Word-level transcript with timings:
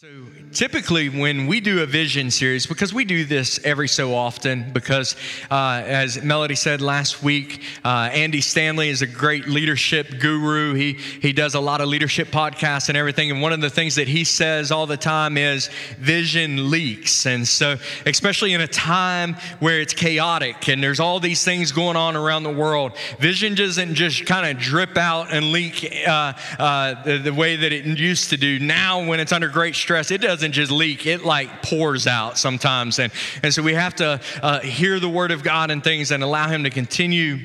So 0.00 0.08
typically, 0.54 1.10
when 1.10 1.46
we 1.46 1.60
do 1.60 1.82
a 1.82 1.86
vision 1.86 2.30
series, 2.30 2.64
because 2.64 2.94
we 2.94 3.04
do 3.04 3.26
this 3.26 3.60
every 3.66 3.86
so 3.86 4.14
often, 4.14 4.72
because 4.72 5.14
uh, 5.50 5.82
as 5.84 6.22
Melody 6.22 6.54
said 6.54 6.80
last 6.80 7.22
week, 7.22 7.62
uh, 7.84 8.08
Andy 8.10 8.40
Stanley 8.40 8.88
is 8.88 9.02
a 9.02 9.06
great 9.06 9.46
leadership 9.46 10.18
guru. 10.18 10.72
He 10.72 10.94
he 10.94 11.34
does 11.34 11.54
a 11.54 11.60
lot 11.60 11.82
of 11.82 11.88
leadership 11.88 12.28
podcasts 12.28 12.88
and 12.88 12.96
everything. 12.96 13.30
And 13.30 13.42
one 13.42 13.52
of 13.52 13.60
the 13.60 13.68
things 13.68 13.96
that 13.96 14.08
he 14.08 14.24
says 14.24 14.72
all 14.72 14.86
the 14.86 14.96
time 14.96 15.36
is 15.36 15.68
vision 15.98 16.70
leaks. 16.70 17.26
And 17.26 17.46
so, 17.46 17.76
especially 18.06 18.54
in 18.54 18.62
a 18.62 18.68
time 18.68 19.34
where 19.58 19.82
it's 19.82 19.92
chaotic 19.92 20.70
and 20.70 20.82
there's 20.82 21.00
all 21.00 21.20
these 21.20 21.44
things 21.44 21.72
going 21.72 21.98
on 21.98 22.16
around 22.16 22.44
the 22.44 22.54
world, 22.54 22.96
vision 23.18 23.54
doesn't 23.54 23.96
just 23.96 24.24
kind 24.24 24.50
of 24.50 24.62
drip 24.62 24.96
out 24.96 25.30
and 25.30 25.52
leak 25.52 25.86
uh, 26.08 26.32
uh, 26.58 27.02
the, 27.02 27.18
the 27.18 27.34
way 27.34 27.56
that 27.56 27.70
it 27.70 27.84
used 27.84 28.30
to 28.30 28.38
do. 28.38 28.58
Now, 28.58 29.06
when 29.06 29.20
it's 29.20 29.32
under 29.32 29.48
great 29.48 29.74
stress 29.74 29.89
stress, 29.90 30.12
it 30.12 30.20
doesn't 30.20 30.52
just 30.52 30.70
leak, 30.70 31.04
it 31.04 31.24
like 31.24 31.64
pours 31.64 32.06
out 32.06 32.38
sometimes. 32.38 33.00
And, 33.00 33.12
and 33.42 33.52
so 33.52 33.60
we 33.60 33.74
have 33.74 33.96
to 33.96 34.20
uh, 34.40 34.60
hear 34.60 35.00
the 35.00 35.08
word 35.08 35.32
of 35.32 35.42
God 35.42 35.72
and 35.72 35.82
things 35.82 36.12
and 36.12 36.22
allow 36.22 36.46
Him 36.46 36.62
to 36.62 36.70
continue 36.70 37.40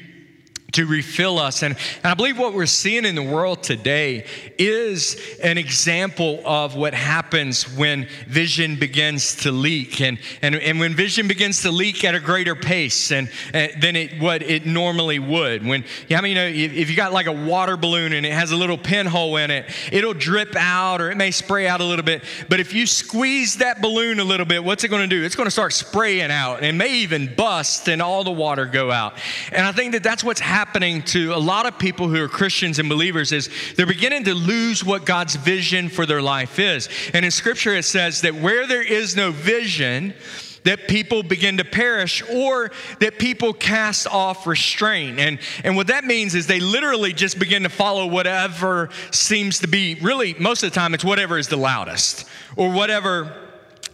to 0.75 0.85
refill 0.85 1.39
us. 1.39 1.63
And, 1.63 1.75
and 2.03 2.05
I 2.05 2.13
believe 2.15 2.37
what 2.37 2.53
we're 2.53 2.65
seeing 2.65 3.05
in 3.05 3.15
the 3.15 3.23
world 3.23 3.63
today 3.63 4.25
is 4.57 5.37
an 5.41 5.57
example 5.57 6.41
of 6.45 6.75
what 6.75 6.93
happens 6.93 7.63
when 7.77 8.09
vision 8.27 8.75
begins 8.75 9.37
to 9.37 9.51
leak 9.53 10.01
and, 10.01 10.19
and, 10.41 10.55
and 10.55 10.77
when 10.77 10.93
vision 10.93 11.29
begins 11.29 11.61
to 11.61 11.71
leak 11.71 12.03
at 12.03 12.13
a 12.13 12.19
greater 12.19 12.55
pace 12.55 13.11
and, 13.11 13.31
and 13.53 13.81
than 13.81 13.95
it, 13.95 14.19
what 14.19 14.41
it 14.41 14.65
normally 14.65 15.17
would. 15.17 15.65
When, 15.65 15.85
I 16.11 16.19
mean, 16.19 16.31
you 16.31 16.35
know, 16.35 16.45
if, 16.45 16.73
if 16.73 16.89
you 16.89 16.95
got 16.97 17.13
like 17.13 17.27
a 17.27 17.31
water 17.31 17.77
balloon 17.77 18.11
and 18.11 18.25
it 18.25 18.33
has 18.33 18.51
a 18.51 18.57
little 18.57 18.77
pinhole 18.77 19.37
in 19.37 19.51
it, 19.51 19.65
it'll 19.93 20.13
drip 20.13 20.57
out 20.57 20.99
or 20.99 21.09
it 21.09 21.15
may 21.15 21.31
spray 21.31 21.69
out 21.69 21.79
a 21.79 21.85
little 21.85 22.03
bit. 22.03 22.21
But 22.49 22.59
if 22.59 22.73
you 22.73 22.85
squeeze 22.85 23.57
that 23.57 23.81
balloon 23.81 24.19
a 24.19 24.25
little 24.25 24.45
bit, 24.45 24.61
what's 24.61 24.83
it 24.83 24.89
going 24.89 25.09
to 25.09 25.15
do? 25.15 25.23
It's 25.23 25.35
going 25.35 25.47
to 25.47 25.51
start 25.51 25.71
spraying 25.71 26.31
out 26.31 26.57
and 26.57 26.65
it 26.65 26.73
may 26.73 26.97
even 26.97 27.33
bust 27.33 27.87
and 27.87 28.01
all 28.01 28.25
the 28.25 28.31
water 28.31 28.65
go 28.65 28.91
out. 28.91 29.17
And 29.53 29.65
I 29.65 29.71
think 29.71 29.93
that 29.93 30.03
that's 30.03 30.21
what's 30.21 30.41
happening 30.41 30.64
happening 30.65 31.03
to 31.03 31.31
a 31.31 31.37
lot 31.37 31.67
of 31.67 31.77
people 31.77 32.07
who 32.07 32.19
are 32.19 32.27
Christians 32.27 32.79
and 32.79 32.89
believers 32.89 33.31
is 33.31 33.51
they're 33.75 33.85
beginning 33.85 34.23
to 34.23 34.33
lose 34.33 34.83
what 34.83 35.05
God's 35.05 35.35
vision 35.35 35.89
for 35.89 36.07
their 36.07 36.23
life 36.23 36.57
is. 36.57 36.89
And 37.13 37.23
in 37.23 37.29
scripture, 37.29 37.75
it 37.75 37.85
says 37.85 38.21
that 38.21 38.33
where 38.33 38.65
there 38.65 38.81
is 38.81 39.15
no 39.15 39.29
vision, 39.29 40.15
that 40.63 40.87
people 40.87 41.21
begin 41.21 41.57
to 41.57 41.63
perish 41.63 42.23
or 42.33 42.71
that 42.99 43.19
people 43.19 43.53
cast 43.53 44.07
off 44.07 44.47
restraint. 44.47 45.19
And, 45.19 45.37
and 45.63 45.75
what 45.75 45.85
that 45.87 46.03
means 46.03 46.33
is 46.33 46.47
they 46.47 46.59
literally 46.59 47.13
just 47.13 47.37
begin 47.37 47.61
to 47.61 47.69
follow 47.69 48.07
whatever 48.07 48.89
seems 49.11 49.59
to 49.59 49.67
be 49.67 49.99
really, 50.01 50.33
most 50.39 50.63
of 50.63 50.71
the 50.71 50.75
time, 50.75 50.95
it's 50.95 51.05
whatever 51.05 51.37
is 51.37 51.47
the 51.47 51.57
loudest 51.57 52.27
or 52.55 52.71
whatever 52.71 53.44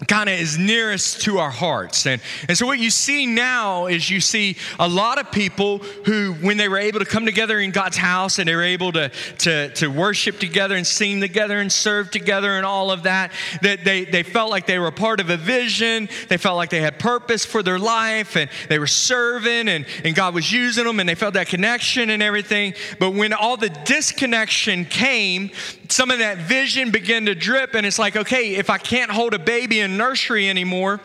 kind 0.07 0.29
of 0.29 0.39
is 0.39 0.57
nearest 0.57 1.21
to 1.21 1.39
our 1.39 1.49
hearts. 1.49 2.05
And, 2.05 2.21
and 2.47 2.57
so, 2.57 2.65
what 2.65 2.79
you 2.79 2.89
see 2.89 3.25
now 3.25 3.87
is 3.87 4.09
you 4.09 4.19
see 4.19 4.57
a 4.79 4.87
lot 4.87 5.19
of 5.19 5.31
people 5.31 5.79
who, 6.05 6.33
when 6.41 6.57
they 6.57 6.67
were 6.67 6.77
able 6.77 6.99
to 6.99 7.05
come 7.05 7.25
together 7.25 7.59
in 7.59 7.71
God's 7.71 7.97
house 7.97 8.39
and 8.39 8.47
they 8.47 8.55
were 8.55 8.63
able 8.63 8.91
to, 8.93 9.09
to, 9.39 9.69
to 9.75 9.87
worship 9.87 10.39
together 10.39 10.75
and 10.75 10.85
sing 10.85 11.19
together 11.19 11.59
and 11.59 11.71
serve 11.71 12.11
together 12.11 12.53
and 12.53 12.65
all 12.65 12.91
of 12.91 13.03
that, 13.03 13.31
that 13.61 13.83
they, 13.83 14.05
they 14.05 14.23
felt 14.23 14.49
like 14.49 14.65
they 14.65 14.79
were 14.79 14.91
part 14.91 15.19
of 15.19 15.29
a 15.29 15.37
vision. 15.37 16.09
They 16.29 16.37
felt 16.37 16.57
like 16.57 16.69
they 16.69 16.81
had 16.81 16.99
purpose 16.99 17.45
for 17.45 17.63
their 17.63 17.79
life 17.79 18.35
and 18.35 18.49
they 18.69 18.79
were 18.79 18.87
serving 18.87 19.67
and, 19.67 19.85
and 20.03 20.15
God 20.15 20.33
was 20.33 20.51
using 20.51 20.85
them 20.85 20.99
and 20.99 21.07
they 21.07 21.15
felt 21.15 21.35
that 21.35 21.47
connection 21.47 22.09
and 22.09 22.23
everything. 22.23 22.73
But 22.99 23.11
when 23.11 23.33
all 23.33 23.57
the 23.57 23.69
disconnection 23.69 24.85
came, 24.85 25.51
some 25.91 26.09
of 26.09 26.19
that 26.19 26.37
vision 26.37 26.91
began 26.91 27.25
to 27.25 27.35
drip, 27.35 27.75
and 27.75 27.85
it's 27.85 27.99
like, 27.99 28.15
okay, 28.15 28.55
if 28.55 28.69
I 28.69 28.77
can't 28.77 29.11
hold 29.11 29.33
a 29.33 29.39
baby 29.39 29.81
in 29.81 29.90
nursery 29.97 30.49
anymore 30.49 30.99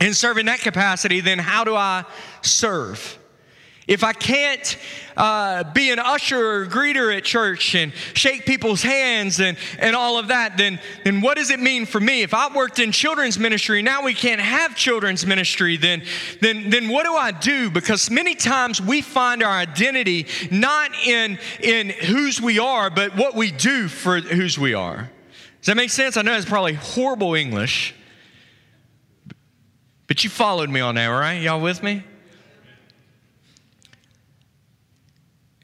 and 0.00 0.16
serve 0.16 0.38
in 0.38 0.46
that 0.46 0.60
capacity, 0.60 1.20
then 1.20 1.38
how 1.38 1.64
do 1.64 1.76
I 1.76 2.04
serve? 2.42 3.18
If 3.90 4.04
I 4.04 4.12
can't 4.12 4.78
uh, 5.16 5.64
be 5.72 5.90
an 5.90 5.98
usher 5.98 6.62
or 6.62 6.66
greeter 6.66 7.16
at 7.16 7.24
church 7.24 7.74
and 7.74 7.92
shake 8.14 8.46
people's 8.46 8.82
hands 8.82 9.40
and, 9.40 9.58
and 9.80 9.96
all 9.96 10.16
of 10.16 10.28
that, 10.28 10.56
then, 10.56 10.78
then 11.02 11.20
what 11.20 11.36
does 11.36 11.50
it 11.50 11.58
mean 11.58 11.86
for 11.86 11.98
me? 11.98 12.22
If 12.22 12.32
I 12.32 12.54
worked 12.54 12.78
in 12.78 12.92
children's 12.92 13.36
ministry, 13.36 13.82
now 13.82 14.04
we 14.04 14.14
can't 14.14 14.40
have 14.40 14.76
children's 14.76 15.26
ministry, 15.26 15.76
then, 15.76 16.04
then, 16.40 16.70
then 16.70 16.88
what 16.88 17.04
do 17.04 17.14
I 17.14 17.32
do? 17.32 17.68
Because 17.68 18.12
many 18.12 18.36
times 18.36 18.80
we 18.80 19.02
find 19.02 19.42
our 19.42 19.58
identity 19.58 20.28
not 20.52 20.94
in, 21.04 21.40
in 21.60 21.88
whose 21.88 22.40
we 22.40 22.60
are, 22.60 22.90
but 22.90 23.16
what 23.16 23.34
we 23.34 23.50
do 23.50 23.88
for 23.88 24.20
whose 24.20 24.56
we 24.56 24.72
are. 24.72 25.10
Does 25.60 25.66
that 25.66 25.76
make 25.76 25.90
sense? 25.90 26.16
I 26.16 26.22
know 26.22 26.36
it's 26.36 26.46
probably 26.46 26.74
horrible 26.74 27.34
English, 27.34 27.94
but 30.10 30.24
you 30.24 30.28
followed 30.28 30.68
me 30.68 30.80
on 30.80 30.96
that, 30.96 31.06
right? 31.06 31.40
Y'all 31.40 31.60
with 31.60 31.84
me? 31.84 32.02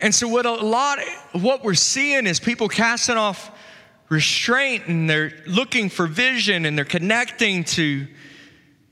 And 0.00 0.14
so 0.14 0.28
what 0.28 0.46
a 0.46 0.52
lot 0.52 1.00
what 1.32 1.64
we're 1.64 1.74
seeing 1.74 2.28
is 2.28 2.38
people 2.38 2.68
casting 2.68 3.16
off 3.16 3.50
restraint 4.08 4.86
and 4.86 5.10
they're 5.10 5.32
looking 5.48 5.88
for 5.88 6.06
vision 6.06 6.64
and 6.64 6.78
they're 6.78 6.84
connecting 6.84 7.64
to 7.64 8.06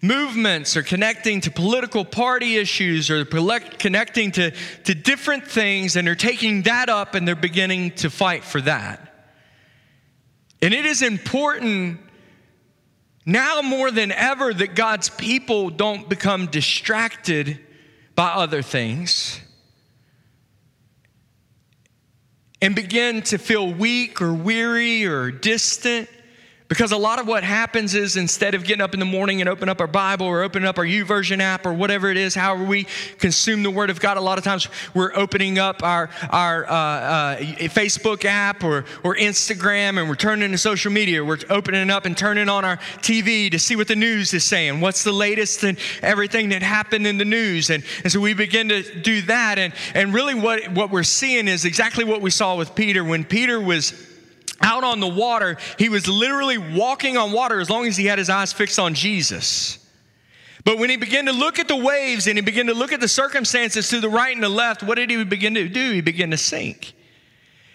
movements 0.03 0.77
or 0.77 0.83
connecting 0.83 1.41
to 1.43 1.53
political 1.53 2.05
party 2.05 2.57
issues 2.57 3.09
or 3.09 3.25
connecting 3.25 4.33
to, 4.33 4.51
to 4.83 4.93
different 4.93 5.47
things 5.47 5.95
and 5.95 6.05
they're 6.05 6.17
taking 6.17 6.63
that 6.63 6.89
up 6.89 7.15
and 7.15 7.29
they're 7.29 7.37
beginning 7.37 7.93
to 7.93 8.11
fight 8.11 8.43
for 8.43 8.61
that. 8.61 9.29
And 10.61 10.75
it 10.75 10.85
is 10.85 11.01
important 11.01 12.01
now 13.27 13.63
more 13.63 13.91
than 13.91 14.13
ever 14.13 14.53
that 14.53 14.75
God's 14.75 15.09
people 15.09 15.71
don't 15.71 16.09
become 16.09 16.47
distracted 16.47 17.59
by 18.15 18.29
other 18.29 18.63
things 18.63 19.41
and 22.61 22.75
begin 22.75 23.23
to 23.23 23.39
feel 23.39 23.73
weak 23.73 24.23
or 24.23 24.33
weary 24.33 25.05
or 25.05 25.31
distant 25.31 26.09
because 26.67 26.93
a 26.93 26.97
lot 26.97 27.19
of 27.19 27.27
what 27.27 27.45
happens 27.45 27.95
is 27.95 28.17
instead 28.17 28.55
of 28.55 28.65
getting 28.65 28.81
up 28.81 28.95
in 28.95 29.01
the 29.01 29.07
morning 29.07 29.41
and 29.41 29.51
open 29.51 29.69
up 29.69 29.83
our 29.83 29.87
Bible 29.87 30.27
or 30.27 30.43
opening 30.43 30.67
up 30.67 30.79
our 30.79 30.85
YouVersion 30.85 31.41
app 31.41 31.67
or 31.67 31.75
whatever 31.75 32.11
it 32.11 32.17
is, 32.17 32.35
however 32.35 32.65
we 32.65 32.87
consume 33.19 33.63
the 33.63 33.71
Word 33.71 33.91
of 33.91 34.01
God, 34.01 34.17
a 34.17 34.21
lot 34.21 34.39
of 34.39 34.45
times 34.45 34.69
we're 34.95 35.15
opening 35.15 35.59
up 35.59 35.83
our, 35.83 36.09
our 36.31 36.67
uh, 36.67 36.73
uh, 36.73 37.37
Facebook 37.69 38.25
app 38.25 38.65
or, 38.65 38.87
or 39.03 39.15
Instagram 39.15 39.99
and 39.99 40.09
we're 40.09 40.15
turning 40.15 40.53
to 40.53 40.59
social 40.59 40.91
media. 40.91 41.23
We're 41.23 41.39
opening 41.51 41.91
up 41.91 42.07
and 42.07 42.17
turning 42.17 42.49
on 42.49 42.65
our 42.65 42.79
TV 43.03 43.51
to 43.51 43.59
see 43.59 43.77
what 43.77 43.87
the 43.87 43.97
news 43.97 44.33
is 44.33 44.45
saying. 44.45 44.81
What's 44.81 45.05
the 45.05 45.13
latest 45.13 45.65
and 45.65 45.77
everything 46.01 46.49
that 46.49 46.63
happened 46.63 47.07
in 47.07 47.19
the 47.19 47.27
news? 47.27 47.69
And, 47.69 47.85
and 48.05 48.11
so 48.11 48.21
we 48.21 48.33
begin 48.33 48.71
to 48.71 48.83
do 49.01 49.21
that. 49.23 49.59
And, 49.59 49.75
and 49.95 50.15
really, 50.15 50.35
what, 50.35 50.69
what 50.69 50.91
we're 50.91 51.03
seeing 51.03 51.47
is 51.47 51.67
exactly 51.67 52.05
what 52.05 52.23
we 52.23 52.31
saw 52.31 52.57
with 52.57 52.75
Peter. 52.75 53.05
When 53.05 53.23
Peter 53.23 53.61
was 53.61 54.14
out 54.61 54.85
on 54.85 55.01
the 55.01 55.09
water, 55.09 55.57
he 55.79 55.89
was 55.89 56.07
literally 56.09 56.59
walking 56.59 57.17
on 57.17 57.33
water 57.33 57.61
as 57.61 57.71
long 57.71 57.87
as 57.87 57.97
he 57.97 58.07
had 58.07 58.19
his 58.19 58.31
eyes 58.31 58.53
fixed 58.53 58.79
on 58.79 58.95
Jesus. 58.95 59.79
But 60.65 60.79
when 60.79 60.89
he 60.89 60.97
began 60.97 61.27
to 61.27 61.33
look 61.33 61.59
at 61.59 61.69
the 61.69 61.77
waves 61.77 62.27
and 62.27 62.39
he 62.39 62.43
began 62.43 62.67
to 62.67 62.75
look 62.75 62.93
at 62.93 63.01
the 63.01 63.09
circumstances 63.09 63.89
to 63.91 64.01
the 64.01 64.09
right 64.09 64.35
and 64.35 64.43
the 64.43 64.49
left, 64.49 64.83
what 64.83 64.97
did 64.97 65.11
he 65.11 65.23
begin 65.25 65.55
to 65.55 65.69
do? 65.69 65.93
He 65.93 66.01
began 66.01 66.31
to 66.31 66.39
sink. 66.39 66.95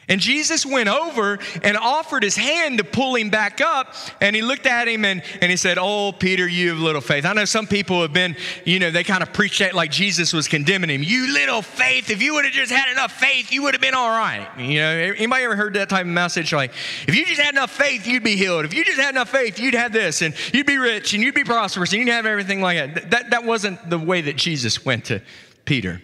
And 0.09 0.19
Jesus 0.19 0.65
went 0.65 0.89
over 0.89 1.37
and 1.63 1.77
offered 1.77 2.23
his 2.23 2.35
hand 2.35 2.79
to 2.79 2.83
pull 2.83 3.15
him 3.15 3.29
back 3.29 3.61
up. 3.61 3.93
And 4.19 4.35
he 4.35 4.41
looked 4.41 4.65
at 4.65 4.87
him 4.87 5.05
and, 5.05 5.21
and 5.39 5.51
he 5.51 5.55
said, 5.55 5.77
Oh, 5.79 6.11
Peter, 6.11 6.47
you 6.47 6.69
have 6.69 6.79
little 6.79 7.01
faith. 7.01 7.25
I 7.25 7.33
know 7.33 7.45
some 7.45 7.67
people 7.67 8.01
have 8.01 8.11
been, 8.11 8.35
you 8.65 8.79
know, 8.79 8.89
they 8.89 9.03
kind 9.03 9.21
of 9.21 9.31
preach 9.31 9.59
that 9.59 9.75
like 9.75 9.91
Jesus 9.91 10.33
was 10.33 10.47
condemning 10.47 10.89
him. 10.89 11.03
You 11.03 11.31
little 11.31 11.61
faith. 11.61 12.09
If 12.09 12.23
you 12.23 12.33
would 12.33 12.45
have 12.45 12.53
just 12.53 12.71
had 12.71 12.91
enough 12.91 13.11
faith, 13.11 13.51
you 13.51 13.61
would 13.63 13.75
have 13.75 13.81
been 13.81 13.93
all 13.93 14.09
right. 14.09 14.47
You 14.57 14.79
know, 14.79 14.89
anybody 14.89 15.43
ever 15.43 15.55
heard 15.55 15.75
that 15.75 15.89
type 15.89 16.01
of 16.01 16.07
message? 16.07 16.51
Like, 16.51 16.73
if 17.07 17.15
you 17.15 17.25
just 17.25 17.39
had 17.39 17.53
enough 17.53 17.71
faith, 17.71 18.07
you'd 18.07 18.23
be 18.23 18.35
healed. 18.35 18.65
If 18.65 18.73
you 18.73 18.83
just 18.83 18.99
had 18.99 19.11
enough 19.11 19.29
faith, 19.29 19.59
you'd 19.59 19.75
have 19.75 19.93
this 19.93 20.23
and 20.23 20.33
you'd 20.53 20.65
be 20.65 20.79
rich 20.79 21.13
and 21.13 21.21
you'd 21.21 21.35
be 21.35 21.43
prosperous 21.43 21.93
and 21.93 21.99
you'd 22.01 22.11
have 22.11 22.25
everything 22.25 22.61
like 22.61 22.95
that. 22.95 23.11
That, 23.11 23.29
that 23.29 23.43
wasn't 23.43 23.89
the 23.89 23.99
way 23.99 24.21
that 24.21 24.37
Jesus 24.37 24.83
went 24.83 25.05
to 25.05 25.21
Peter. 25.65 26.01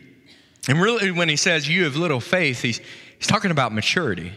And 0.67 0.81
really, 0.81 1.11
when 1.11 1.29
he 1.29 1.35
says, 1.35 1.67
You 1.67 1.83
have 1.83 1.95
little 1.95 2.19
faith, 2.19 2.61
he's 2.61 2.81
He's 3.17 3.27
talking 3.27 3.51
about 3.51 3.73
maturity. 3.73 4.33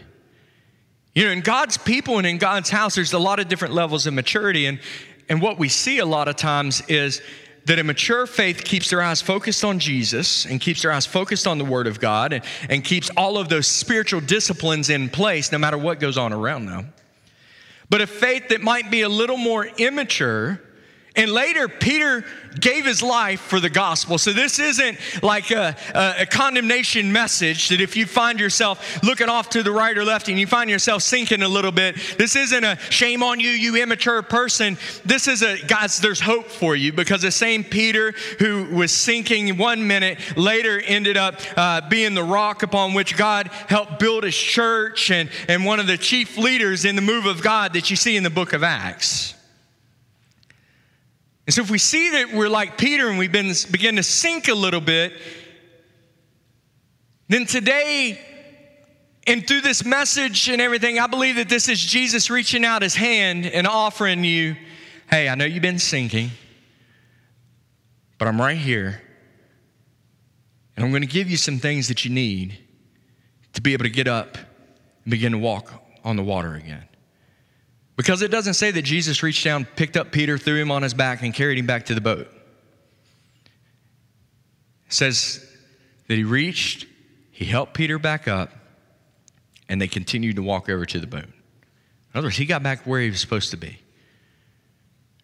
You 1.15 1.25
know, 1.25 1.31
in 1.31 1.41
God's 1.41 1.77
people 1.77 2.17
and 2.17 2.27
in 2.27 2.37
God's 2.37 2.69
house, 2.69 2.95
there's 2.95 3.13
a 3.13 3.19
lot 3.19 3.39
of 3.39 3.47
different 3.47 3.73
levels 3.73 4.07
of 4.07 4.13
maturity. 4.13 4.67
And, 4.67 4.79
and 5.27 5.41
what 5.41 5.59
we 5.59 5.69
see 5.69 5.99
a 5.99 6.05
lot 6.05 6.27
of 6.27 6.35
times 6.35 6.81
is 6.87 7.21
that 7.65 7.77
a 7.77 7.83
mature 7.83 8.25
faith 8.25 8.63
keeps 8.63 8.89
their 8.89 9.01
eyes 9.01 9.21
focused 9.21 9.63
on 9.63 9.79
Jesus 9.79 10.45
and 10.45 10.61
keeps 10.61 10.81
their 10.81 10.91
eyes 10.91 11.05
focused 11.05 11.45
on 11.45 11.57
the 11.57 11.65
Word 11.65 11.87
of 11.87 11.99
God 11.99 12.33
and, 12.33 12.43
and 12.69 12.83
keeps 12.83 13.09
all 13.17 13.37
of 13.37 13.49
those 13.49 13.67
spiritual 13.67 14.21
disciplines 14.21 14.89
in 14.89 15.09
place 15.09 15.51
no 15.51 15.57
matter 15.57 15.77
what 15.77 15.99
goes 15.99 16.17
on 16.17 16.31
around 16.31 16.65
them. 16.67 16.93
But 17.89 18.01
a 18.01 18.07
faith 18.07 18.49
that 18.49 18.61
might 18.61 18.91
be 18.91 19.01
a 19.01 19.09
little 19.09 19.37
more 19.37 19.65
immature 19.65 20.61
And 21.15 21.31
later, 21.31 21.67
Peter 21.67 22.23
gave 22.59 22.85
his 22.85 23.01
life 23.01 23.41
for 23.41 23.59
the 23.59 23.69
gospel. 23.69 24.17
So, 24.17 24.31
this 24.31 24.59
isn't 24.59 24.97
like 25.23 25.49
a, 25.49 25.75
a, 25.95 26.25
condemnation 26.25 27.11
message 27.11 27.69
that 27.69 27.81
if 27.81 27.95
you 27.95 28.05
find 28.05 28.39
yourself 28.39 29.01
looking 29.03 29.27
off 29.27 29.49
to 29.51 29.63
the 29.63 29.71
right 29.71 29.97
or 29.97 30.05
left 30.05 30.29
and 30.29 30.39
you 30.39 30.45
find 30.45 30.69
yourself 30.69 31.01
sinking 31.01 31.41
a 31.41 31.47
little 31.47 31.71
bit, 31.71 31.95
this 32.17 32.35
isn't 32.35 32.63
a 32.63 32.77
shame 32.89 33.23
on 33.23 33.39
you, 33.39 33.49
you 33.49 33.81
immature 33.81 34.21
person. 34.21 34.77
This 35.03 35.27
is 35.27 35.41
a, 35.41 35.57
guys, 35.65 35.97
there's 35.99 36.21
hope 36.21 36.47
for 36.47 36.75
you 36.75 36.93
because 36.93 37.23
the 37.23 37.31
same 37.31 37.63
Peter 37.63 38.13
who 38.37 38.65
was 38.75 38.91
sinking 38.91 39.57
one 39.57 39.87
minute 39.87 40.37
later 40.37 40.79
ended 40.79 41.17
up 41.17 41.41
uh, 41.57 41.81
being 41.89 42.13
the 42.13 42.23
rock 42.23 42.61
upon 42.61 42.93
which 42.93 43.17
God 43.17 43.47
helped 43.47 43.99
build 43.99 44.23
his 44.23 44.37
church 44.37 45.09
and, 45.09 45.29
and 45.47 45.65
one 45.65 45.79
of 45.79 45.87
the 45.87 45.97
chief 45.97 46.37
leaders 46.37 46.85
in 46.85 46.95
the 46.95 47.01
move 47.01 47.25
of 47.25 47.41
God 47.41 47.73
that 47.73 47.89
you 47.89 47.95
see 47.95 48.15
in 48.15 48.23
the 48.23 48.29
book 48.29 48.53
of 48.53 48.63
Acts. 48.63 49.38
And 51.49 51.53
so 51.55 51.63
if 51.63 51.71
we 51.71 51.79
see 51.79 52.11
that 52.11 52.31
we're 52.31 52.47
like 52.47 52.77
Peter 52.77 53.09
and 53.09 53.17
we've 53.17 53.31
been 53.31 53.55
begin 53.71 53.95
to 53.95 54.03
sink 54.03 54.49
a 54.49 54.53
little 54.53 54.79
bit, 54.79 55.13
then 57.27 57.47
today 57.47 58.21
and 59.25 59.47
through 59.47 59.61
this 59.61 59.83
message 59.83 60.47
and 60.47 60.61
everything, 60.61 60.99
I 60.99 61.07
believe 61.07 61.37
that 61.37 61.49
this 61.49 61.67
is 61.67 61.79
Jesus 61.79 62.29
reaching 62.29 62.65
out 62.65 62.83
his 62.83 62.93
hand 62.93 63.47
and 63.47 63.65
offering 63.65 64.23
you, 64.23 64.57
hey, 65.09 65.27
I 65.27 65.33
know 65.33 65.45
you've 65.45 65.63
been 65.63 65.79
sinking, 65.79 66.29
but 68.19 68.27
I'm 68.27 68.39
right 68.39 68.55
here. 68.55 69.01
And 70.75 70.85
I'm 70.85 70.91
going 70.91 71.01
to 71.01 71.07
give 71.07 71.31
you 71.31 71.37
some 71.37 71.57
things 71.57 71.87
that 71.87 72.05
you 72.05 72.11
need 72.11 72.59
to 73.53 73.61
be 73.61 73.73
able 73.73 73.85
to 73.85 73.89
get 73.89 74.07
up 74.07 74.35
and 74.35 75.09
begin 75.09 75.31
to 75.31 75.39
walk 75.39 75.73
on 76.03 76.15
the 76.15 76.23
water 76.23 76.53
again. 76.53 76.83
Because 77.99 78.21
it 78.21 78.31
doesn't 78.31 78.53
say 78.53 78.71
that 78.71 78.83
Jesus 78.83 79.23
reached 79.23 79.43
down, 79.43 79.65
picked 79.75 79.97
up 79.97 80.13
Peter, 80.13 80.37
threw 80.37 80.55
him 80.55 80.71
on 80.71 80.83
his 80.83 80.93
back, 80.93 81.21
and 81.21 81.33
carried 81.33 81.57
him 81.57 81.65
back 81.65 81.87
to 81.87 81.93
the 81.93 81.99
boat. 81.99 82.29
It 84.87 84.93
says 84.93 85.45
that 86.07 86.15
he 86.15 86.23
reached, 86.23 86.85
he 87.29 87.43
helped 87.43 87.73
Peter 87.73 87.99
back 87.99 88.25
up, 88.25 88.53
and 89.67 89.81
they 89.81 89.89
continued 89.89 90.37
to 90.37 90.41
walk 90.41 90.69
over 90.69 90.85
to 90.85 90.97
the 90.97 91.07
boat. 91.07 91.25
In 91.25 91.31
other 92.15 92.27
words, 92.27 92.37
he 92.37 92.45
got 92.45 92.63
back 92.63 92.87
where 92.87 93.01
he 93.01 93.09
was 93.09 93.19
supposed 93.19 93.51
to 93.51 93.57
be. 93.57 93.77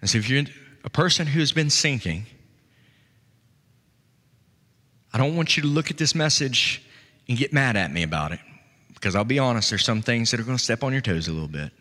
And 0.01 0.09
so 0.09 0.17
if 0.17 0.29
you're 0.29 0.43
a 0.83 0.89
person 0.89 1.27
who 1.27 1.39
has 1.39 1.53
been 1.53 1.69
sinking, 1.69 2.25
I 5.13 5.17
don't 5.17 5.37
want 5.37 5.55
you 5.55 5.63
to 5.63 5.69
look 5.69 5.91
at 5.91 5.97
this 5.97 6.13
message 6.13 6.83
and 7.29 7.37
get 7.37 7.53
mad 7.53 7.77
at 7.77 7.89
me 7.93 8.03
about 8.03 8.33
it. 8.33 8.41
Because 8.93 9.15
I'll 9.15 9.23
be 9.23 9.39
honest, 9.39 9.69
there's 9.69 9.85
some 9.85 10.01
things 10.01 10.31
that 10.31 10.41
are 10.41 10.43
going 10.43 10.57
to 10.57 10.63
step 10.63 10.83
on 10.83 10.91
your 10.91 11.01
toes 11.01 11.29
a 11.29 11.31
little 11.31 11.47
bit. 11.47 11.71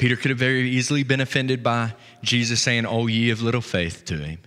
Peter 0.00 0.16
could 0.16 0.30
have 0.30 0.38
very 0.38 0.66
easily 0.70 1.02
been 1.02 1.20
offended 1.20 1.62
by 1.62 1.92
Jesus 2.22 2.62
saying, 2.62 2.86
Oh, 2.86 3.06
ye 3.06 3.28
of 3.28 3.42
little 3.42 3.60
faith 3.60 4.06
to 4.06 4.16
him. 4.16 4.38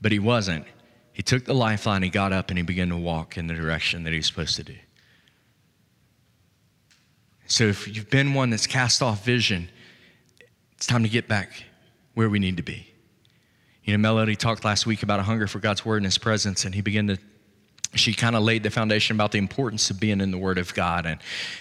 But 0.00 0.10
he 0.10 0.18
wasn't. 0.18 0.64
He 1.12 1.22
took 1.22 1.44
the 1.44 1.54
lifeline, 1.54 2.02
he 2.02 2.08
got 2.10 2.32
up, 2.32 2.50
and 2.50 2.58
he 2.58 2.64
began 2.64 2.88
to 2.88 2.96
walk 2.96 3.38
in 3.38 3.46
the 3.46 3.54
direction 3.54 4.02
that 4.02 4.12
he's 4.12 4.26
supposed 4.26 4.56
to 4.56 4.64
do. 4.64 4.74
So 7.46 7.66
if 7.66 7.86
you've 7.86 8.10
been 8.10 8.34
one 8.34 8.50
that's 8.50 8.66
cast 8.66 9.00
off 9.00 9.24
vision, 9.24 9.70
it's 10.72 10.86
time 10.86 11.04
to 11.04 11.08
get 11.08 11.28
back 11.28 11.62
where 12.14 12.28
we 12.28 12.40
need 12.40 12.56
to 12.56 12.64
be. 12.64 12.92
You 13.84 13.92
know, 13.92 13.98
Melody 13.98 14.34
talked 14.34 14.64
last 14.64 14.86
week 14.86 15.04
about 15.04 15.20
a 15.20 15.22
hunger 15.22 15.46
for 15.46 15.60
God's 15.60 15.84
word 15.84 15.98
and 15.98 16.06
his 16.06 16.18
presence, 16.18 16.64
and 16.64 16.74
he 16.74 16.80
began 16.80 17.06
to 17.06 17.18
she 17.94 18.14
kind 18.14 18.36
of 18.36 18.42
laid 18.42 18.62
the 18.62 18.70
foundation 18.70 19.16
about 19.16 19.32
the 19.32 19.38
importance 19.38 19.90
of 19.90 19.98
being 19.98 20.20
in 20.20 20.30
the 20.30 20.38
Word 20.38 20.58
of 20.58 20.72
God 20.74 21.06
and 21.06 21.18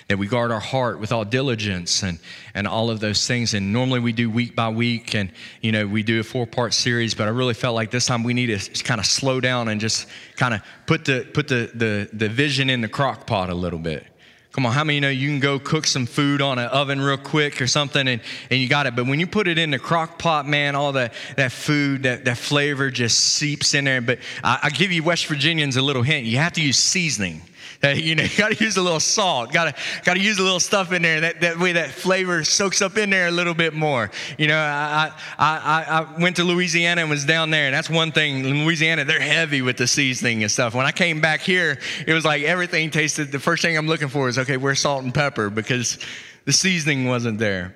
that 0.08 0.20
we 0.20 0.28
guard 0.28 0.52
our 0.52 0.60
heart 0.60 1.00
with 1.00 1.12
all 1.12 1.26
diligence 1.26 2.04
and, 2.04 2.20
and 2.54 2.68
all 2.68 2.92
of 2.92 3.00
those 3.00 3.26
things. 3.26 3.56
And 3.56 3.74
normally 3.74 4.00
we 4.00 4.12
do 4.12 4.30
week 4.30 4.56
by 4.56 4.70
week 4.70 5.16
and, 5.16 5.32
you 5.62 5.72
know, 5.72 5.88
we 5.88 6.04
do 6.04 6.20
a 6.20 6.24
four 6.24 6.46
part 6.46 6.76
series, 6.76 7.16
but 7.16 7.28
I 7.28 7.32
really 7.32 7.56
felt 7.56 7.74
like 7.74 7.90
this 7.90 8.06
time 8.06 8.24
we 8.24 8.36
need 8.36 8.60
to 8.60 8.84
kind 8.84 9.00
of 9.00 9.08
slow 9.08 9.40
down 9.40 9.70
and 9.70 9.82
just 9.82 10.08
kind 10.36 10.54
of 10.54 10.62
put 10.86 11.06
the, 11.06 11.28
put 11.34 11.48
the, 11.48 11.72
the, 11.74 12.10
the 12.14 12.30
vision 12.30 12.70
in 12.70 12.82
the 12.82 12.90
crock 12.90 13.26
pot 13.26 13.50
a 13.50 13.56
little 13.56 13.80
bit. 13.80 14.06
Come 14.52 14.66
on, 14.66 14.74
how 14.74 14.84
many 14.84 15.00
know 15.00 15.10
you 15.10 15.30
can 15.30 15.40
go 15.40 15.60
cook 15.60 15.86
some 15.86 16.08
food 16.08 16.42
on 16.42 16.58
an 16.58 16.66
oven 16.70 17.00
real 17.00 17.18
quick 17.18 17.62
or 17.62 17.68
something 17.68 18.08
and, 18.08 18.20
and 18.50 18.60
you 18.60 18.68
got 18.68 18.88
it? 18.88 18.96
But 18.96 19.06
when 19.06 19.20
you 19.20 19.28
put 19.28 19.48
it 19.48 19.60
in 19.60 19.70
the 19.70 19.78
crock 19.78 20.18
pot, 20.18 20.48
man, 20.48 20.76
all 20.76 20.94
that, 20.94 21.14
that 21.36 21.52
food, 21.52 22.04
that, 22.04 22.26
that 22.26 22.38
flavor 22.38 22.90
just 22.90 23.20
seeps 23.20 23.76
in 23.76 23.86
there. 23.86 24.02
But 24.02 24.20
I, 24.44 24.60
I 24.64 24.70
give 24.72 24.92
you 24.92 25.04
West 25.04 25.28
Virginians 25.28 25.78
a 25.78 25.84
little 25.84 26.02
hint. 26.02 26.26
You 26.26 26.38
have 26.38 26.54
to 26.54 26.62
use 26.62 26.80
seasoning. 26.80 27.44
Uh, 27.82 27.90
you 27.90 28.14
know, 28.14 28.24
you 28.24 28.38
got 28.38 28.52
to 28.52 28.62
use 28.64 28.76
a 28.76 28.82
little 28.82 29.00
salt. 29.00 29.54
Got 29.54 29.76
to 29.76 29.82
got 30.04 30.16
to 30.16 30.20
use 30.20 30.38
a 30.38 30.44
little 30.44 30.60
stuff 30.60 30.92
in 30.92 31.02
there. 31.02 31.22
That, 31.22 31.42
that 31.42 31.60
way, 31.60 31.74
that 31.74 31.92
flavor 31.92 32.44
soaks 32.44 32.82
up 32.82 32.98
in 32.98 33.10
there 33.10 33.28
a 33.28 33.32
little 33.32 33.54
bit 33.54 33.74
more. 33.74 34.12
You 34.38 34.48
know, 34.48 34.58
I, 34.58 35.12
I 35.38 35.86
I 35.88 36.22
went 36.22 36.36
to 36.38 36.44
Louisiana 36.44 37.02
and 37.02 37.10
was 37.10 37.24
down 37.24 37.52
there, 37.52 37.68
and 37.68 37.74
that's 37.74 37.90
one 37.90 38.12
thing. 38.12 38.44
In 38.44 38.66
Louisiana, 38.66 39.06
they're 39.06 39.22
heavy 39.22 39.62
with 39.62 39.78
the 39.78 39.88
seasoning 39.88 40.44
and 40.44 40.52
stuff. 40.52 40.76
When 40.76 40.86
I 40.86 40.92
came 40.92 41.22
back 41.22 41.40
here, 41.40 41.80
it 42.06 42.14
was 42.14 42.26
like 42.26 42.44
everything 42.44 42.92
tasted. 42.92 43.32
The 43.32 43.40
first 43.40 43.62
thing 43.62 43.78
I'm 43.78 43.88
looking 43.88 44.10
for 44.10 44.28
is 44.28 44.38
okay, 44.38 44.58
where's 44.58 44.80
salt 44.80 45.04
and 45.04 45.14
pepper 45.14 45.50
because 45.50 46.00
the 46.44 46.52
seasoning 46.52 47.08
wasn't 47.08 47.40
there. 47.40 47.76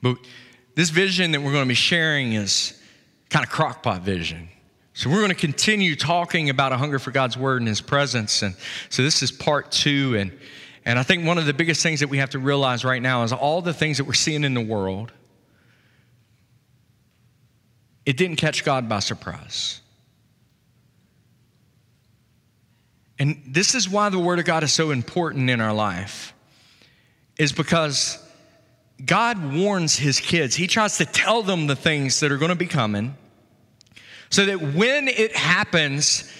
But 0.00 0.16
this 0.74 0.88
vision 0.88 1.32
that 1.32 1.42
we're 1.42 1.52
going 1.52 1.64
to 1.64 1.68
be 1.68 1.74
sharing 1.74 2.32
is 2.32 2.80
kind 3.28 3.44
of 3.44 3.50
crockpot 3.50 4.02
vision. 4.02 4.48
So, 4.96 5.10
we're 5.10 5.18
going 5.18 5.28
to 5.28 5.34
continue 5.34 5.94
talking 5.94 6.48
about 6.48 6.72
a 6.72 6.78
hunger 6.78 6.98
for 6.98 7.10
God's 7.10 7.36
word 7.36 7.60
and 7.60 7.68
his 7.68 7.82
presence. 7.82 8.40
And 8.40 8.56
so, 8.88 9.02
this 9.02 9.22
is 9.22 9.30
part 9.30 9.70
two. 9.70 10.16
And, 10.16 10.32
and 10.86 10.98
I 10.98 11.02
think 11.02 11.26
one 11.26 11.36
of 11.36 11.44
the 11.44 11.52
biggest 11.52 11.82
things 11.82 12.00
that 12.00 12.08
we 12.08 12.16
have 12.16 12.30
to 12.30 12.38
realize 12.38 12.82
right 12.82 13.02
now 13.02 13.22
is 13.22 13.30
all 13.30 13.60
the 13.60 13.74
things 13.74 13.98
that 13.98 14.04
we're 14.04 14.14
seeing 14.14 14.42
in 14.42 14.54
the 14.54 14.62
world, 14.62 15.12
it 18.06 18.16
didn't 18.16 18.36
catch 18.36 18.64
God 18.64 18.88
by 18.88 19.00
surprise. 19.00 19.82
And 23.18 23.42
this 23.46 23.74
is 23.74 23.90
why 23.90 24.08
the 24.08 24.18
Word 24.18 24.38
of 24.38 24.46
God 24.46 24.62
is 24.62 24.72
so 24.72 24.92
important 24.92 25.50
in 25.50 25.60
our 25.60 25.74
life, 25.74 26.32
is 27.38 27.52
because 27.52 28.18
God 29.04 29.52
warns 29.52 29.94
His 29.94 30.20
kids. 30.20 30.56
He 30.56 30.66
tries 30.66 30.96
to 30.96 31.04
tell 31.04 31.42
them 31.42 31.66
the 31.66 31.76
things 31.76 32.20
that 32.20 32.32
are 32.32 32.38
going 32.38 32.48
to 32.48 32.54
be 32.54 32.66
coming 32.66 33.14
so 34.30 34.46
that 34.46 34.60
when 34.60 35.08
it 35.08 35.34
happens, 35.34 36.32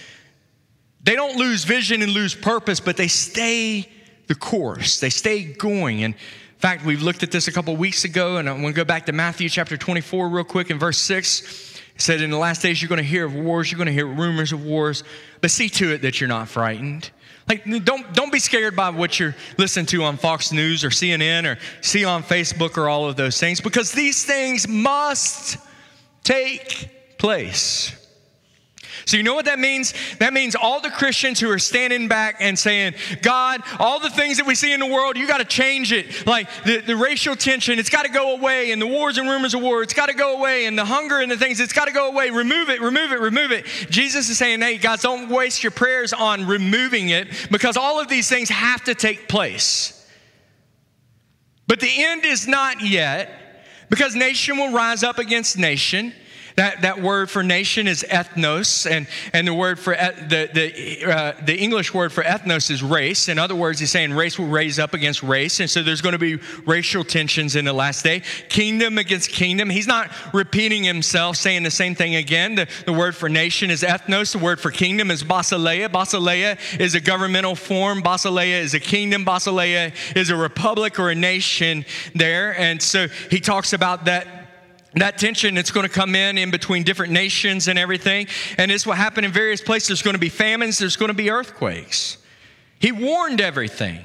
they 1.03 1.15
don't 1.15 1.37
lose 1.37 1.63
vision 1.63 2.01
and 2.01 2.11
lose 2.11 2.35
purpose, 2.35 2.79
but 2.79 2.97
they 2.97 3.07
stay 3.07 3.89
the 4.27 4.35
course. 4.35 4.99
They 4.99 5.09
stay 5.09 5.43
going. 5.43 6.03
And 6.03 6.13
in 6.13 6.59
fact, 6.59 6.85
we've 6.85 7.01
looked 7.01 7.23
at 7.23 7.31
this 7.31 7.47
a 7.47 7.51
couple 7.51 7.75
weeks 7.75 8.03
ago, 8.03 8.37
and 8.37 8.49
I 8.49 8.51
want 8.51 8.67
to 8.67 8.73
go 8.73 8.83
back 8.83 9.05
to 9.05 9.13
Matthew 9.13 9.47
chapter 9.47 9.77
24 9.77 10.29
real 10.29 10.43
quick 10.43 10.69
in 10.69 10.79
verse 10.79 10.97
6. 10.97 11.79
It 11.95 12.01
said, 12.01 12.21
In 12.21 12.29
the 12.29 12.37
last 12.37 12.61
days, 12.61 12.81
you're 12.81 12.89
going 12.89 12.97
to 12.97 13.03
hear 13.03 13.25
of 13.25 13.33
wars, 13.33 13.71
you're 13.71 13.77
going 13.77 13.87
to 13.87 13.93
hear 13.93 14.05
rumors 14.05 14.51
of 14.51 14.65
wars, 14.65 15.03
but 15.39 15.49
see 15.49 15.69
to 15.69 15.93
it 15.93 16.01
that 16.01 16.19
you're 16.19 16.27
not 16.27 16.49
frightened. 16.49 17.09
Like, 17.47 17.63
don't, 17.85 18.13
don't 18.13 18.31
be 18.31 18.39
scared 18.39 18.75
by 18.75 18.89
what 18.89 19.19
you're 19.19 19.35
listening 19.57 19.85
to 19.87 20.03
on 20.03 20.17
Fox 20.17 20.51
News 20.51 20.83
or 20.83 20.89
CNN 20.89 21.45
or 21.45 21.57
see 21.81 22.03
on 22.03 22.21
Facebook 22.21 22.75
or 22.75 22.89
all 22.89 23.07
of 23.07 23.15
those 23.15 23.39
things, 23.39 23.61
because 23.61 23.93
these 23.93 24.25
things 24.25 24.67
must 24.67 25.57
take 26.23 26.89
place. 27.17 27.93
So, 29.07 29.15
you 29.15 29.23
know 29.23 29.35
what 29.35 29.45
that 29.45 29.57
means? 29.57 29.93
That 30.17 30.33
means 30.33 30.53
all 30.53 30.81
the 30.81 30.89
Christians 30.89 31.39
who 31.39 31.49
are 31.49 31.59
standing 31.59 32.09
back 32.09 32.37
and 32.41 32.59
saying, 32.59 32.95
God, 33.21 33.61
all 33.79 34.01
the 34.01 34.09
things 34.09 34.35
that 34.35 34.45
we 34.45 34.53
see 34.53 34.73
in 34.73 34.81
the 34.81 34.85
world, 34.85 35.15
you 35.15 35.25
got 35.25 35.37
to 35.37 35.45
change 35.45 35.93
it. 35.93 36.27
Like 36.27 36.49
the, 36.65 36.81
the 36.81 36.97
racial 36.97 37.33
tension, 37.37 37.79
it's 37.79 37.89
got 37.89 38.03
to 38.03 38.11
go 38.11 38.35
away, 38.35 38.71
and 38.71 38.81
the 38.81 38.85
wars 38.85 39.17
and 39.17 39.29
rumors 39.29 39.53
of 39.53 39.61
war, 39.61 39.81
it's 39.81 39.93
got 39.93 40.09
to 40.09 40.13
go 40.13 40.37
away, 40.37 40.65
and 40.65 40.77
the 40.77 40.83
hunger 40.83 41.21
and 41.21 41.31
the 41.31 41.37
things, 41.37 41.61
it's 41.61 41.71
got 41.71 41.85
to 41.85 41.93
go 41.93 42.09
away. 42.09 42.31
Remove 42.31 42.69
it, 42.69 42.81
remove 42.81 43.13
it, 43.13 43.21
remove 43.21 43.53
it. 43.53 43.65
Jesus 43.89 44.29
is 44.29 44.37
saying, 44.37 44.59
hey, 44.59 44.77
guys, 44.77 45.03
don't 45.03 45.29
waste 45.29 45.63
your 45.63 45.71
prayers 45.71 46.11
on 46.11 46.45
removing 46.45 47.07
it 47.07 47.29
because 47.49 47.77
all 47.77 48.01
of 48.01 48.09
these 48.09 48.27
things 48.27 48.49
have 48.49 48.83
to 48.83 48.93
take 48.93 49.29
place. 49.29 50.05
But 51.65 51.79
the 51.79 52.03
end 52.03 52.25
is 52.25 52.45
not 52.45 52.81
yet 52.81 53.29
because 53.89 54.15
nation 54.15 54.57
will 54.57 54.73
rise 54.73 55.01
up 55.01 55.17
against 55.17 55.57
nation 55.57 56.13
that, 56.57 56.81
that 56.81 56.99
word 56.99 57.29
for 57.29 57.43
nation 57.43 57.87
is 57.87 58.03
ethnos, 58.09 58.89
and, 58.89 59.07
and 59.31 59.47
the 59.47 59.53
word 59.53 59.77
for 59.77 59.95
the, 59.95 60.49
the, 60.51 61.05
uh, 61.05 61.33
the 61.45 61.55
English 61.55 61.93
word 61.93 62.11
for 62.11 62.23
ethnos 62.23 62.71
is 62.71 62.81
race. 62.81 63.29
In 63.29 63.37
other 63.37 63.55
words, 63.55 63.79
he's 63.79 63.91
saying 63.91 64.11
race 64.11 64.39
will 64.39 64.47
raise 64.47 64.79
up 64.79 64.95
against 64.95 65.21
race, 65.21 65.59
and 65.59 65.69
so 65.69 65.83
there's 65.83 66.01
going 66.01 66.13
to 66.13 66.19
be 66.19 66.37
racial 66.65 67.03
tensions 67.03 67.55
in 67.55 67.63
the 67.63 67.73
last 67.73 68.03
day. 68.03 68.23
Kingdom 68.49 68.97
against 68.97 69.29
kingdom. 69.29 69.69
He's 69.69 69.85
not 69.85 70.11
repeating 70.33 70.83
himself, 70.83 71.37
saying 71.37 71.61
the 71.61 71.69
same 71.69 71.93
thing 71.93 72.15
again. 72.15 72.55
The, 72.55 72.67
the 72.87 72.93
word 72.93 73.15
for 73.15 73.29
nation 73.29 73.69
is 73.69 73.83
ethnos, 73.83 74.31
the 74.31 74.39
word 74.39 74.59
for 74.59 74.71
kingdom 74.71 75.11
is 75.11 75.23
basileia. 75.23 75.89
Basileia 75.89 76.57
is 76.79 76.95
a 76.95 76.99
governmental 76.99 77.55
form, 77.55 78.01
basileia 78.01 78.59
is 78.59 78.73
a 78.73 78.79
kingdom, 78.79 79.23
basileia 79.23 79.93
is 80.15 80.31
a 80.31 80.35
republic 80.35 80.99
or 80.99 81.11
a 81.11 81.15
nation 81.15 81.85
there. 82.15 82.57
And 82.59 82.81
so 82.81 83.09
he 83.29 83.39
talks 83.39 83.73
about 83.73 84.05
that 84.05 84.36
that 84.93 85.17
tension 85.17 85.55
that's 85.55 85.71
going 85.71 85.87
to 85.87 85.93
come 85.93 86.15
in 86.15 86.37
in 86.37 86.51
between 86.51 86.83
different 86.83 87.11
nations 87.11 87.67
and 87.67 87.77
everything. 87.77 88.27
And 88.57 88.71
it's 88.71 88.85
what 88.85 88.97
happened 88.97 89.25
in 89.25 89.31
various 89.31 89.61
places. 89.61 89.89
There's 89.89 90.01
going 90.01 90.15
to 90.15 90.19
be 90.19 90.29
famines, 90.29 90.77
there's 90.77 90.95
going 90.95 91.09
to 91.09 91.13
be 91.13 91.29
earthquakes. 91.29 92.17
He 92.79 92.91
warned 92.91 93.41
everything. 93.41 93.99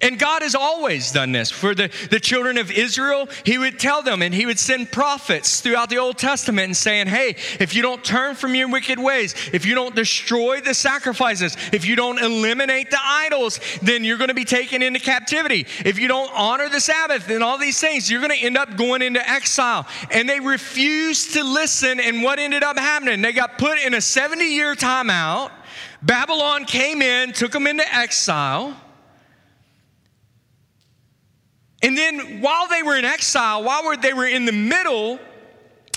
And 0.00 0.18
God 0.18 0.42
has 0.42 0.54
always 0.54 1.12
done 1.12 1.32
this. 1.32 1.50
For 1.50 1.74
the, 1.74 1.90
the 2.10 2.20
children 2.20 2.58
of 2.58 2.70
Israel, 2.70 3.28
He 3.44 3.58
would 3.58 3.78
tell 3.78 4.02
them 4.02 4.22
and 4.22 4.34
He 4.34 4.46
would 4.46 4.58
send 4.58 4.90
prophets 4.90 5.60
throughout 5.60 5.90
the 5.90 5.98
Old 5.98 6.18
Testament 6.18 6.66
and 6.66 6.76
saying, 6.76 7.06
Hey, 7.06 7.36
if 7.60 7.74
you 7.74 7.82
don't 7.82 8.04
turn 8.04 8.34
from 8.34 8.54
your 8.54 8.68
wicked 8.68 8.98
ways, 8.98 9.34
if 9.52 9.66
you 9.66 9.74
don't 9.74 9.94
destroy 9.94 10.60
the 10.60 10.74
sacrifices, 10.74 11.56
if 11.72 11.86
you 11.86 11.96
don't 11.96 12.18
eliminate 12.18 12.90
the 12.90 13.00
idols, 13.02 13.60
then 13.82 14.04
you're 14.04 14.18
going 14.18 14.28
to 14.28 14.34
be 14.34 14.44
taken 14.44 14.82
into 14.82 15.00
captivity. 15.00 15.66
If 15.84 15.98
you 15.98 16.08
don't 16.08 16.30
honor 16.34 16.68
the 16.68 16.80
Sabbath 16.80 17.28
and 17.28 17.42
all 17.42 17.58
these 17.58 17.80
things, 17.80 18.10
you're 18.10 18.20
going 18.20 18.38
to 18.38 18.44
end 18.44 18.56
up 18.56 18.76
going 18.76 19.02
into 19.02 19.26
exile. 19.28 19.86
And 20.10 20.28
they 20.28 20.40
refused 20.40 21.34
to 21.34 21.44
listen. 21.44 22.00
And 22.00 22.22
what 22.22 22.38
ended 22.38 22.62
up 22.62 22.78
happening? 22.78 23.22
They 23.22 23.32
got 23.32 23.58
put 23.58 23.78
in 23.78 23.94
a 23.94 24.00
70 24.00 24.44
year 24.44 24.74
timeout. 24.74 25.50
Babylon 26.02 26.66
came 26.66 27.00
in, 27.00 27.32
took 27.32 27.52
them 27.52 27.66
into 27.66 27.94
exile. 27.94 28.76
And 31.84 31.98
then 31.98 32.40
while 32.40 32.66
they 32.66 32.82
were 32.82 32.96
in 32.96 33.04
exile, 33.04 33.62
while 33.62 33.94
they 33.98 34.14
were 34.14 34.26
in 34.26 34.46
the 34.46 34.52
middle 34.52 35.18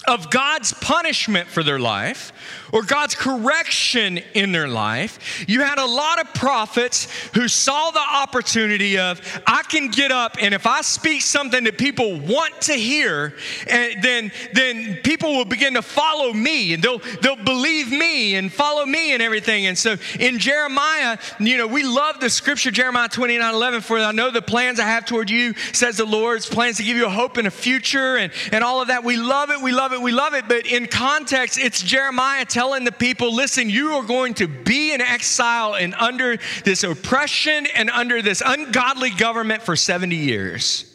of 0.07 0.29
God's 0.29 0.73
punishment 0.73 1.47
for 1.47 1.63
their 1.63 1.79
life 1.79 2.31
or 2.71 2.83
God's 2.83 3.15
correction 3.15 4.19
in 4.33 4.51
their 4.51 4.67
life, 4.67 5.45
you 5.47 5.61
had 5.61 5.79
a 5.79 5.85
lot 5.85 6.19
of 6.19 6.33
prophets 6.33 7.07
who 7.33 7.47
saw 7.47 7.91
the 7.91 7.99
opportunity 7.99 8.97
of, 8.97 9.21
I 9.45 9.63
can 9.63 9.89
get 9.89 10.11
up 10.11 10.37
and 10.41 10.53
if 10.53 10.65
I 10.65 10.81
speak 10.81 11.21
something 11.21 11.63
that 11.65 11.77
people 11.77 12.19
want 12.19 12.61
to 12.61 12.73
hear, 12.73 13.35
and 13.69 14.01
then, 14.01 14.31
then 14.53 14.99
people 15.03 15.33
will 15.33 15.45
begin 15.45 15.73
to 15.75 15.81
follow 15.81 16.33
me 16.33 16.73
and 16.73 16.83
they'll, 16.83 16.99
they'll 17.21 17.35
believe 17.35 17.91
me 17.91 18.35
and 18.35 18.51
follow 18.51 18.85
me 18.85 19.13
and 19.13 19.21
everything. 19.21 19.65
And 19.67 19.77
so 19.77 19.95
in 20.19 20.39
Jeremiah, 20.39 21.17
you 21.39 21.57
know, 21.57 21.67
we 21.67 21.83
love 21.83 22.19
the 22.19 22.29
scripture, 22.29 22.71
Jeremiah 22.71 23.09
29 23.09 23.53
11, 23.53 23.81
for 23.81 23.97
I 23.99 24.11
know 24.11 24.31
the 24.31 24.41
plans 24.41 24.79
I 24.79 24.85
have 24.85 25.05
toward 25.05 25.29
you, 25.29 25.53
says 25.73 25.97
the 25.97 26.05
Lord's 26.05 26.47
plans 26.47 26.77
to 26.77 26.83
give 26.83 26.97
you 26.97 27.05
a 27.05 27.09
hope 27.09 27.37
and 27.37 27.47
a 27.47 27.51
future 27.51 28.17
and, 28.17 28.31
and 28.51 28.63
all 28.63 28.81
of 28.81 28.87
that. 28.87 29.03
We 29.03 29.17
love 29.17 29.49
it, 29.51 29.61
we 29.61 29.71
love 29.71 29.93
it, 29.93 29.96
we 30.01 30.11
love 30.11 30.33
it. 30.33 30.47
But 30.47 30.65
in 30.65 30.87
context, 30.87 31.57
it's 31.59 31.81
Jeremiah 31.81 32.45
telling 32.45 32.83
the 32.83 32.91
people, 32.91 33.33
listen, 33.33 33.69
you 33.69 33.93
are 33.93 34.03
going 34.03 34.33
to 34.35 34.47
be 34.47 34.93
in 34.93 35.01
exile 35.01 35.75
and 35.75 35.93
under 35.95 36.37
this 36.63 36.83
oppression 36.83 37.67
and 37.75 37.89
under 37.89 38.21
this 38.21 38.41
ungodly 38.45 39.09
government 39.11 39.61
for 39.61 39.75
70 39.75 40.15
years. 40.15 40.93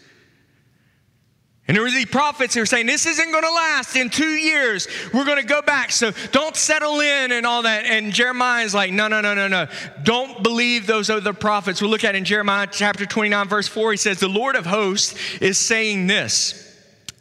And 1.68 1.76
there 1.76 1.84
were 1.84 1.90
these 1.90 2.06
prophets 2.06 2.54
who 2.54 2.60
were 2.60 2.66
saying, 2.66 2.86
This 2.86 3.06
isn't 3.06 3.30
going 3.30 3.44
to 3.44 3.50
last. 3.50 3.94
In 3.94 4.10
two 4.10 4.34
years, 4.34 4.88
we're 5.14 5.24
going 5.24 5.40
to 5.40 5.46
go 5.46 5.62
back. 5.62 5.92
So 5.92 6.10
don't 6.32 6.56
settle 6.56 7.00
in 7.00 7.30
and 7.30 7.46
all 7.46 7.62
that. 7.62 7.86
And 7.86 8.12
Jeremiah 8.12 8.64
is 8.64 8.74
like, 8.74 8.92
No, 8.92 9.06
no, 9.06 9.20
no, 9.20 9.34
no, 9.34 9.46
no. 9.46 9.68
Don't 10.02 10.42
believe 10.42 10.86
those 10.86 11.08
other 11.08 11.32
prophets. 11.32 11.80
We'll 11.80 11.90
look 11.90 12.04
at 12.04 12.16
in 12.16 12.24
Jeremiah 12.24 12.66
chapter 12.70 13.06
29, 13.06 13.48
verse 13.48 13.68
4. 13.68 13.92
He 13.92 13.96
says, 13.96 14.18
The 14.18 14.28
Lord 14.28 14.56
of 14.56 14.66
hosts 14.66 15.14
is 15.40 15.56
saying 15.56 16.08
this 16.08 16.71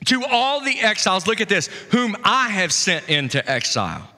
to 0.05 0.23
all 0.25 0.61
the 0.61 0.79
exiles, 0.79 1.27
look 1.27 1.41
at 1.41 1.49
this, 1.49 1.67
whom 1.91 2.15
I 2.23 2.49
have 2.49 2.71
sent 2.73 3.09
into 3.09 3.47
exile. 3.49 4.10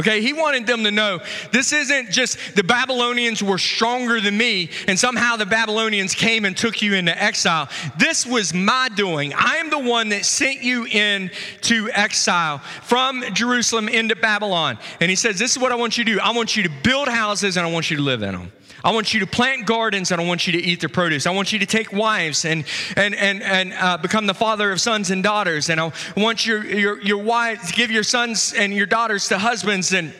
Okay, 0.00 0.22
he 0.22 0.32
wanted 0.32 0.66
them 0.66 0.84
to 0.84 0.90
know 0.90 1.20
this 1.52 1.74
isn't 1.74 2.10
just 2.10 2.56
the 2.56 2.64
Babylonians 2.64 3.42
were 3.42 3.58
stronger 3.58 4.18
than 4.18 4.34
me 4.34 4.70
and 4.88 4.98
somehow 4.98 5.36
the 5.36 5.44
Babylonians 5.44 6.14
came 6.14 6.46
and 6.46 6.56
took 6.56 6.80
you 6.80 6.94
into 6.94 7.22
exile. 7.22 7.68
This 7.98 8.24
was 8.24 8.54
my 8.54 8.88
doing. 8.88 9.34
I 9.34 9.56
am 9.56 9.68
the 9.68 9.78
one 9.78 10.08
that 10.08 10.24
sent 10.24 10.62
you 10.62 10.86
into 10.86 11.90
exile 11.92 12.60
from 12.84 13.22
Jerusalem 13.34 13.90
into 13.90 14.16
Babylon. 14.16 14.78
And 15.00 15.10
he 15.10 15.16
says, 15.16 15.38
This 15.38 15.52
is 15.52 15.58
what 15.58 15.70
I 15.70 15.74
want 15.74 15.98
you 15.98 16.04
to 16.04 16.12
do. 16.14 16.18
I 16.18 16.30
want 16.30 16.56
you 16.56 16.62
to 16.62 16.70
build 16.82 17.08
houses 17.08 17.58
and 17.58 17.66
I 17.66 17.70
want 17.70 17.90
you 17.90 17.98
to 17.98 18.02
live 18.02 18.22
in 18.22 18.32
them. 18.32 18.52
I 18.82 18.92
want 18.92 19.12
you 19.12 19.20
to 19.20 19.26
plant 19.26 19.66
gardens 19.66 20.10
and 20.10 20.20
I 20.20 20.24
want 20.24 20.46
you 20.46 20.54
to 20.54 20.58
eat 20.58 20.80
their 20.80 20.88
produce. 20.88 21.26
I 21.26 21.30
want 21.32 21.52
you 21.52 21.58
to 21.58 21.66
take 21.66 21.92
wives 21.92 22.44
and, 22.44 22.64
and, 22.96 23.14
and, 23.14 23.42
and 23.42 23.72
uh, 23.74 23.98
become 23.98 24.26
the 24.26 24.34
father 24.34 24.72
of 24.72 24.80
sons 24.80 25.10
and 25.10 25.22
daughters. 25.22 25.68
And 25.68 25.80
I 25.80 25.92
want 26.16 26.46
your, 26.46 26.64
your, 26.64 27.00
your 27.02 27.22
wives, 27.22 27.72
give 27.72 27.90
your 27.90 28.02
sons 28.02 28.54
and 28.56 28.72
your 28.72 28.86
daughters 28.86 29.28
to 29.28 29.38
husbands 29.38 29.89
and 29.92 30.12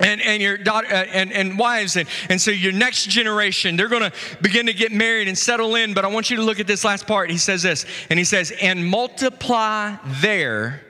and, 0.00 0.22
and 0.22 0.42
your 0.42 0.56
daughter 0.56 0.86
uh, 0.86 1.04
and, 1.12 1.32
and 1.32 1.58
wives 1.58 1.96
and, 1.96 2.08
and 2.30 2.40
so 2.40 2.50
your 2.50 2.72
next 2.72 3.08
generation 3.08 3.76
they're 3.76 3.88
going 3.88 4.10
to 4.10 4.12
begin 4.40 4.66
to 4.66 4.72
get 4.72 4.90
married 4.90 5.28
and 5.28 5.36
settle 5.36 5.74
in 5.74 5.92
but 5.92 6.04
i 6.04 6.08
want 6.08 6.30
you 6.30 6.36
to 6.36 6.42
look 6.42 6.58
at 6.60 6.66
this 6.66 6.82
last 6.82 7.06
part 7.06 7.30
he 7.30 7.36
says 7.36 7.62
this 7.62 7.84
and 8.08 8.18
he 8.18 8.24
says 8.24 8.52
and 8.62 8.84
multiply 8.84 9.94
there 10.22 10.82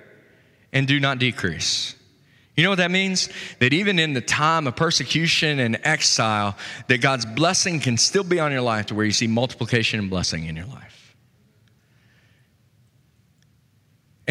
and 0.72 0.86
do 0.86 1.00
not 1.00 1.18
decrease 1.18 1.96
you 2.56 2.64
know 2.64 2.70
what 2.70 2.78
that 2.78 2.90
means? 2.90 3.30
That 3.60 3.72
even 3.72 3.98
in 3.98 4.12
the 4.12 4.20
time 4.20 4.66
of 4.66 4.76
persecution 4.76 5.58
and 5.58 5.80
exile, 5.84 6.56
that 6.88 7.00
God's 7.00 7.24
blessing 7.24 7.80
can 7.80 7.96
still 7.96 8.24
be 8.24 8.38
on 8.40 8.52
your 8.52 8.60
life 8.60 8.86
to 8.86 8.94
where 8.94 9.06
you 9.06 9.12
see 9.12 9.26
multiplication 9.26 10.00
and 10.00 10.10
blessing 10.10 10.44
in 10.44 10.56
your 10.56 10.66
life. 10.66 11.01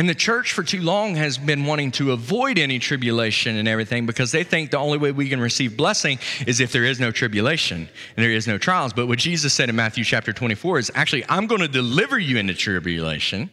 And 0.02 0.10
the 0.10 0.16
church 0.16 0.54
for 0.54 0.64
too 0.64 0.82
long 0.82 1.14
has 1.14 1.38
been 1.38 1.64
wanting 1.64 1.92
to 1.92 2.12
avoid 2.12 2.58
any 2.58 2.80
tribulation 2.80 3.58
and 3.58 3.68
everything 3.68 4.08
because 4.08 4.32
they 4.32 4.44
think 4.44 4.72
the 4.72 4.80
only 4.80 4.98
way 4.98 5.12
we 5.12 5.30
can 5.30 5.40
receive 5.40 5.78
blessing 5.78 6.18
is 6.48 6.60
if 6.60 6.72
there 6.72 6.86
is 6.86 7.00
no 7.00 7.12
tribulation 7.12 7.78
and 7.78 8.24
there 8.24 8.32
is 8.32 8.48
no 8.48 8.58
trials. 8.58 8.94
But 8.94 9.06
what 9.06 9.20
Jesus 9.20 9.54
said 9.54 9.70
in 9.70 9.76
Matthew 9.76 10.04
chapter 10.04 10.34
24 10.34 10.80
is 10.80 10.92
actually, 10.96 11.24
I'm 11.30 11.46
going 11.46 11.62
to 11.62 11.68
deliver 11.68 12.18
you 12.18 12.40
into 12.40 12.56
tribulation 12.56 13.52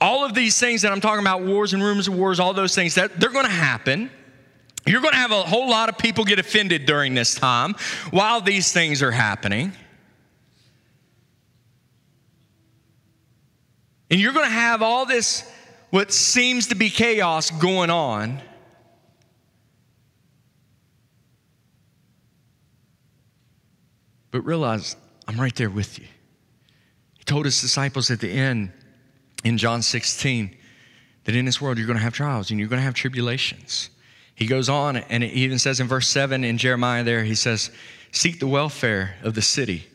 all 0.00 0.24
of 0.24 0.34
these 0.34 0.56
things 0.56 0.82
that 0.82 0.92
I'm 0.92 1.00
talking 1.00 1.24
about, 1.24 1.42
wars 1.42 1.72
and 1.72 1.82
rumors 1.82 2.06
of 2.06 2.14
wars, 2.14 2.38
all 2.38 2.54
those 2.54 2.76
things, 2.76 2.94
that 2.94 3.18
they're 3.18 3.30
going 3.30 3.44
to 3.44 3.50
happen. 3.50 4.08
You're 4.86 5.00
going 5.00 5.14
to 5.14 5.18
have 5.18 5.32
a 5.32 5.42
whole 5.42 5.68
lot 5.68 5.88
of 5.88 5.98
people 5.98 6.24
get 6.24 6.38
offended 6.38 6.86
during 6.86 7.12
this 7.12 7.34
time 7.34 7.74
while 8.12 8.40
these 8.40 8.70
things 8.70 9.02
are 9.02 9.10
happening. 9.10 9.72
And 14.10 14.20
you're 14.20 14.32
going 14.32 14.46
to 14.46 14.50
have 14.50 14.82
all 14.82 15.06
this, 15.06 15.44
what 15.90 16.12
seems 16.12 16.68
to 16.68 16.74
be 16.74 16.90
chaos 16.90 17.50
going 17.50 17.90
on. 17.90 18.40
But 24.30 24.42
realize 24.42 24.96
I'm 25.26 25.40
right 25.40 25.54
there 25.54 25.70
with 25.70 25.98
you. 25.98 26.06
He 27.18 27.24
told 27.24 27.44
his 27.44 27.60
disciples 27.60 28.10
at 28.10 28.20
the 28.20 28.30
end, 28.30 28.72
in 29.44 29.58
John 29.58 29.82
16 29.82 30.56
that 31.24 31.34
in 31.34 31.44
this 31.44 31.60
world 31.60 31.78
you're 31.78 31.86
going 31.86 31.98
to 31.98 32.02
have 32.02 32.14
trials 32.14 32.50
and 32.50 32.58
you're 32.58 32.68
going 32.68 32.80
to 32.80 32.84
have 32.84 32.94
tribulations. 32.94 33.90
He 34.34 34.46
goes 34.46 34.68
on 34.68 34.96
and 34.96 35.24
it 35.24 35.32
even 35.32 35.58
says 35.58 35.80
in 35.80 35.88
verse 35.88 36.08
7 36.08 36.44
in 36.44 36.58
Jeremiah 36.58 37.04
there, 37.04 37.24
he 37.24 37.34
says, 37.34 37.70
Seek 38.12 38.40
the 38.40 38.46
welfare 38.46 39.16
of 39.22 39.34
the 39.34 39.42
city 39.42 39.86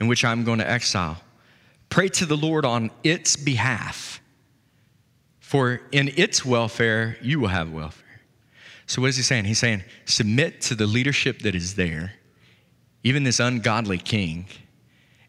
in 0.00 0.08
which 0.08 0.24
I'm 0.24 0.44
going 0.44 0.58
to 0.58 0.68
exile. 0.68 1.18
Pray 1.92 2.08
to 2.08 2.26
the 2.26 2.36
Lord 2.36 2.64
on 2.64 2.90
its 3.04 3.36
behalf, 3.36 4.20
for 5.40 5.80
in 5.92 6.10
its 6.16 6.44
welfare 6.44 7.16
you 7.20 7.38
will 7.38 7.48
have 7.48 7.70
welfare. 7.70 8.20
So, 8.86 9.00
what 9.00 9.08
is 9.08 9.16
he 9.16 9.22
saying? 9.22 9.44
He's 9.44 9.58
saying, 9.58 9.84
Submit 10.06 10.60
to 10.62 10.74
the 10.74 10.86
leadership 10.86 11.40
that 11.40 11.54
is 11.54 11.76
there, 11.76 12.14
even 13.04 13.22
this 13.22 13.40
ungodly 13.40 13.98
king 13.98 14.46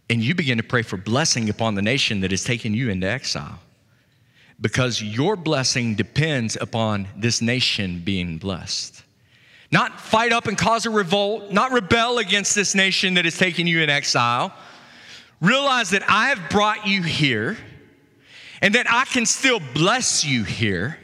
and 0.09 0.23
you 0.23 0.35
begin 0.35 0.57
to 0.57 0.63
pray 0.63 0.81
for 0.81 0.97
blessing 0.97 1.49
upon 1.49 1.75
the 1.75 1.81
nation 1.81 2.21
that 2.21 2.31
has 2.31 2.43
taken 2.43 2.73
you 2.73 2.89
into 2.89 3.07
exile. 3.07 3.59
Because 4.59 5.01
your 5.01 5.35
blessing 5.35 5.95
depends 5.95 6.57
upon 6.59 7.07
this 7.17 7.41
nation 7.41 8.01
being 8.03 8.37
blessed. 8.37 9.03
Not 9.71 9.99
fight 9.99 10.31
up 10.31 10.47
and 10.47 10.57
cause 10.57 10.85
a 10.85 10.91
revolt, 10.91 11.51
not 11.51 11.71
rebel 11.71 12.19
against 12.19 12.53
this 12.53 12.75
nation 12.75 13.15
that 13.15 13.25
has 13.25 13.37
taken 13.37 13.65
you 13.65 13.81
in 13.81 13.89
exile. 13.89 14.53
Realize 15.43 15.89
that 15.89 16.09
I 16.09 16.29
have 16.29 16.49
brought 16.49 16.87
you 16.87 17.03
here 17.03 17.57
and 18.61 18.75
that 18.75 18.89
I 18.89 19.03
can 19.03 19.25
still 19.25 19.59
bless 19.73 20.23
you 20.23 20.45
here. 20.45 20.97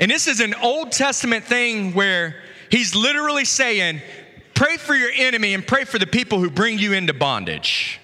And 0.00 0.10
this 0.10 0.26
is 0.26 0.40
an 0.40 0.54
Old 0.54 0.90
Testament 0.90 1.44
thing 1.44 1.92
where 1.92 2.36
he's 2.70 2.96
literally 2.96 3.44
saying, 3.44 4.00
Pray 4.54 4.78
for 4.78 4.94
your 4.94 5.10
enemy 5.14 5.52
and 5.52 5.66
pray 5.66 5.84
for 5.84 5.98
the 5.98 6.06
people 6.06 6.38
who 6.38 6.48
bring 6.48 6.78
you 6.78 6.94
into 6.94 7.12
bondage. 7.12 8.00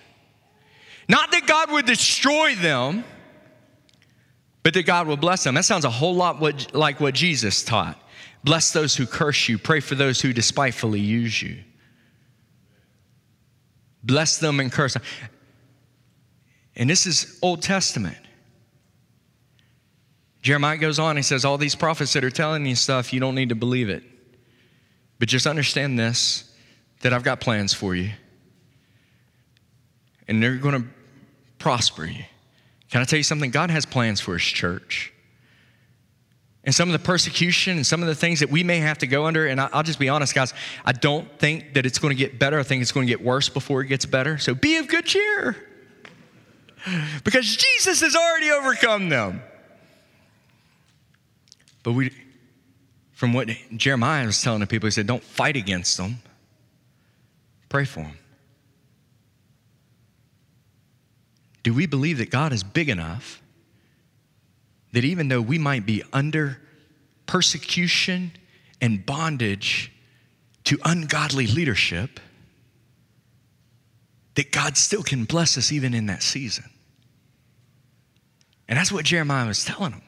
Not 1.09 1.31
that 1.33 1.47
God 1.47 1.71
would 1.71 1.87
destroy 1.87 2.55
them, 2.55 3.05
but 4.62 4.75
that 4.75 4.85
God 4.85 5.07
would 5.07 5.21
bless 5.21 5.45
them. 5.45 5.55
That 5.55 5.64
sounds 5.64 5.87
a 5.87 5.90
whole 5.90 6.14
lot 6.14 6.38
what, 6.38 6.75
like 6.75 7.00
what 7.00 7.14
Jesus 7.14 7.64
taught. 7.64 7.99
Bless 8.45 8.73
those 8.73 8.95
who 8.95 9.07
curse 9.07 9.49
you, 9.49 9.59
pray 9.59 9.81
for 9.81 9.95
those 9.95 10.21
who 10.21 10.33
despitefully 10.35 11.00
use 11.00 11.40
you. 11.40 11.62
Bless 14.02 14.38
them 14.38 14.61
and 14.61 14.73
curse 14.73 14.95
them. 14.95 15.02
And 16.76 16.88
this 16.88 17.07
is 17.07 17.38
Old 17.42 17.62
Testament. 17.62 18.16
Jeremiah 20.42 20.78
goes 20.78 20.99
on, 20.99 21.16
he 21.16 21.23
says, 21.23 21.45
All 21.45 21.59
these 21.59 21.75
prophets 21.75 22.12
that 22.14 22.25
are 22.25 22.30
telling 22.30 22.64
you 22.64 22.75
stuff, 22.75 23.12
you 23.12 23.21
don't 23.21 23.35
need 23.35 23.50
to 23.50 23.54
believe 23.54 23.90
it. 23.90 24.02
But 25.19 25.28
just 25.28 25.47
understand 25.47 25.99
this 25.99 26.45
that 27.02 27.12
I've 27.12 27.23
got 27.23 27.40
plans 27.40 27.73
for 27.73 27.95
you, 27.95 28.11
and 30.28 30.42
they're 30.42 30.57
going 30.57 30.83
to 30.83 30.88
prosper 31.59 32.04
you. 32.04 32.25
Can 32.90 33.00
I 33.00 33.04
tell 33.04 33.19
you 33.19 33.23
something? 33.23 33.50
God 33.50 33.71
has 33.71 33.87
plans 33.87 34.21
for 34.21 34.35
His 34.35 34.42
church. 34.42 35.12
And 36.64 36.75
some 36.75 36.88
of 36.88 36.93
the 36.93 36.99
persecution 36.99 37.76
and 37.76 37.87
some 37.87 38.02
of 38.02 38.09
the 38.09 38.14
things 38.14 38.40
that 38.40 38.50
we 38.50 38.62
may 38.62 38.79
have 38.79 38.99
to 38.99 39.07
go 39.07 39.25
under. 39.25 39.47
And 39.47 39.61
I'll 39.61 39.83
just 39.83 39.99
be 39.99 40.09
honest, 40.09 40.35
guys, 40.35 40.52
I 40.85 40.93
don't 40.93 41.26
think 41.38 41.75
that 41.75 41.87
it's 41.87 41.99
going 41.99 42.14
to 42.14 42.19
get 42.19 42.38
better. 42.38 42.59
I 42.59 42.62
think 42.62 42.83
it's 42.83 42.93
going 42.93 43.07
to 43.07 43.11
get 43.11 43.25
worse 43.25 43.49
before 43.49 43.81
it 43.81 43.87
gets 43.87 44.05
better. 44.05 44.37
So 44.37 44.55
be 44.55 44.76
of 44.76 44.87
good 44.87 45.07
cheer 45.07 45.57
because 47.25 47.57
Jesus 47.57 48.00
has 48.02 48.14
already 48.14 48.50
overcome 48.50 49.09
them. 49.09 49.43
But 51.83 51.93
we, 51.93 52.12
from 53.12 53.33
what 53.33 53.49
Jeremiah 53.75 54.26
was 54.26 54.43
telling 54.43 54.61
the 54.61 54.67
people, 54.67 54.87
he 54.87 54.90
said, 54.90 55.07
don't 55.07 55.25
fight 55.25 55.57
against 55.57 55.97
them, 55.97 56.19
pray 57.71 57.87
for 57.87 58.00
them. 58.00 58.19
Do 61.62 61.73
we 61.73 61.87
believe 61.87 62.19
that 62.19 62.31
God 62.31 62.52
is 62.52 62.62
big 62.62 62.88
enough 62.88 63.40
that 64.93 65.05
even 65.05 65.29
though 65.29 65.41
we 65.41 65.59
might 65.59 65.87
be 65.87 66.03
under 66.13 66.61
persecution 67.27 68.33
and 68.81 69.05
bondage 69.05 69.93
to 70.65 70.79
ungodly 70.85 71.47
leadership, 71.47 72.21
that 74.35 74.53
God 74.53 74.77
still 74.77 75.03
can 75.03 75.25
bless 75.25 75.57
us 75.59 75.73
even 75.73 75.95
in 75.95 76.07
that 76.07 76.23
season? 76.23 76.65
And 78.69 78.79
that's 78.79 78.93
what 78.93 79.05
Jeremiah 79.05 79.47
was 79.47 79.65
telling 79.65 79.91
them. 79.91 80.03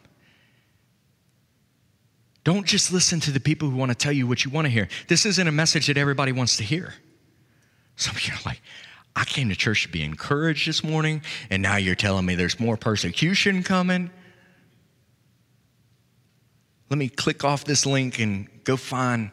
Don't 2.45 2.67
just 2.67 2.93
listen 2.93 3.21
to 3.21 3.31
the 3.31 3.41
people 3.41 3.71
who 3.71 3.77
want 3.77 3.91
to 3.91 3.95
tell 3.97 4.12
you 4.12 4.27
what 4.27 4.45
you 4.45 4.51
want 4.51 4.67
to 4.67 4.71
hear. 4.71 4.89
This 5.09 5.27
isn't 5.27 5.47
a 5.47 5.53
message 5.53 5.87
that 5.87 5.97
everybody 5.97 6.33
wants 6.33 6.57
to 6.57 6.65
hear. 6.65 6.95
Some 7.97 8.17
of 8.17 8.27
you 8.27 8.35
are 8.35 8.41
like, 8.45 8.61
I 9.15 9.25
came 9.25 9.49
to 9.51 9.57
church 9.57 9.83
to 9.83 9.89
be 9.89 10.03
encouraged 10.03 10.67
this 10.67 10.83
morning, 10.83 11.23
and 11.51 11.62
now 11.62 11.77
you're 11.77 11.95
telling 11.95 12.25
me 12.25 12.35
there's 12.35 12.59
more 12.59 12.77
persecution 12.77 13.62
coming. 13.62 14.11
Let 16.92 16.99
me 16.99 17.08
click 17.08 17.42
off 17.42 17.64
this 17.64 17.87
link 17.87 18.18
and 18.18 18.46
go 18.64 18.76
find 18.76 19.30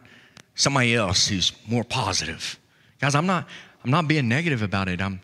somebody 0.54 0.94
else 0.94 1.26
who's 1.26 1.52
more 1.68 1.84
positive. 1.84 2.58
Guys, 3.02 3.14
I'm 3.14 3.26
not, 3.26 3.46
I'm 3.84 3.90
not 3.90 4.08
being 4.08 4.28
negative 4.28 4.62
about 4.62 4.88
it. 4.88 5.02
I'm 5.02 5.20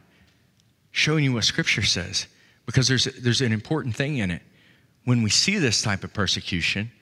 showing 0.91 1.25
you 1.25 1.33
what 1.33 1.45
Scripture 1.45 1.83
says 1.83 2.27
because 2.67 2.89
there's, 2.89 3.05
there's 3.05 3.41
an 3.41 3.53
important 3.53 3.97
thing 3.97 4.19
in 4.19 4.31
it. 4.31 4.43
When 5.07 5.23
we 5.23 5.31
see 5.31 5.57
this 5.57 5.81
type 5.81 6.05
of 6.05 6.13
persecution, 6.13 6.93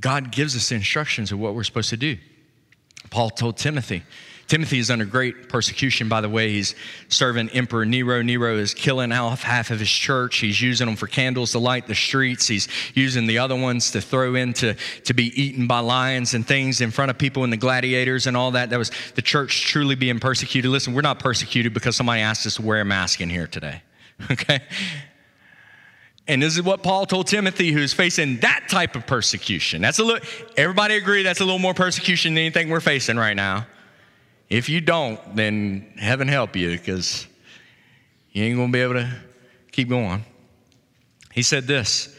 God 0.00 0.32
gives 0.32 0.56
us 0.56 0.72
instructions 0.72 1.30
of 1.30 1.38
what 1.38 1.54
we're 1.54 1.62
supposed 1.62 1.90
to 1.90 1.96
do. 1.96 2.18
Paul 3.10 3.30
told 3.30 3.56
Timothy, 3.56 4.02
Timothy 4.46 4.78
is 4.78 4.90
under 4.90 5.04
great 5.04 5.48
persecution, 5.48 6.08
by 6.08 6.20
the 6.20 6.28
way. 6.28 6.50
He's 6.50 6.74
serving 7.08 7.48
Emperor 7.50 7.84
Nero. 7.84 8.22
Nero 8.22 8.56
is 8.56 8.74
killing 8.74 9.12
off 9.12 9.42
half 9.42 9.70
of 9.70 9.80
his 9.80 9.90
church. 9.90 10.38
He's 10.38 10.60
using 10.60 10.86
them 10.86 10.96
for 10.96 11.06
candles 11.06 11.52
to 11.52 11.58
light 11.58 11.86
the 11.86 11.94
streets. 11.94 12.46
He's 12.46 12.68
using 12.94 13.26
the 13.26 13.38
other 13.38 13.56
ones 13.56 13.90
to 13.92 14.00
throw 14.00 14.34
in 14.34 14.52
to, 14.54 14.74
to 15.04 15.14
be 15.14 15.40
eaten 15.40 15.66
by 15.66 15.80
lions 15.80 16.34
and 16.34 16.46
things 16.46 16.80
in 16.80 16.90
front 16.90 17.10
of 17.10 17.18
people 17.18 17.44
and 17.44 17.52
the 17.52 17.56
gladiators 17.56 18.26
and 18.26 18.36
all 18.36 18.50
that. 18.52 18.70
That 18.70 18.78
was 18.78 18.90
the 19.14 19.22
church 19.22 19.62
truly 19.62 19.94
being 19.94 20.20
persecuted. 20.20 20.70
Listen, 20.70 20.94
we're 20.94 21.02
not 21.02 21.18
persecuted 21.18 21.72
because 21.72 21.96
somebody 21.96 22.20
asked 22.20 22.46
us 22.46 22.56
to 22.56 22.62
wear 22.62 22.80
a 22.80 22.84
mask 22.84 23.20
in 23.20 23.30
here 23.30 23.46
today. 23.46 23.82
Okay? 24.30 24.60
And 26.26 26.42
this 26.42 26.56
is 26.56 26.62
what 26.62 26.82
Paul 26.82 27.04
told 27.04 27.26
Timothy, 27.26 27.70
who's 27.70 27.92
facing 27.92 28.38
that 28.38 28.68
type 28.68 28.96
of 28.96 29.06
persecution. 29.06 29.82
That's 29.82 29.98
a 29.98 30.04
little, 30.04 30.26
everybody 30.56 30.94
agree 30.96 31.22
that's 31.22 31.40
a 31.40 31.44
little 31.44 31.58
more 31.58 31.74
persecution 31.74 32.34
than 32.34 32.44
anything 32.44 32.70
we're 32.70 32.80
facing 32.80 33.16
right 33.16 33.36
now. 33.36 33.66
If 34.48 34.68
you 34.68 34.80
don't, 34.80 35.18
then 35.36 35.92
heaven 35.96 36.28
help 36.28 36.56
you 36.56 36.70
because 36.70 37.26
you 38.32 38.44
ain't 38.44 38.56
going 38.56 38.68
to 38.68 38.72
be 38.72 38.80
able 38.80 38.94
to 38.94 39.10
keep 39.72 39.88
going. 39.88 40.24
He 41.32 41.42
said 41.42 41.66
this 41.66 42.16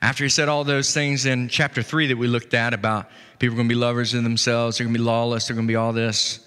after 0.00 0.24
he 0.24 0.30
said 0.30 0.48
all 0.48 0.64
those 0.64 0.92
things 0.92 1.26
in 1.26 1.48
chapter 1.48 1.82
three 1.82 2.08
that 2.08 2.16
we 2.16 2.26
looked 2.26 2.54
at 2.54 2.74
about 2.74 3.08
people 3.38 3.54
are 3.54 3.56
going 3.56 3.68
to 3.68 3.74
be 3.74 3.80
lovers 3.80 4.14
of 4.14 4.24
themselves, 4.24 4.78
they're 4.78 4.84
going 4.84 4.94
to 4.94 4.98
be 4.98 5.04
lawless, 5.04 5.46
they're 5.46 5.54
going 5.54 5.66
to 5.66 5.70
be 5.70 5.76
all 5.76 5.92
this. 5.92 6.46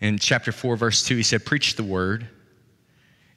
In 0.00 0.18
chapter 0.18 0.50
four, 0.50 0.76
verse 0.76 1.04
two, 1.04 1.16
he 1.16 1.22
said, 1.22 1.44
Preach 1.44 1.76
the 1.76 1.84
word. 1.84 2.28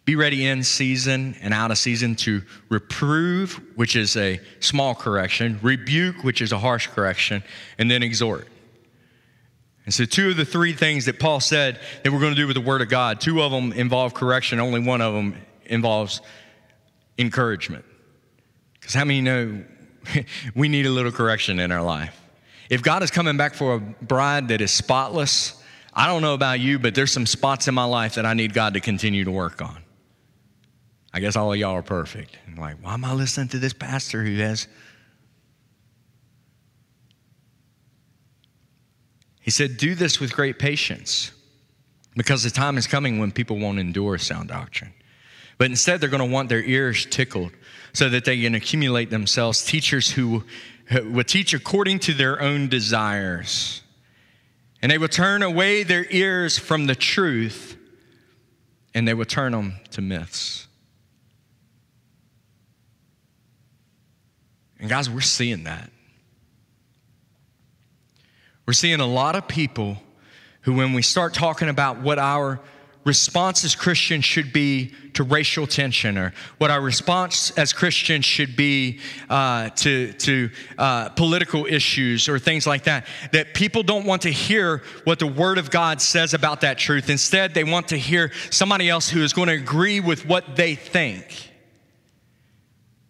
Be 0.04 0.16
ready 0.16 0.46
in 0.46 0.64
season 0.64 1.36
and 1.42 1.54
out 1.54 1.72
of 1.72 1.78
season 1.78 2.16
to 2.18 2.44
reprove, 2.70 3.60
which 3.76 3.96
is 3.96 4.16
a 4.18 4.40
small 4.60 4.94
correction, 4.94 5.60
rebuke, 5.62 6.24
which 6.24 6.42
is 6.42 6.52
a 6.52 6.60
harsh 6.60 6.88
correction, 6.88 7.44
and 7.80 7.90
then 7.90 8.04
exhort. 8.04 8.48
And 9.86 9.94
so, 9.94 10.06
two 10.06 10.30
of 10.30 10.38
the 10.38 10.46
three 10.46 10.74
things 10.74 11.06
that 11.06 11.20
Paul 11.20 11.40
said 11.40 11.80
that 12.04 12.12
we're 12.12 12.20
going 12.20 12.34
to 12.34 12.40
do 12.40 12.48
with 12.48 12.56
the 12.56 12.62
Word 12.62 12.82
of 12.82 12.90
God, 12.90 13.22
two 13.22 13.42
of 13.42 13.52
them 13.52 13.72
involve 13.72 14.14
correction, 14.14 14.60
only 14.60 14.80
one 14.80 15.02
of 15.02 15.14
them 15.14 15.36
involves 15.66 16.22
encouragement. 17.18 17.86
Because 18.74 18.96
how 18.96 19.06
many 19.06 19.22
know 19.22 19.64
we 20.56 20.70
need 20.70 20.86
a 20.86 20.90
little 20.90 21.12
correction 21.12 21.60
in 21.60 21.72
our 21.72 21.84
life? 21.84 22.20
If 22.70 22.82
God 22.82 23.04
is 23.04 23.12
coming 23.12 23.38
back 23.38 23.54
for 23.54 23.76
a 23.76 23.80
bride 23.80 24.48
that 24.48 24.60
is 24.60 24.72
spotless, 24.72 25.62
I 25.94 26.08
don't 26.08 26.24
know 26.24 26.34
about 26.34 26.60
you, 26.60 26.80
but 26.80 26.96
there's 26.96 27.12
some 27.12 27.28
spots 27.28 27.68
in 27.68 27.76
my 27.76 27.86
life 27.86 28.16
that 28.16 28.26
I 28.26 28.34
need 28.34 28.54
God 28.54 28.74
to 28.74 28.80
continue 28.80 29.24
to 29.24 29.32
work 29.32 29.62
on. 29.62 29.78
I 31.14 31.20
guess 31.20 31.36
all 31.36 31.54
of 31.54 31.60
y'all 31.60 31.76
are 31.76 31.84
perfect. 31.84 32.38
Like, 32.58 32.78
why 32.82 32.96
am 32.96 33.06
I 33.06 33.14
listening 33.14 33.48
to 33.50 33.60
this 33.60 33.72
pastor 33.72 34.24
who 34.24 34.36
has. 34.40 34.68
He 39.46 39.52
said, 39.52 39.78
Do 39.78 39.94
this 39.94 40.20
with 40.20 40.34
great 40.34 40.58
patience 40.58 41.32
because 42.16 42.42
the 42.42 42.50
time 42.50 42.80
is 42.80 42.88
coming 42.88 43.20
when 43.20 43.32
people 43.32 43.60
won't 43.60 43.78
endure 43.78 44.18
sound 44.18 44.50
doctrine. 44.50 44.92
But 45.60 45.66
instead, 45.66 46.02
they're 46.02 46.10
going 46.10 46.28
to 46.28 46.34
want 46.34 46.50
their 46.50 46.64
ears 46.64 47.06
tickled 47.06 47.52
so 47.94 48.10
that 48.10 48.26
they 48.26 48.42
can 48.42 48.56
accumulate 48.56 49.12
themselves 49.12 49.64
teachers 49.64 50.10
who 50.10 50.44
will 50.92 51.24
teach 51.24 51.54
according 51.54 52.00
to 52.00 52.14
their 52.14 52.42
own 52.42 52.70
desires. 52.70 53.84
And 54.82 54.92
they 54.92 54.98
will 54.98 55.10
turn 55.10 55.44
away 55.44 55.84
their 55.84 56.08
ears 56.10 56.58
from 56.58 56.88
the 56.88 56.96
truth 56.96 57.78
and 58.96 59.08
they 59.08 59.14
will 59.14 59.26
turn 59.26 59.52
them 59.52 59.76
to 59.92 60.02
myths. 60.02 60.66
And 64.80 64.90
guys, 64.90 65.08
we're 65.08 65.22
seeing 65.22 65.66
that. 65.66 65.92
We're 68.66 68.74
seeing 68.74 69.00
a 69.00 69.06
lot 69.06 69.36
of 69.36 69.48
people 69.48 69.98
who, 70.62 70.74
when 70.74 70.94
we 70.94 71.04
start 71.04 71.36
talking 71.36 71.70
about 71.70 72.02
what 72.02 72.18
our 72.18 72.60
response 73.04 73.64
as 73.64 73.76
Christians 73.76 74.26
should 74.26 74.52
be 74.52 74.92
to 75.14 75.22
racial 75.22 75.68
tension, 75.68 76.18
or 76.18 76.34
what 76.58 76.72
our 76.72 76.82
response 76.82 77.52
as 77.52 77.72
Christians 77.72 78.26
should 78.26 78.56
be 78.56 79.00
uh, 79.30 79.70
to, 79.70 80.12
to 80.14 80.50
uh, 80.80 81.10
political 81.10 81.68
issues, 81.68 82.28
or 82.28 82.40
things 82.40 82.66
like 82.66 82.86
that, 82.86 83.06
that 83.32 83.54
people 83.54 83.84
don't 83.84 84.06
want 84.06 84.24
to 84.24 84.32
hear 84.32 84.82
what 85.04 85.20
the 85.20 85.28
Word 85.28 85.60
of 85.60 85.70
God 85.70 86.02
says 86.02 86.34
about 86.34 86.62
that 86.62 86.80
truth. 86.80 87.12
Instead, 87.12 87.54
they 87.54 87.64
want 87.64 87.90
to 87.90 87.98
hear 87.98 88.32
somebody 88.50 88.90
else 88.90 89.08
who 89.08 89.24
is 89.24 89.32
going 89.32 89.50
to 89.50 89.54
agree 89.54 90.00
with 90.00 90.26
what 90.26 90.56
they 90.56 90.74
think. 90.74 91.52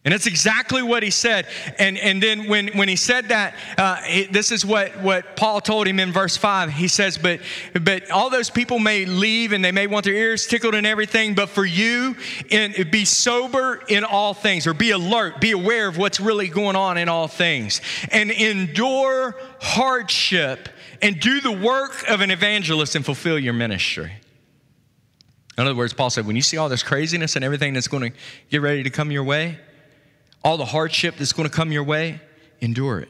And 0.05 0.13
it's 0.13 0.27
exactly 0.27 0.83
what 0.83 1.01
he 1.01 1.09
said. 1.09 1.47
And, 1.79 1.97
and 1.97 2.21
then 2.21 2.47
when, 2.47 2.67
when 2.77 2.87
he 2.87 2.95
said 2.95 3.29
that, 3.29 3.55
uh, 3.75 3.97
it, 4.03 4.31
this 4.31 4.51
is 4.51 4.63
what, 4.63 5.01
what 5.01 5.35
Paul 5.35 5.61
told 5.61 5.87
him 5.87 5.99
in 5.99 6.11
verse 6.11 6.37
5. 6.37 6.69
He 6.69 6.87
says, 6.87 7.17
but, 7.17 7.39
but 7.81 8.11
all 8.11 8.29
those 8.29 8.51
people 8.51 8.77
may 8.77 9.05
leave 9.05 9.51
and 9.51 9.65
they 9.65 9.71
may 9.71 9.87
want 9.87 10.05
their 10.05 10.13
ears 10.13 10.45
tickled 10.45 10.75
and 10.75 10.85
everything, 10.85 11.33
but 11.33 11.49
for 11.49 11.65
you, 11.65 12.15
in, 12.49 12.87
be 12.91 13.03
sober 13.03 13.81
in 13.87 14.03
all 14.03 14.35
things, 14.35 14.67
or 14.67 14.75
be 14.75 14.91
alert, 14.91 15.41
be 15.41 15.51
aware 15.51 15.87
of 15.87 15.97
what's 15.97 16.19
really 16.19 16.49
going 16.49 16.75
on 16.75 16.99
in 16.99 17.09
all 17.09 17.27
things, 17.27 17.81
and 18.11 18.29
endure 18.29 19.35
hardship 19.59 20.69
and 21.01 21.19
do 21.19 21.41
the 21.41 21.51
work 21.51 22.07
of 22.07 22.21
an 22.21 22.29
evangelist 22.29 22.95
and 22.95 23.03
fulfill 23.03 23.39
your 23.39 23.53
ministry. 23.53 24.11
In 25.57 25.63
other 25.63 25.75
words, 25.75 25.93
Paul 25.93 26.11
said, 26.11 26.27
when 26.27 26.35
you 26.35 26.43
see 26.43 26.57
all 26.57 26.69
this 26.69 26.83
craziness 26.83 27.35
and 27.35 27.43
everything 27.43 27.73
that's 27.73 27.87
going 27.87 28.11
to 28.11 28.17
get 28.51 28.61
ready 28.61 28.83
to 28.83 28.91
come 28.91 29.09
your 29.09 29.23
way, 29.23 29.57
all 30.45 30.57
the 30.57 30.65
hardship 30.65 31.15
that's 31.17 31.33
going 31.33 31.49
to 31.49 31.53
come 31.53 31.71
your 31.71 31.83
way, 31.83 32.21
endure 32.61 32.99
it. 32.99 33.09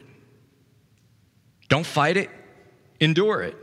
Don't 1.68 1.84
fight 1.84 2.16
it, 2.16 2.30
endure 2.98 3.42
it. 3.42 3.54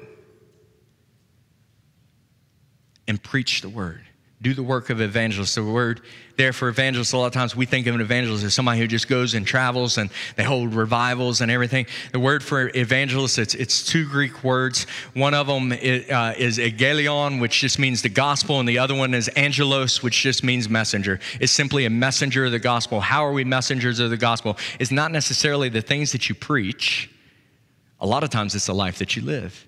And 3.08 3.22
preach 3.22 3.62
the 3.62 3.70
word. 3.70 4.06
Do 4.44 4.54
the 4.54 4.62
work 4.62 4.90
of 4.90 5.00
evangelist. 5.00 5.56
The 5.56 5.64
word 5.64 6.02
there 6.36 6.52
for 6.52 6.68
evangelist, 6.68 7.14
a 7.14 7.18
lot 7.18 7.28
of 7.28 7.34
times 7.34 7.56
we 7.56 7.66
think 7.66 7.88
of 7.88 7.96
an 7.96 8.02
evangelist 8.02 8.44
as 8.44 8.54
somebody 8.54 8.80
who 8.80 8.88
just 8.88 9.08
goes 9.08 9.36
and 9.36 9.48
travels 9.48 9.98
and 9.98 10.10
they 10.36 10.44
hold 10.44 10.74
revivals 10.74 11.40
and 11.40 11.50
everything. 11.50 11.86
The 12.12 12.20
word 12.20 12.44
for 12.44 12.70
evangelist, 12.76 13.40
it's, 13.40 13.56
it's 13.56 13.86
two 13.86 14.06
Greek 14.06 14.44
words. 14.44 14.86
One 15.14 15.34
of 15.34 15.48
them 15.48 15.72
is, 15.72 16.10
uh, 16.10 16.34
is 16.38 16.58
egelion, 16.58 17.40
which 17.40 17.62
just 17.62 17.80
means 17.80 18.02
the 18.02 18.10
gospel, 18.10 18.60
and 18.60 18.68
the 18.68 18.80
other 18.80 18.96
one 18.96 19.14
is 19.14 19.30
angelos, 19.38 20.04
which 20.04 20.22
just 20.22 20.44
means 20.44 20.68
messenger. 20.68 21.22
It's 21.40 21.54
simply 21.54 21.86
a 21.86 21.90
messenger 21.90 22.46
of 22.46 22.52
the 22.52 22.60
gospel. 22.60 23.00
How 23.00 23.26
are 23.26 23.32
we 23.32 23.46
messengers 23.46 24.00
of 24.00 24.10
the 24.10 24.18
gospel? 24.18 24.58
It's 24.78 24.92
not 24.92 25.12
necessarily 25.12 25.70
the 25.70 25.82
things 25.82 26.12
that 26.12 26.28
you 26.28 26.36
preach. 26.36 27.10
A 28.02 28.06
lot 28.06 28.24
of 28.24 28.30
times 28.30 28.56
it's 28.56 28.66
the 28.66 28.76
life 28.76 29.00
that 29.00 29.16
you 29.16 29.22
live. 29.22 29.68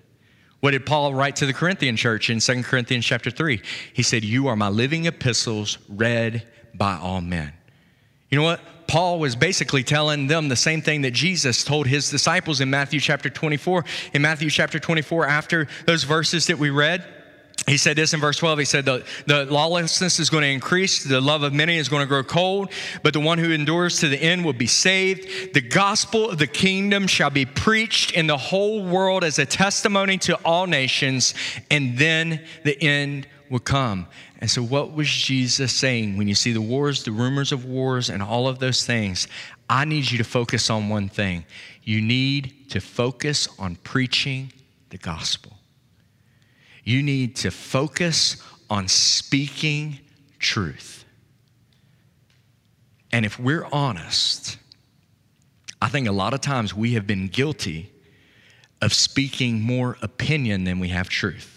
What 0.60 0.70
did 0.70 0.86
Paul 0.86 1.14
write 1.14 1.36
to 1.36 1.46
the 1.46 1.52
Corinthian 1.52 1.96
church 1.96 2.30
in 2.30 2.40
2 2.40 2.62
Corinthians 2.62 3.04
chapter 3.04 3.30
3? 3.30 3.60
He 3.92 4.02
said, 4.02 4.24
You 4.24 4.48
are 4.48 4.56
my 4.56 4.68
living 4.68 5.06
epistles 5.06 5.78
read 5.88 6.46
by 6.74 6.96
all 6.96 7.20
men. 7.20 7.52
You 8.30 8.38
know 8.38 8.44
what? 8.44 8.60
Paul 8.88 9.18
was 9.18 9.36
basically 9.36 9.82
telling 9.82 10.28
them 10.28 10.48
the 10.48 10.56
same 10.56 10.80
thing 10.80 11.02
that 11.02 11.12
Jesus 11.12 11.64
told 11.64 11.86
his 11.86 12.10
disciples 12.10 12.60
in 12.60 12.70
Matthew 12.70 13.00
chapter 13.00 13.28
24. 13.28 13.84
In 14.14 14.22
Matthew 14.22 14.48
chapter 14.48 14.78
24, 14.78 15.26
after 15.26 15.66
those 15.86 16.04
verses 16.04 16.46
that 16.46 16.58
we 16.58 16.70
read, 16.70 17.04
he 17.66 17.76
said 17.78 17.96
this 17.96 18.14
in 18.14 18.20
verse 18.20 18.36
12. 18.36 18.60
He 18.60 18.64
said, 18.64 18.84
the, 18.84 19.04
the 19.26 19.44
lawlessness 19.46 20.20
is 20.20 20.30
going 20.30 20.42
to 20.42 20.48
increase, 20.48 21.02
the 21.02 21.20
love 21.20 21.42
of 21.42 21.52
many 21.52 21.78
is 21.78 21.88
going 21.88 22.02
to 22.02 22.06
grow 22.06 22.22
cold, 22.22 22.70
but 23.02 23.12
the 23.12 23.20
one 23.20 23.38
who 23.38 23.50
endures 23.50 23.98
to 24.00 24.08
the 24.08 24.22
end 24.22 24.44
will 24.44 24.52
be 24.52 24.68
saved. 24.68 25.52
The 25.52 25.60
gospel 25.60 26.30
of 26.30 26.38
the 26.38 26.46
kingdom 26.46 27.08
shall 27.08 27.30
be 27.30 27.44
preached 27.44 28.12
in 28.12 28.28
the 28.28 28.36
whole 28.36 28.84
world 28.84 29.24
as 29.24 29.40
a 29.40 29.46
testimony 29.46 30.16
to 30.18 30.36
all 30.44 30.66
nations, 30.66 31.34
and 31.70 31.98
then 31.98 32.44
the 32.62 32.80
end 32.80 33.26
will 33.50 33.58
come. 33.58 34.06
And 34.38 34.50
so, 34.50 34.62
what 34.62 34.92
was 34.92 35.08
Jesus 35.08 35.72
saying 35.72 36.16
when 36.16 36.28
you 36.28 36.34
see 36.34 36.52
the 36.52 36.60
wars, 36.60 37.04
the 37.04 37.10
rumors 37.10 37.52
of 37.52 37.64
wars, 37.64 38.10
and 38.10 38.22
all 38.22 38.46
of 38.46 38.58
those 38.58 38.84
things? 38.84 39.26
I 39.68 39.84
need 39.86 40.10
you 40.10 40.18
to 40.18 40.24
focus 40.24 40.70
on 40.70 40.88
one 40.88 41.08
thing. 41.08 41.44
You 41.82 42.00
need 42.00 42.70
to 42.70 42.80
focus 42.80 43.48
on 43.58 43.76
preaching 43.76 44.52
the 44.90 44.98
gospel. 44.98 45.55
You 46.86 47.02
need 47.02 47.34
to 47.36 47.50
focus 47.50 48.40
on 48.70 48.86
speaking 48.86 49.98
truth. 50.38 51.04
And 53.12 53.26
if 53.26 53.40
we're 53.40 53.66
honest, 53.72 54.56
I 55.82 55.88
think 55.88 56.06
a 56.06 56.12
lot 56.12 56.32
of 56.32 56.40
times 56.40 56.72
we 56.72 56.92
have 56.92 57.06
been 57.06 57.26
guilty 57.26 57.92
of 58.80 58.94
speaking 58.94 59.60
more 59.60 59.98
opinion 60.00 60.62
than 60.62 60.78
we 60.78 60.88
have 60.88 61.08
truth 61.08 61.56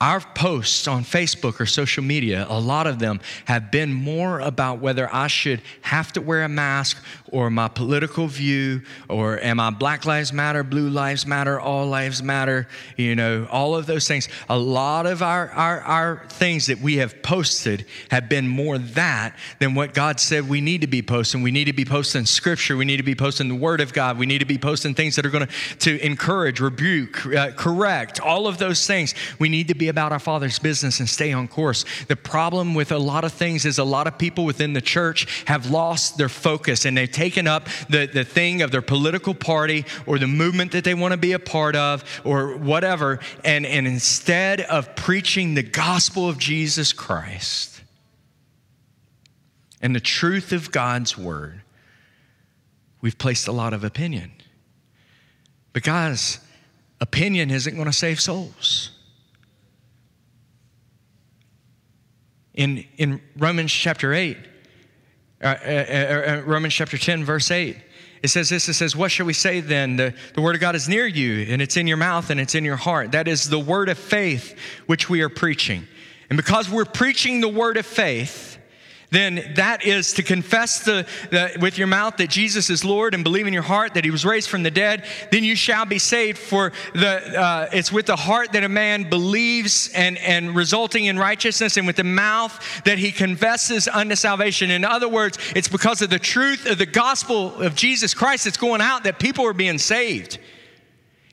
our 0.00 0.20
posts 0.20 0.86
on 0.86 1.04
Facebook 1.04 1.58
or 1.58 1.66
social 1.66 2.04
media, 2.04 2.46
a 2.48 2.60
lot 2.60 2.86
of 2.86 2.98
them 2.98 3.20
have 3.46 3.70
been 3.70 3.92
more 3.92 4.40
about 4.40 4.78
whether 4.78 5.12
I 5.12 5.26
should 5.26 5.62
have 5.82 6.12
to 6.14 6.20
wear 6.20 6.42
a 6.42 6.48
mask 6.48 7.02
or 7.32 7.50
my 7.50 7.68
political 7.68 8.26
view 8.26 8.82
or 9.08 9.38
am 9.40 9.60
I 9.60 9.70
Black 9.70 10.04
Lives 10.04 10.32
Matter, 10.32 10.62
Blue 10.62 10.88
Lives 10.88 11.26
Matter, 11.26 11.60
All 11.60 11.86
Lives 11.86 12.22
Matter, 12.22 12.68
you 12.96 13.14
know, 13.14 13.46
all 13.50 13.74
of 13.74 13.86
those 13.86 14.06
things. 14.08 14.28
A 14.48 14.58
lot 14.58 15.06
of 15.06 15.22
our, 15.22 15.50
our, 15.50 15.80
our 15.80 16.26
things 16.28 16.66
that 16.66 16.80
we 16.80 16.96
have 16.96 17.22
posted 17.22 17.86
have 18.10 18.28
been 18.28 18.48
more 18.48 18.78
that 18.78 19.36
than 19.58 19.74
what 19.74 19.94
God 19.94 20.20
said 20.20 20.48
we 20.48 20.60
need 20.60 20.80
to 20.82 20.86
be 20.86 21.02
posting. 21.02 21.42
We 21.42 21.50
need 21.50 21.64
to 21.66 21.72
be 21.72 21.84
posting 21.84 22.26
scripture. 22.26 22.76
We 22.76 22.84
need 22.84 22.98
to 22.98 23.02
be 23.02 23.14
posting 23.14 23.48
the 23.48 23.54
Word 23.54 23.80
of 23.80 23.92
God. 23.92 24.18
We 24.18 24.26
need 24.26 24.38
to 24.38 24.44
be 24.44 24.58
posting 24.58 24.94
things 24.94 25.16
that 25.16 25.26
are 25.26 25.30
going 25.30 25.48
to, 25.80 26.06
encourage, 26.06 26.60
rebuke, 26.60 27.26
uh, 27.26 27.50
correct, 27.52 28.20
all 28.20 28.46
of 28.46 28.58
those 28.58 28.86
things. 28.86 29.14
We 29.38 29.48
need 29.48 29.68
to 29.68 29.74
be 29.74 29.88
about 29.88 30.12
our 30.12 30.18
Father's 30.18 30.58
business 30.58 31.00
and 31.00 31.08
stay 31.08 31.32
on 31.32 31.48
course. 31.48 31.84
The 32.08 32.16
problem 32.16 32.74
with 32.74 32.92
a 32.92 32.98
lot 32.98 33.24
of 33.24 33.32
things 33.32 33.64
is 33.64 33.78
a 33.78 33.84
lot 33.84 34.06
of 34.06 34.18
people 34.18 34.44
within 34.44 34.72
the 34.72 34.80
church 34.80 35.44
have 35.46 35.70
lost 35.70 36.18
their 36.18 36.28
focus 36.28 36.84
and 36.84 36.96
they've 36.96 37.10
taken 37.16 37.46
up 37.46 37.68
the, 37.88 38.06
the 38.06 38.24
thing 38.24 38.62
of 38.62 38.70
their 38.70 38.82
political 38.82 39.34
party 39.34 39.84
or 40.06 40.18
the 40.18 40.26
movement 40.26 40.72
that 40.72 40.84
they 40.84 40.94
want 40.94 41.12
to 41.12 41.16
be 41.16 41.32
a 41.32 41.38
part 41.38 41.74
of 41.74 42.04
or 42.24 42.56
whatever. 42.56 43.18
And, 43.44 43.66
and 43.66 43.86
instead 43.86 44.60
of 44.60 44.94
preaching 44.94 45.54
the 45.54 45.62
gospel 45.62 46.28
of 46.28 46.38
Jesus 46.38 46.92
Christ 46.92 47.82
and 49.80 49.94
the 49.94 50.00
truth 50.00 50.52
of 50.52 50.70
God's 50.70 51.16
word, 51.16 51.62
we've 53.00 53.18
placed 53.18 53.48
a 53.48 53.52
lot 53.52 53.72
of 53.72 53.82
opinion. 53.82 54.30
But, 55.72 55.82
guys, 55.82 56.38
opinion 57.00 57.50
isn't 57.50 57.74
going 57.74 57.86
to 57.86 57.92
save 57.92 58.20
souls. 58.20 58.90
in, 62.56 62.84
in 62.96 63.20
Romans 63.36 63.70
chapter 63.70 64.12
8, 64.12 64.36
uh, 65.42 65.46
uh, 65.46 65.68
uh, 65.68 65.72
uh, 66.38 66.42
Romans 66.46 66.74
chapter 66.74 66.96
10, 66.96 67.24
verse 67.24 67.50
8. 67.50 67.76
It 68.22 68.28
says 68.28 68.48
this, 68.48 68.68
it 68.68 68.74
says, 68.74 68.96
What 68.96 69.10
shall 69.10 69.26
we 69.26 69.34
say 69.34 69.60
then? 69.60 69.96
The, 69.96 70.14
the 70.34 70.40
word 70.40 70.54
of 70.54 70.60
God 70.60 70.74
is 70.74 70.88
near 70.88 71.06
you, 71.06 71.46
and 71.52 71.60
it's 71.60 71.76
in 71.76 71.86
your 71.86 71.98
mouth, 71.98 72.30
and 72.30 72.40
it's 72.40 72.54
in 72.54 72.64
your 72.64 72.76
heart. 72.76 73.12
That 73.12 73.28
is 73.28 73.48
the 73.48 73.58
word 73.58 73.88
of 73.88 73.98
faith 73.98 74.58
which 74.86 75.10
we 75.10 75.20
are 75.20 75.28
preaching. 75.28 75.86
And 76.30 76.36
because 76.36 76.68
we're 76.68 76.86
preaching 76.86 77.40
the 77.40 77.48
word 77.48 77.76
of 77.76 77.86
faith, 77.86 78.55
then 79.16 79.52
that 79.54 79.84
is 79.84 80.12
to 80.12 80.22
confess 80.22 80.84
the, 80.84 81.06
the, 81.30 81.56
with 81.58 81.78
your 81.78 81.86
mouth 81.86 82.18
that 82.18 82.28
Jesus 82.28 82.68
is 82.68 82.84
Lord 82.84 83.14
and 83.14 83.24
believe 83.24 83.46
in 83.46 83.54
your 83.54 83.62
heart 83.62 83.94
that 83.94 84.04
he 84.04 84.10
was 84.10 84.26
raised 84.26 84.50
from 84.50 84.62
the 84.62 84.70
dead, 84.70 85.04
then 85.32 85.42
you 85.42 85.56
shall 85.56 85.86
be 85.86 85.98
saved. 85.98 86.36
For 86.36 86.70
the, 86.92 87.40
uh, 87.40 87.68
it's 87.72 87.90
with 87.90 88.04
the 88.06 88.16
heart 88.16 88.52
that 88.52 88.62
a 88.62 88.68
man 88.68 89.08
believes 89.08 89.90
and, 89.94 90.18
and 90.18 90.54
resulting 90.54 91.06
in 91.06 91.18
righteousness, 91.18 91.78
and 91.78 91.86
with 91.86 91.96
the 91.96 92.04
mouth 92.04 92.82
that 92.84 92.98
he 92.98 93.10
confesses 93.10 93.88
unto 93.88 94.14
salvation. 94.16 94.70
In 94.70 94.84
other 94.84 95.08
words, 95.08 95.38
it's 95.56 95.68
because 95.68 96.02
of 96.02 96.10
the 96.10 96.18
truth 96.18 96.66
of 96.66 96.76
the 96.76 96.86
gospel 96.86 97.54
of 97.62 97.74
Jesus 97.74 98.12
Christ 98.12 98.44
that's 98.44 98.58
going 98.58 98.82
out 98.82 99.04
that 99.04 99.18
people 99.18 99.46
are 99.46 99.54
being 99.54 99.78
saved. 99.78 100.38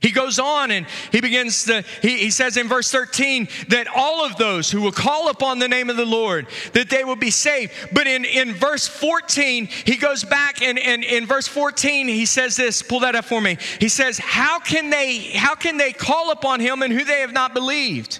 He 0.03 0.11
goes 0.11 0.37
on 0.37 0.69
and 0.69 0.85
he 1.13 1.21
begins 1.21 1.63
to, 1.63 1.81
he, 2.01 2.17
he 2.17 2.29
says 2.29 2.57
in 2.57 2.67
verse 2.67 2.91
13 2.91 3.47
that 3.69 3.87
all 3.87 4.25
of 4.25 4.35
those 4.35 4.69
who 4.69 4.81
will 4.81 4.91
call 4.91 5.29
upon 5.29 5.59
the 5.59 5.69
name 5.69 5.89
of 5.89 5.95
the 5.95 6.05
Lord, 6.05 6.47
that 6.73 6.89
they 6.89 7.05
will 7.05 7.15
be 7.15 7.31
saved. 7.31 7.71
But 7.93 8.05
in, 8.05 8.25
in 8.25 8.53
verse 8.53 8.85
14, 8.85 9.67
he 9.67 9.95
goes 9.95 10.25
back 10.25 10.61
and, 10.61 10.77
and 10.77 11.05
in 11.05 11.25
verse 11.25 11.47
14, 11.47 12.09
he 12.09 12.25
says 12.25 12.57
this, 12.57 12.81
pull 12.81 12.99
that 12.99 13.15
up 13.15 13.23
for 13.23 13.39
me. 13.39 13.57
He 13.79 13.87
says, 13.87 14.17
How 14.17 14.59
can 14.59 14.89
they, 14.89 15.19
how 15.19 15.55
can 15.55 15.77
they 15.77 15.93
call 15.93 16.31
upon 16.31 16.59
him 16.59 16.83
in 16.83 16.91
who 16.91 17.05
they 17.05 17.21
have 17.21 17.31
not 17.31 17.53
believed? 17.53 18.19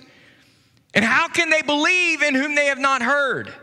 And 0.93 1.03
how 1.03 1.27
can 1.27 1.49
they 1.49 1.63
believe 1.63 2.21
in 2.21 2.33
whom 2.33 2.55
they 2.55 2.67
have 2.67 2.79
not 2.79 3.01
heard? 3.01 3.53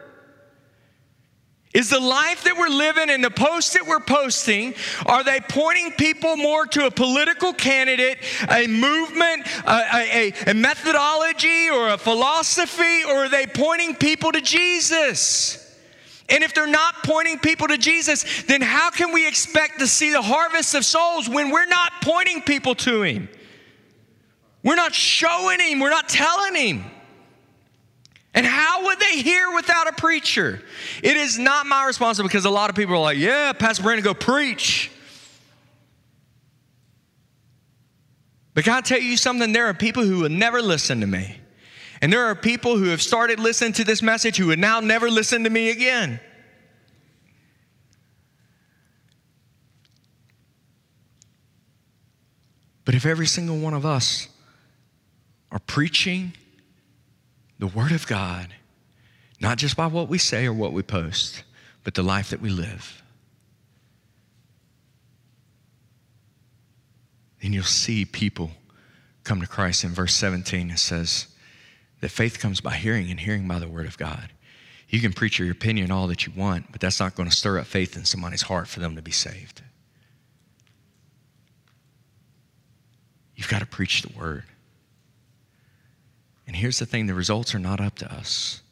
Is 1.73 1.91
the 1.91 2.01
life 2.01 2.43
that 2.45 2.57
we're 2.59 2.69
living 2.69 3.11
and 3.11 3.23
the 3.23 3.31
posts 3.31 3.75
that 3.75 3.87
we're 3.87 4.01
posting, 4.01 4.75
are 5.07 5.23
they 5.23 5.41
pointing 5.41 5.93
people 5.93 6.37
more 6.37 6.67
to 6.67 6.87
a 6.87 6.91
political 6.91 7.53
candidate, 7.53 8.19
a 8.51 8.67
movement, 8.67 9.47
a, 9.65 9.93
a, 9.95 10.33
a, 10.49 10.55
methodology, 10.55 11.71
or 11.71 11.91
a 11.91 11.99
philosophy, 11.99 13.05
or 13.05 13.27
are 13.27 13.29
they 13.29 13.47
pointing 13.47 13.95
people 13.95 14.33
to 14.33 14.41
Jesus? 14.41 15.61
And 16.29 16.43
if 16.43 16.55
they're 16.55 16.67
not 16.67 17.05
pointing 17.05 17.39
people 17.39 17.69
to 17.69 17.79
Jesus, 17.79 18.43
then 18.45 18.63
how 18.63 18.91
can 18.91 19.13
we 19.13 19.29
expect 19.29 19.79
to 19.79 19.87
see 19.87 20.11
the 20.11 20.23
harvest 20.23 20.75
of 20.75 20.85
souls 20.85 21.29
when 21.29 21.51
we're 21.51 21.67
not 21.67 21.93
pointing 22.03 22.43
people 22.43 22.75
to 22.77 23.03
Him? 23.03 23.29
We're 24.65 24.75
not 24.75 24.93
showing 24.93 25.61
Him, 25.61 25.79
we're 25.79 25.91
not 25.91 26.09
telling 26.09 26.57
Him. 26.57 26.85
And 28.35 28.47
how 28.47 28.85
would 28.87 29.01
they 29.01 29.21
hear 29.21 29.53
without 29.55 29.89
a 29.89 29.93
preacher? 29.93 30.63
It 31.03 31.17
is 31.17 31.39
not 31.39 31.67
my 31.67 31.87
responsibility 31.87 32.33
because 32.33 32.45
a 32.45 32.51
lot 32.51 32.71
of 32.71 32.77
people 32.77 32.95
are 32.95 33.01
like, 33.01 33.19
yeah, 33.19 33.53
Pastor 33.53 33.83
Brandon, 33.83 34.05
go 34.05 34.15
preach. 34.15 34.91
But 38.55 38.65
can 38.65 38.75
I 38.75 38.81
tell 38.81 39.01
you 39.01 39.17
something? 39.17 39.53
There 39.53 39.67
are 39.67 39.75
people 39.75 40.05
who 40.05 40.21
will 40.21 40.29
never 40.29 40.63
listen 40.63 41.01
to 41.01 41.07
me. 41.07 41.37
And 42.03 42.13
there 42.13 42.27
are 42.27 42.35
people 42.35 42.77
who 42.77 42.85
have 42.87 43.03
started 43.03 43.39
listening 43.39 43.73
to 43.75 43.85
this 43.85 44.01
message 44.03 44.37
who 44.37 44.47
would 44.47 44.59
now 44.59 44.81
never 44.81 45.11
listen 45.11 45.45
to 45.45 45.51
me 45.51 45.71
again. 45.71 46.21
But 52.85 52.95
if 52.95 53.07
every 53.07 53.27
single 53.27 53.59
one 53.59 53.75
of 53.75 53.85
us 53.85 54.29
are 55.53 55.61
preaching 55.61 56.33
the 57.61 57.67
Word 57.67 57.93
of 57.93 58.07
God, 58.07 58.49
not 59.39 59.59
just 59.59 59.77
by 59.77 59.87
what 59.87 60.09
we 60.09 60.17
say 60.17 60.47
or 60.47 60.53
what 60.53 60.73
we 60.73 60.83
post, 60.83 61.45
but 61.85 61.95
the 61.95 62.03
life 62.03 62.31
that 62.31 62.41
we 62.41 62.49
live. 62.49 63.03
And 67.43 67.53
you'll 67.53 67.63
see 67.65 68.07
people 68.07 68.51
come 69.25 69.43
to 69.43 69.47
Christ. 69.47 69.85
In 69.85 69.91
verse 69.91 70.15
17, 70.15 70.71
it 70.71 70.79
says 70.79 71.27
that 72.01 72.09
faith 72.09 72.41
comes 72.41 72.63
by 72.63 72.75
hearing, 72.75 73.11
and 73.11 73.21
hearing 73.21 73.47
by 73.47 73.59
the 73.59 73.69
Word 73.69 73.87
of 73.87 73.99
God. 73.99 74.31
You 74.89 75.01
can 75.01 75.13
preach 75.13 75.39
your 75.39 75.51
opinion 75.51 75.91
all 75.91 76.07
that 76.07 76.27
you 76.27 76.33
want, 76.35 76.73
but 76.73 76.81
that's 76.81 76.99
not 76.99 77.15
going 77.15 77.29
to 77.29 77.37
stir 77.37 77.59
up 77.59 77.67
faith 77.67 77.95
in 77.95 78.07
somebody's 78.07 78.43
heart 78.43 78.69
for 78.69 78.81
them 78.81 78.97
to 78.97 79.03
be 79.03 79.13
saved. 79.13 79.63
You've 83.37 83.49
got 83.49 83.61
to 83.61 83.67
preach 83.67 84.01
the 84.01 84.19
Word. 84.19 84.45
And 86.47 86.57
here's 86.57 86.79
the 86.79 86.87
thing 86.87 87.07
the 87.07 87.15
results 87.15 87.55
are 87.55 87.59
not 87.59 87.81
up 87.81 87.97
to 87.97 88.13
us. 88.13 88.63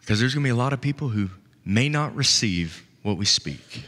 Because 0.00 0.20
there's 0.20 0.34
going 0.34 0.42
to 0.42 0.46
be 0.48 0.50
a 0.50 0.56
lot 0.56 0.72
of 0.72 0.80
people 0.80 1.08
who 1.08 1.30
may 1.64 1.88
not 1.88 2.14
receive 2.14 2.84
what 3.02 3.16
we 3.16 3.24
speak. 3.24 3.84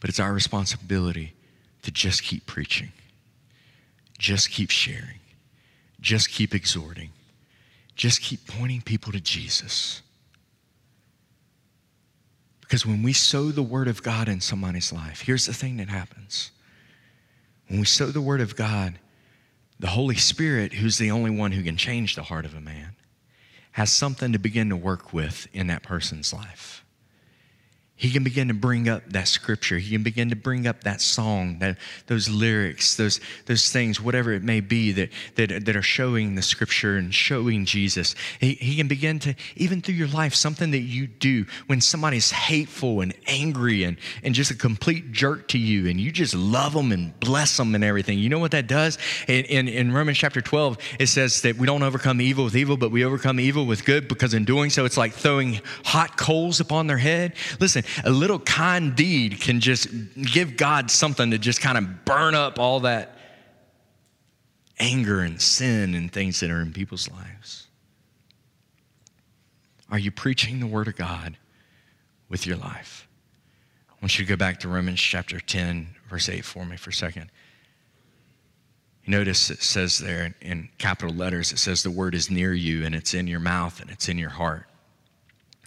But 0.00 0.10
it's 0.10 0.20
our 0.20 0.32
responsibility 0.32 1.34
to 1.82 1.90
just 1.90 2.22
keep 2.22 2.46
preaching, 2.46 2.92
just 4.18 4.50
keep 4.50 4.70
sharing, 4.70 5.20
just 6.00 6.28
keep 6.30 6.54
exhorting, 6.54 7.10
just 7.94 8.20
keep 8.20 8.46
pointing 8.46 8.82
people 8.82 9.12
to 9.12 9.20
Jesus. 9.20 10.02
Because 12.60 12.84
when 12.84 13.02
we 13.02 13.12
sow 13.12 13.50
the 13.50 13.62
word 13.62 13.88
of 13.88 14.02
God 14.02 14.28
in 14.28 14.40
somebody's 14.40 14.92
life, 14.92 15.22
here's 15.22 15.46
the 15.46 15.54
thing 15.54 15.76
that 15.76 15.88
happens 15.88 16.50
when 17.68 17.80
we 17.80 17.86
sow 17.86 18.06
the 18.06 18.20
word 18.20 18.40
of 18.40 18.56
God, 18.56 18.98
the 19.78 19.88
Holy 19.88 20.16
Spirit, 20.16 20.74
who's 20.74 20.98
the 20.98 21.10
only 21.10 21.30
one 21.30 21.52
who 21.52 21.62
can 21.62 21.76
change 21.76 22.14
the 22.14 22.22
heart 22.24 22.44
of 22.44 22.54
a 22.54 22.60
man, 22.60 22.96
has 23.72 23.92
something 23.92 24.32
to 24.32 24.38
begin 24.38 24.68
to 24.68 24.76
work 24.76 25.12
with 25.12 25.48
in 25.52 25.66
that 25.66 25.82
person's 25.82 26.32
life. 26.32 26.83
He 27.96 28.10
can 28.10 28.24
begin 28.24 28.48
to 28.48 28.54
bring 28.54 28.88
up 28.88 29.04
that 29.10 29.28
scripture. 29.28 29.78
He 29.78 29.92
can 29.92 30.02
begin 30.02 30.30
to 30.30 30.36
bring 30.36 30.66
up 30.66 30.82
that 30.82 31.00
song, 31.00 31.60
that, 31.60 31.78
those 32.08 32.28
lyrics, 32.28 32.96
those, 32.96 33.20
those 33.46 33.70
things, 33.70 34.00
whatever 34.00 34.32
it 34.32 34.42
may 34.42 34.58
be 34.58 34.90
that, 34.92 35.10
that, 35.36 35.64
that 35.64 35.76
are 35.76 35.82
showing 35.82 36.34
the 36.34 36.42
scripture 36.42 36.96
and 36.96 37.14
showing 37.14 37.64
Jesus. 37.64 38.16
He, 38.40 38.54
he 38.54 38.76
can 38.76 38.88
begin 38.88 39.20
to, 39.20 39.36
even 39.54 39.80
through 39.80 39.94
your 39.94 40.08
life, 40.08 40.34
something 40.34 40.72
that 40.72 40.80
you 40.80 41.06
do 41.06 41.46
when 41.68 41.80
somebody's 41.80 42.32
hateful 42.32 43.00
and 43.00 43.14
angry 43.28 43.84
and, 43.84 43.96
and 44.24 44.34
just 44.34 44.50
a 44.50 44.56
complete 44.56 45.12
jerk 45.12 45.46
to 45.48 45.58
you, 45.58 45.88
and 45.88 46.00
you 46.00 46.10
just 46.10 46.34
love 46.34 46.72
them 46.72 46.90
and 46.90 47.18
bless 47.20 47.56
them 47.56 47.76
and 47.76 47.84
everything. 47.84 48.18
You 48.18 48.28
know 48.28 48.40
what 48.40 48.50
that 48.50 48.66
does? 48.66 48.98
In, 49.28 49.44
in, 49.44 49.68
in 49.68 49.92
Romans 49.92 50.18
chapter 50.18 50.40
12, 50.40 50.78
it 50.98 51.06
says 51.06 51.42
that 51.42 51.56
we 51.56 51.66
don't 51.66 51.84
overcome 51.84 52.20
evil 52.20 52.44
with 52.44 52.56
evil, 52.56 52.76
but 52.76 52.90
we 52.90 53.04
overcome 53.04 53.38
evil 53.38 53.66
with 53.66 53.84
good 53.84 54.08
because 54.08 54.34
in 54.34 54.44
doing 54.44 54.68
so, 54.68 54.84
it's 54.84 54.96
like 54.96 55.12
throwing 55.12 55.60
hot 55.84 56.16
coals 56.16 56.58
upon 56.58 56.88
their 56.88 56.98
head. 56.98 57.34
Listen, 57.60 57.84
a 58.02 58.10
little 58.10 58.38
kind 58.38 58.96
deed 58.96 59.40
can 59.40 59.60
just 59.60 59.88
give 60.20 60.56
God 60.56 60.90
something 60.90 61.30
to 61.30 61.38
just 61.38 61.60
kind 61.60 61.78
of 61.78 62.04
burn 62.04 62.34
up 62.34 62.58
all 62.58 62.80
that 62.80 63.16
anger 64.78 65.20
and 65.20 65.40
sin 65.40 65.94
and 65.94 66.12
things 66.12 66.40
that 66.40 66.50
are 66.50 66.60
in 66.60 66.72
people's 66.72 67.08
lives. 67.10 67.68
Are 69.90 69.98
you 69.98 70.10
preaching 70.10 70.60
the 70.60 70.66
Word 70.66 70.88
of 70.88 70.96
God 70.96 71.36
with 72.28 72.46
your 72.46 72.56
life? 72.56 73.06
I 73.90 73.94
want 74.02 74.18
you 74.18 74.24
to 74.24 74.28
go 74.28 74.36
back 74.36 74.60
to 74.60 74.68
Romans 74.68 75.00
chapter 75.00 75.38
10, 75.38 75.94
verse 76.08 76.28
8 76.28 76.44
for 76.44 76.64
me 76.64 76.76
for 76.76 76.90
a 76.90 76.94
second. 76.94 77.30
Notice 79.06 79.50
it 79.50 79.62
says 79.62 79.98
there 79.98 80.34
in 80.40 80.70
capital 80.78 81.14
letters, 81.14 81.52
it 81.52 81.58
says 81.58 81.82
the 81.82 81.90
word 81.90 82.14
is 82.14 82.30
near 82.30 82.54
you 82.54 82.84
and 82.84 82.94
it's 82.94 83.12
in 83.12 83.26
your 83.26 83.40
mouth 83.40 83.80
and 83.80 83.90
it's 83.90 84.08
in 84.08 84.16
your 84.16 84.30
heart. 84.30 84.66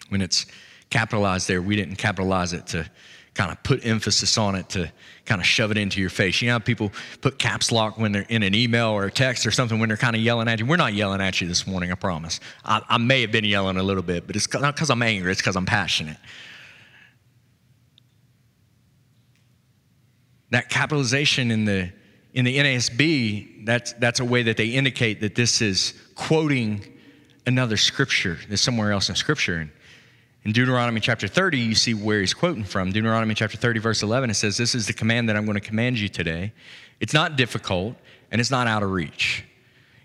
When 0.08 0.20
it's 0.20 0.46
capitalized 0.90 1.48
there. 1.48 1.60
We 1.60 1.76
didn't 1.76 1.96
capitalize 1.96 2.52
it 2.52 2.66
to 2.68 2.90
kind 3.34 3.52
of 3.52 3.62
put 3.62 3.86
emphasis 3.86 4.36
on 4.36 4.56
it 4.56 4.68
to 4.70 4.90
kind 5.24 5.40
of 5.40 5.46
shove 5.46 5.70
it 5.70 5.76
into 5.76 6.00
your 6.00 6.10
face. 6.10 6.42
You 6.42 6.48
know 6.48 6.58
people 6.58 6.92
put 7.20 7.38
caps 7.38 7.70
lock 7.70 7.96
when 7.96 8.10
they're 8.10 8.26
in 8.28 8.42
an 8.42 8.54
email 8.54 8.88
or 8.88 9.04
a 9.04 9.12
text 9.12 9.46
or 9.46 9.52
something 9.52 9.78
when 9.78 9.88
they're 9.88 9.96
kind 9.96 10.16
of 10.16 10.22
yelling 10.22 10.48
at 10.48 10.58
you? 10.58 10.66
We're 10.66 10.76
not 10.76 10.94
yelling 10.94 11.20
at 11.20 11.40
you 11.40 11.46
this 11.46 11.66
morning, 11.66 11.92
I 11.92 11.94
promise. 11.94 12.40
I, 12.64 12.82
I 12.88 12.98
may 12.98 13.20
have 13.20 13.30
been 13.30 13.44
yelling 13.44 13.76
a 13.76 13.82
little 13.82 14.02
bit, 14.02 14.26
but 14.26 14.34
it's 14.34 14.52
not 14.52 14.74
because 14.74 14.90
I'm 14.90 15.02
angry, 15.02 15.30
it's 15.30 15.40
because 15.40 15.56
I'm 15.56 15.66
passionate. 15.66 16.16
That 20.50 20.68
capitalization 20.68 21.50
in 21.50 21.64
the 21.64 21.92
in 22.34 22.44
the 22.44 22.56
NASB, 22.56 23.64
that's, 23.64 23.94
that's 23.94 24.20
a 24.20 24.24
way 24.24 24.42
that 24.44 24.56
they 24.56 24.68
indicate 24.68 25.20
that 25.20 25.34
this 25.34 25.60
is 25.60 25.94
quoting 26.14 26.84
another 27.46 27.76
scripture, 27.76 28.38
that's 28.48 28.62
somewhere 28.62 28.92
else 28.92 29.08
in 29.08 29.14
scripture. 29.14 29.56
And 29.56 29.70
in 30.44 30.52
Deuteronomy 30.52 31.00
chapter 31.00 31.28
30, 31.28 31.58
you 31.58 31.74
see 31.74 31.94
where 31.94 32.20
he's 32.20 32.34
quoting 32.34 32.64
from. 32.64 32.92
Deuteronomy 32.92 33.34
chapter 33.34 33.56
30, 33.56 33.80
verse 33.80 34.02
11, 34.02 34.30
it 34.30 34.34
says, 34.34 34.56
This 34.56 34.74
is 34.74 34.86
the 34.86 34.92
command 34.92 35.28
that 35.28 35.36
I'm 35.36 35.44
going 35.44 35.56
to 35.56 35.66
command 35.66 35.98
you 35.98 36.08
today. 36.08 36.52
It's 37.00 37.12
not 37.12 37.36
difficult 37.36 37.96
and 38.30 38.40
it's 38.40 38.50
not 38.50 38.66
out 38.66 38.82
of 38.82 38.90
reach. 38.90 39.44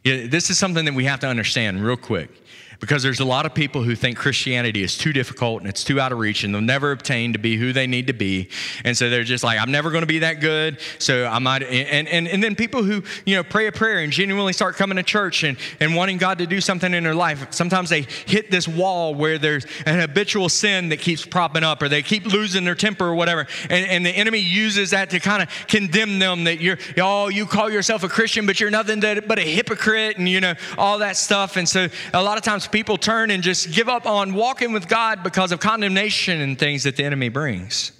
This 0.03 0.49
is 0.49 0.57
something 0.57 0.83
that 0.85 0.93
we 0.93 1.05
have 1.05 1.19
to 1.21 1.27
understand 1.27 1.83
real 1.83 1.95
quick 1.95 2.42
because 2.83 3.01
there's 3.01 3.21
a 3.21 3.25
lot 3.25 3.45
of 3.45 3.53
people 3.53 3.81
who 3.81 3.95
think 3.95 4.17
Christianity 4.17 4.83
is 4.83 4.97
too 4.97 5.13
difficult 5.13 5.61
and 5.61 5.69
it's 5.69 5.85
too 5.85 6.01
out 6.01 6.11
of 6.11 6.19
reach 6.19 6.43
and 6.43 6.53
they'll 6.53 6.61
never 6.61 6.91
obtain 6.91 7.31
to 7.31 7.39
be 7.39 7.55
who 7.55 7.71
they 7.71 7.87
need 7.87 8.07
to 8.07 8.13
be. 8.13 8.49
And 8.83 8.97
so 8.97 9.09
they're 9.09 9.23
just 9.23 9.41
like, 9.41 9.57
I'm 9.57 9.71
never 9.71 9.89
going 9.89 10.01
to 10.01 10.07
be 10.07 10.19
that 10.19 10.41
good. 10.41 10.79
So 10.99 11.25
I 11.25 11.39
might, 11.39 11.63
and, 11.63 12.09
and, 12.09 12.27
and 12.27 12.43
then 12.43 12.55
people 12.55 12.83
who, 12.83 13.01
you 13.25 13.37
know, 13.37 13.43
pray 13.43 13.67
a 13.67 13.71
prayer 13.71 13.99
and 13.99 14.11
genuinely 14.11 14.51
start 14.51 14.75
coming 14.75 14.97
to 14.97 15.03
church 15.03 15.45
and, 15.45 15.57
and 15.79 15.95
wanting 15.95 16.17
God 16.17 16.39
to 16.39 16.45
do 16.45 16.59
something 16.59 16.93
in 16.93 17.05
their 17.05 17.15
life. 17.15 17.47
Sometimes 17.51 17.89
they 17.89 18.01
hit 18.25 18.51
this 18.51 18.67
wall 18.67 19.15
where 19.15 19.37
there's 19.37 19.65
an 19.85 20.01
habitual 20.01 20.49
sin 20.49 20.89
that 20.89 20.99
keeps 20.99 21.25
propping 21.25 21.63
up 21.63 21.81
or 21.81 21.87
they 21.87 22.01
keep 22.01 22.25
losing 22.25 22.65
their 22.65 22.75
temper 22.75 23.05
or 23.05 23.15
whatever. 23.15 23.47
And, 23.69 23.87
and 23.87 24.05
the 24.05 24.11
enemy 24.11 24.39
uses 24.39 24.89
that 24.89 25.09
to 25.11 25.21
kind 25.21 25.41
of 25.41 25.49
condemn 25.67 26.19
them 26.19 26.43
that 26.43 26.59
you're, 26.59 26.77
oh, 26.97 27.29
you 27.29 27.45
call 27.45 27.71
yourself 27.71 28.03
a 28.03 28.09
Christian, 28.09 28.45
but 28.45 28.59
you're 28.59 28.71
nothing 28.71 28.99
but 28.99 29.39
a 29.39 29.41
hypocrite 29.41 30.17
and, 30.17 30.27
you 30.27 30.41
know, 30.41 30.55
all 30.77 30.99
that 30.99 31.15
stuff. 31.15 31.55
And 31.55 31.67
so 31.67 31.87
a 32.13 32.21
lot 32.21 32.37
of 32.37 32.43
times 32.43 32.67
people 32.73 32.97
turn 32.97 33.29
and 33.29 33.43
just 33.43 33.71
give 33.71 33.87
up 33.87 34.07
on 34.07 34.33
walking 34.33 34.73
with 34.73 34.89
God 34.89 35.21
because 35.23 35.51
of 35.51 35.59
condemnation 35.59 36.41
and 36.41 36.57
things 36.57 36.83
that 36.83 36.95
the 36.95 37.03
enemy 37.03 37.29
brings. 37.29 37.91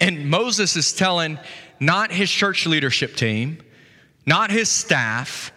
And 0.00 0.28
Moses 0.28 0.76
is 0.76 0.92
telling 0.92 1.38
not 1.78 2.10
his 2.10 2.28
church 2.28 2.66
leadership 2.66 3.14
team, 3.14 3.62
not 4.26 4.50
his 4.50 4.68
staff, 4.68 5.52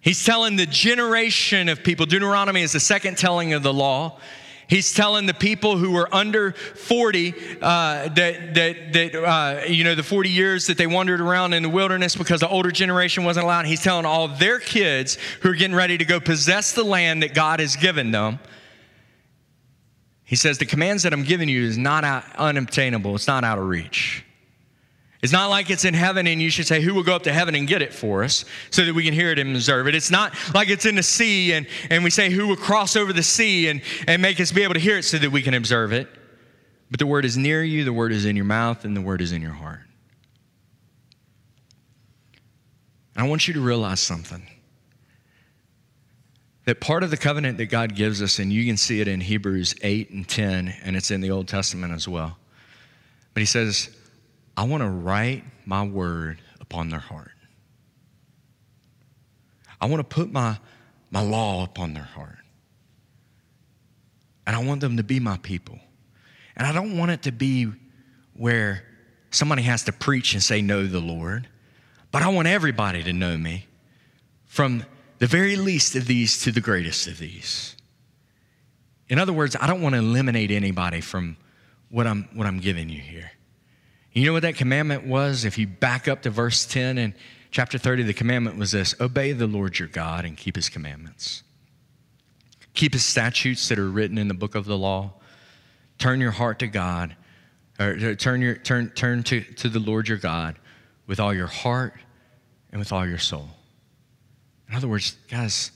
he's 0.00 0.22
telling 0.24 0.56
the 0.56 0.66
generation 0.66 1.70
of 1.70 1.82
people. 1.82 2.04
Deuteronomy 2.04 2.60
is 2.60 2.72
the 2.72 2.80
second 2.80 3.16
telling 3.16 3.54
of 3.54 3.62
the 3.62 3.72
law. 3.72 4.20
He's 4.70 4.94
telling 4.94 5.26
the 5.26 5.34
people 5.34 5.76
who 5.76 5.90
were 5.90 6.08
under 6.14 6.52
40 6.52 7.34
uh, 7.60 8.08
that, 8.10 8.54
that, 8.54 8.92
that 8.92 9.14
uh, 9.16 9.64
you 9.66 9.82
know, 9.82 9.96
the 9.96 10.04
40 10.04 10.28
years 10.28 10.68
that 10.68 10.78
they 10.78 10.86
wandered 10.86 11.20
around 11.20 11.54
in 11.54 11.64
the 11.64 11.68
wilderness 11.68 12.14
because 12.14 12.38
the 12.38 12.48
older 12.48 12.70
generation 12.70 13.24
wasn't 13.24 13.46
allowed. 13.46 13.66
He's 13.66 13.82
telling 13.82 14.06
all 14.06 14.28
their 14.28 14.60
kids 14.60 15.18
who 15.40 15.50
are 15.50 15.54
getting 15.54 15.74
ready 15.74 15.98
to 15.98 16.04
go 16.04 16.20
possess 16.20 16.72
the 16.72 16.84
land 16.84 17.24
that 17.24 17.34
God 17.34 17.58
has 17.58 17.74
given 17.74 18.12
them. 18.12 18.38
He 20.22 20.36
says, 20.36 20.58
The 20.58 20.66
commands 20.66 21.02
that 21.02 21.12
I'm 21.12 21.24
giving 21.24 21.48
you 21.48 21.64
is 21.64 21.76
not 21.76 22.04
out, 22.04 22.22
unobtainable, 22.36 23.16
it's 23.16 23.26
not 23.26 23.42
out 23.42 23.58
of 23.58 23.66
reach. 23.66 24.24
It's 25.22 25.32
not 25.32 25.50
like 25.50 25.68
it's 25.68 25.84
in 25.84 25.92
heaven 25.92 26.26
and 26.26 26.40
you 26.40 26.48
should 26.50 26.66
say, 26.66 26.80
Who 26.80 26.94
will 26.94 27.02
go 27.02 27.14
up 27.14 27.24
to 27.24 27.32
heaven 27.32 27.54
and 27.54 27.68
get 27.68 27.82
it 27.82 27.92
for 27.92 28.24
us 28.24 28.44
so 28.70 28.84
that 28.84 28.94
we 28.94 29.04
can 29.04 29.12
hear 29.12 29.30
it 29.30 29.38
and 29.38 29.54
observe 29.54 29.86
it? 29.86 29.94
It's 29.94 30.10
not 30.10 30.34
like 30.54 30.70
it's 30.70 30.86
in 30.86 30.94
the 30.94 31.02
sea 31.02 31.52
and, 31.52 31.66
and 31.90 32.02
we 32.02 32.10
say, 32.10 32.30
Who 32.30 32.48
will 32.48 32.56
cross 32.56 32.96
over 32.96 33.12
the 33.12 33.22
sea 33.22 33.68
and, 33.68 33.82
and 34.06 34.22
make 34.22 34.40
us 34.40 34.50
be 34.50 34.62
able 34.62 34.74
to 34.74 34.80
hear 34.80 34.96
it 34.96 35.04
so 35.04 35.18
that 35.18 35.30
we 35.30 35.42
can 35.42 35.52
observe 35.52 35.92
it? 35.92 36.08
But 36.90 36.98
the 36.98 37.06
word 37.06 37.24
is 37.24 37.36
near 37.36 37.62
you, 37.62 37.84
the 37.84 37.92
word 37.92 38.12
is 38.12 38.24
in 38.24 38.34
your 38.34 38.46
mouth, 38.46 38.84
and 38.84 38.96
the 38.96 39.00
word 39.00 39.20
is 39.20 39.32
in 39.32 39.42
your 39.42 39.52
heart. 39.52 39.80
And 43.14 43.24
I 43.24 43.28
want 43.28 43.46
you 43.46 43.54
to 43.54 43.60
realize 43.60 44.00
something 44.00 44.46
that 46.64 46.80
part 46.80 47.02
of 47.02 47.10
the 47.10 47.16
covenant 47.16 47.58
that 47.58 47.66
God 47.66 47.94
gives 47.94 48.22
us, 48.22 48.38
and 48.38 48.52
you 48.52 48.64
can 48.64 48.76
see 48.76 49.00
it 49.00 49.08
in 49.08 49.20
Hebrews 49.20 49.74
8 49.82 50.10
and 50.10 50.28
10, 50.28 50.74
and 50.82 50.96
it's 50.96 51.10
in 51.10 51.20
the 51.20 51.30
Old 51.30 51.48
Testament 51.48 51.92
as 51.92 52.06
well. 52.06 52.38
But 53.34 53.40
he 53.40 53.46
says, 53.46 53.90
I 54.60 54.64
want 54.64 54.82
to 54.82 54.90
write 54.90 55.42
my 55.64 55.82
word 55.86 56.38
upon 56.60 56.90
their 56.90 57.00
heart. 57.00 57.32
I 59.80 59.86
want 59.86 60.00
to 60.00 60.04
put 60.04 60.30
my, 60.30 60.58
my 61.10 61.22
law 61.22 61.64
upon 61.64 61.94
their 61.94 62.02
heart. 62.02 62.36
And 64.46 64.54
I 64.54 64.62
want 64.62 64.82
them 64.82 64.98
to 64.98 65.02
be 65.02 65.18
my 65.18 65.38
people. 65.38 65.78
And 66.56 66.66
I 66.66 66.72
don't 66.72 66.98
want 66.98 67.10
it 67.10 67.22
to 67.22 67.32
be 67.32 67.72
where 68.34 68.84
somebody 69.30 69.62
has 69.62 69.84
to 69.84 69.92
preach 69.92 70.34
and 70.34 70.42
say, 70.42 70.60
Know 70.60 70.86
the 70.86 71.00
Lord. 71.00 71.48
But 72.10 72.20
I 72.20 72.28
want 72.28 72.46
everybody 72.46 73.02
to 73.04 73.14
know 73.14 73.38
me 73.38 73.66
from 74.44 74.84
the 75.20 75.26
very 75.26 75.56
least 75.56 75.96
of 75.96 76.06
these 76.06 76.42
to 76.42 76.52
the 76.52 76.60
greatest 76.60 77.06
of 77.06 77.16
these. 77.16 77.76
In 79.08 79.18
other 79.18 79.32
words, 79.32 79.56
I 79.58 79.66
don't 79.66 79.80
want 79.80 79.94
to 79.94 80.00
eliminate 80.00 80.50
anybody 80.50 81.00
from 81.00 81.38
what 81.88 82.06
I'm, 82.06 82.28
what 82.34 82.46
I'm 82.46 82.60
giving 82.60 82.90
you 82.90 83.00
here. 83.00 83.30
You 84.12 84.26
know 84.26 84.32
what 84.32 84.42
that 84.42 84.56
commandment 84.56 85.06
was? 85.06 85.44
If 85.44 85.56
you 85.56 85.66
back 85.66 86.08
up 86.08 86.22
to 86.22 86.30
verse 86.30 86.66
10 86.66 86.98
in 86.98 87.14
chapter 87.50 87.78
30, 87.78 88.04
the 88.04 88.12
commandment 88.12 88.58
was 88.58 88.72
this 88.72 88.94
obey 89.00 89.32
the 89.32 89.46
Lord 89.46 89.78
your 89.78 89.88
God 89.88 90.24
and 90.24 90.36
keep 90.36 90.56
his 90.56 90.68
commandments. 90.68 91.42
Keep 92.74 92.94
his 92.94 93.04
statutes 93.04 93.68
that 93.68 93.78
are 93.78 93.88
written 93.88 94.18
in 94.18 94.28
the 94.28 94.34
book 94.34 94.54
of 94.54 94.64
the 94.64 94.76
law. 94.76 95.12
Turn 95.98 96.20
your 96.20 96.30
heart 96.30 96.58
to 96.60 96.66
God, 96.66 97.14
or 97.78 98.14
turn, 98.14 98.40
your, 98.40 98.54
turn, 98.56 98.90
turn 98.90 99.22
to, 99.24 99.42
to 99.42 99.68
the 99.68 99.78
Lord 99.78 100.08
your 100.08 100.18
God 100.18 100.56
with 101.06 101.20
all 101.20 101.34
your 101.34 101.46
heart 101.46 101.94
and 102.72 102.78
with 102.78 102.92
all 102.92 103.06
your 103.06 103.18
soul. 103.18 103.48
In 104.68 104.76
other 104.76 104.88
words, 104.88 105.16
guys, 105.28 105.72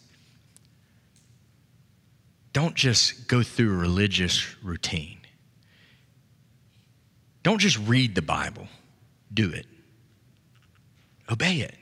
don't 2.52 2.74
just 2.74 3.26
go 3.26 3.42
through 3.42 3.74
a 3.74 3.76
religious 3.76 4.54
routine. 4.62 5.18
Don't 7.44 7.58
just 7.58 7.78
read 7.86 8.16
the 8.16 8.22
Bible, 8.22 8.66
do 9.32 9.50
it. 9.50 9.66
Obey 11.30 11.58
it. 11.58 11.76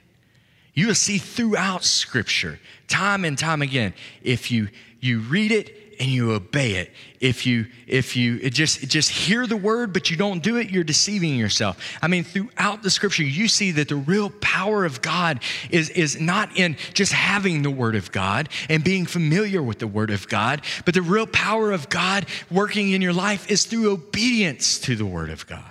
You 0.75 0.87
will 0.87 0.95
see 0.95 1.17
throughout 1.17 1.83
Scripture, 1.83 2.59
time 2.87 3.25
and 3.25 3.37
time 3.37 3.61
again, 3.61 3.93
if 4.21 4.51
you, 4.51 4.67
you 4.99 5.21
read 5.21 5.51
it 5.51 5.75
and 6.03 6.11
you 6.11 6.33
obey 6.33 6.73
it. 6.73 6.91
If 7.21 7.45
you 7.45 7.67
if 7.87 8.17
you 8.17 8.49
just 8.49 8.89
just 8.89 9.09
hear 9.09 9.47
the 9.47 9.55
word 9.55 9.93
but 9.93 10.11
you 10.11 10.17
don't 10.17 10.43
do 10.43 10.57
it, 10.57 10.69
you're 10.69 10.83
deceiving 10.83 11.35
yourself. 11.35 11.97
I 12.01 12.09
mean, 12.09 12.25
throughout 12.25 12.83
the 12.83 12.89
scripture, 12.89 13.23
you 13.23 13.47
see 13.47 13.71
that 13.71 13.87
the 13.87 13.95
real 13.95 14.29
power 14.41 14.83
of 14.83 15.01
God 15.01 15.39
is 15.71 15.89
is 15.91 16.19
not 16.19 16.57
in 16.57 16.75
just 16.93 17.13
having 17.13 17.61
the 17.61 17.71
word 17.71 17.95
of 17.95 18.11
God 18.11 18.49
and 18.67 18.83
being 18.83 19.05
familiar 19.05 19.63
with 19.63 19.79
the 19.79 19.87
word 19.87 20.09
of 20.11 20.27
God, 20.27 20.61
but 20.83 20.93
the 20.93 21.01
real 21.01 21.25
power 21.25 21.71
of 21.71 21.87
God 21.87 22.25
working 22.51 22.91
in 22.91 23.01
your 23.01 23.13
life 23.13 23.49
is 23.49 23.63
through 23.63 23.89
obedience 23.89 24.79
to 24.79 24.97
the 24.97 25.05
word 25.05 25.29
of 25.29 25.47
God. 25.47 25.63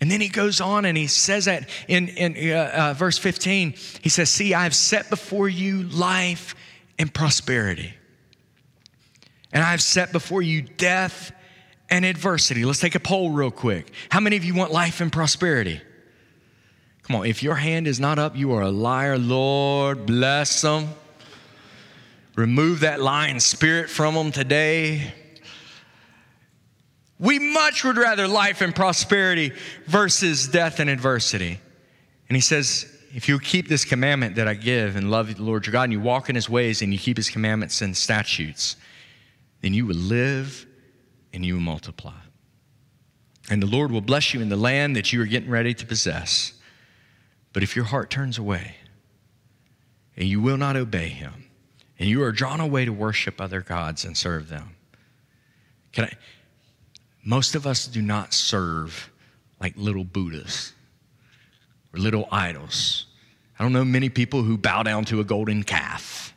And 0.00 0.10
then 0.10 0.20
he 0.20 0.28
goes 0.28 0.60
on 0.60 0.84
and 0.84 0.98
he 0.98 1.06
says 1.06 1.44
that 1.44 1.68
in, 1.86 2.08
in 2.08 2.50
uh, 2.50 2.72
uh, 2.74 2.94
verse 2.94 3.18
15. 3.18 3.74
He 4.02 4.08
says, 4.08 4.30
See, 4.30 4.52
I 4.52 4.64
have 4.64 4.74
set 4.74 5.08
before 5.08 5.48
you 5.48 5.84
life 5.84 6.56
and 6.98 7.12
prosperity. 7.12 7.94
And 9.52 9.62
I 9.62 9.70
have 9.70 9.82
set 9.82 10.12
before 10.12 10.42
you 10.42 10.62
death 10.62 11.32
and 11.90 12.04
adversity. 12.04 12.64
Let's 12.64 12.80
take 12.80 12.94
a 12.94 13.00
poll 13.00 13.30
real 13.30 13.50
quick. 13.50 13.92
How 14.08 14.20
many 14.20 14.36
of 14.36 14.44
you 14.44 14.54
want 14.54 14.72
life 14.72 15.00
and 15.00 15.12
prosperity? 15.12 15.80
Come 17.02 17.16
on, 17.16 17.26
if 17.26 17.42
your 17.42 17.56
hand 17.56 17.86
is 17.86 18.00
not 18.00 18.18
up, 18.18 18.36
you 18.36 18.52
are 18.52 18.62
a 18.62 18.70
liar. 18.70 19.18
Lord, 19.18 20.06
bless 20.06 20.62
them. 20.62 20.88
Remove 22.34 22.80
that 22.80 23.00
lying 23.00 23.40
spirit 23.40 23.90
from 23.90 24.14
them 24.14 24.32
today. 24.32 25.12
We 27.18 27.38
much 27.38 27.84
would 27.84 27.98
rather 27.98 28.26
life 28.26 28.62
and 28.62 28.74
prosperity 28.74 29.52
versus 29.86 30.48
death 30.48 30.80
and 30.80 30.88
adversity. 30.88 31.60
And 32.28 32.36
he 32.36 32.40
says, 32.40 32.91
if 33.14 33.28
you 33.28 33.38
keep 33.38 33.68
this 33.68 33.84
commandment 33.84 34.36
that 34.36 34.48
I 34.48 34.54
give 34.54 34.96
and 34.96 35.10
love 35.10 35.34
the 35.34 35.42
Lord 35.42 35.66
your 35.66 35.72
God, 35.72 35.84
and 35.84 35.92
you 35.92 36.00
walk 36.00 36.28
in 36.30 36.34
his 36.34 36.48
ways 36.48 36.80
and 36.80 36.92
you 36.92 36.98
keep 36.98 37.16
his 37.16 37.28
commandments 37.28 37.82
and 37.82 37.94
statutes, 37.96 38.76
then 39.60 39.74
you 39.74 39.86
will 39.86 39.96
live 39.96 40.66
and 41.32 41.44
you 41.44 41.54
will 41.54 41.60
multiply. 41.60 42.18
And 43.50 43.62
the 43.62 43.66
Lord 43.66 43.90
will 43.90 44.00
bless 44.00 44.32
you 44.32 44.40
in 44.40 44.48
the 44.48 44.56
land 44.56 44.96
that 44.96 45.12
you 45.12 45.20
are 45.20 45.26
getting 45.26 45.50
ready 45.50 45.74
to 45.74 45.84
possess. 45.84 46.54
But 47.52 47.62
if 47.62 47.76
your 47.76 47.84
heart 47.84 48.08
turns 48.08 48.38
away 48.38 48.76
and 50.16 50.26
you 50.26 50.40
will 50.40 50.56
not 50.56 50.76
obey 50.76 51.08
him, 51.08 51.50
and 51.98 52.08
you 52.08 52.22
are 52.22 52.32
drawn 52.32 52.60
away 52.60 52.84
to 52.84 52.92
worship 52.92 53.40
other 53.40 53.60
gods 53.60 54.04
and 54.04 54.16
serve 54.16 54.48
them, 54.48 54.76
can 55.92 56.06
I? 56.06 56.12
Most 57.24 57.54
of 57.54 57.66
us 57.66 57.86
do 57.86 58.02
not 58.02 58.34
serve 58.34 59.10
like 59.60 59.74
little 59.76 60.02
Buddhas 60.02 60.72
or 61.94 62.00
little 62.00 62.28
idols. 62.30 63.06
I 63.58 63.62
don't 63.62 63.72
know 63.72 63.84
many 63.84 64.08
people 64.08 64.42
who 64.42 64.56
bow 64.58 64.82
down 64.82 65.04
to 65.06 65.20
a 65.20 65.24
golden 65.24 65.62
calf. 65.62 66.34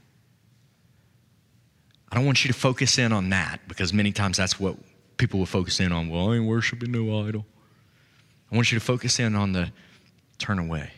I 2.11 2.15
don't 2.15 2.25
want 2.25 2.45
you 2.45 2.51
to 2.51 2.57
focus 2.57 2.97
in 2.97 3.11
on 3.11 3.29
that 3.29 3.67
because 3.67 3.91
many 3.93 4.11
times 4.11 4.37
that's 4.37 4.59
what 4.59 4.77
people 5.17 5.39
will 5.39 5.45
focus 5.45 5.79
in 5.79 5.91
on. 5.91 6.09
Well, 6.09 6.31
I 6.31 6.35
ain't 6.35 6.45
worshiping 6.45 6.91
no 6.91 7.25
idol. 7.25 7.45
I 8.51 8.55
want 8.55 8.71
you 8.71 8.79
to 8.79 8.85
focus 8.85 9.19
in 9.19 9.35
on 9.35 9.53
the 9.53 9.71
turn 10.37 10.59
away. 10.59 10.91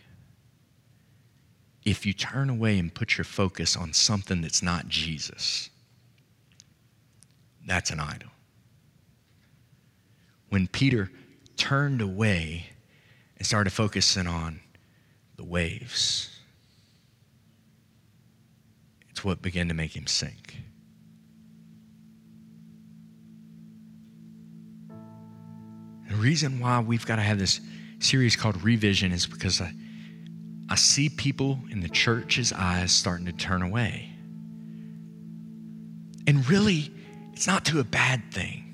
If 1.86 2.06
you 2.06 2.14
turn 2.14 2.50
away 2.50 2.78
and 2.78 2.94
put 2.94 3.18
your 3.18 3.26
focus 3.26 3.78
on 3.78 3.94
something 3.94 4.42
that's 4.42 4.62
not 4.62 4.90
Jesus, 4.90 5.70
that's 7.66 7.90
an 7.90 8.00
idol 8.00 8.30
when 10.50 10.68
Peter 10.68 11.12
turned 11.56 12.02
away 12.02 12.68
and 13.38 13.46
started 13.46 13.72
focusing 13.72 14.28
on 14.28 14.60
the 15.38 15.44
waves. 15.44 16.38
It's 19.10 19.24
what 19.24 19.42
began 19.42 19.68
to 19.70 19.74
make 19.74 19.96
him 19.96 20.08
sink. 20.08 20.58
The 26.10 26.16
reason 26.16 26.60
why 26.60 26.80
we've 26.80 27.06
got 27.06 27.18
to 27.18 27.22
have 27.22 27.38
this 27.38 27.60
series 28.00 28.36
called 28.36 28.62
Revision 28.64 29.12
is 29.12 29.28
because 29.28 29.62
I, 29.62 29.72
I 30.70 30.76
see 30.76 31.10
people 31.10 31.60
in 31.72 31.82
the 31.82 31.90
church's 31.90 32.54
eyes 32.54 32.92
starting 32.92 33.26
to 33.26 33.34
turn 33.34 33.62
away. 33.62 34.10
And 36.26 36.48
really, 36.50 36.92
it's 37.34 37.48
not 37.48 37.66
to 37.66 37.80
a 37.80 37.84
bad 37.84 38.22
thing. 38.32 38.67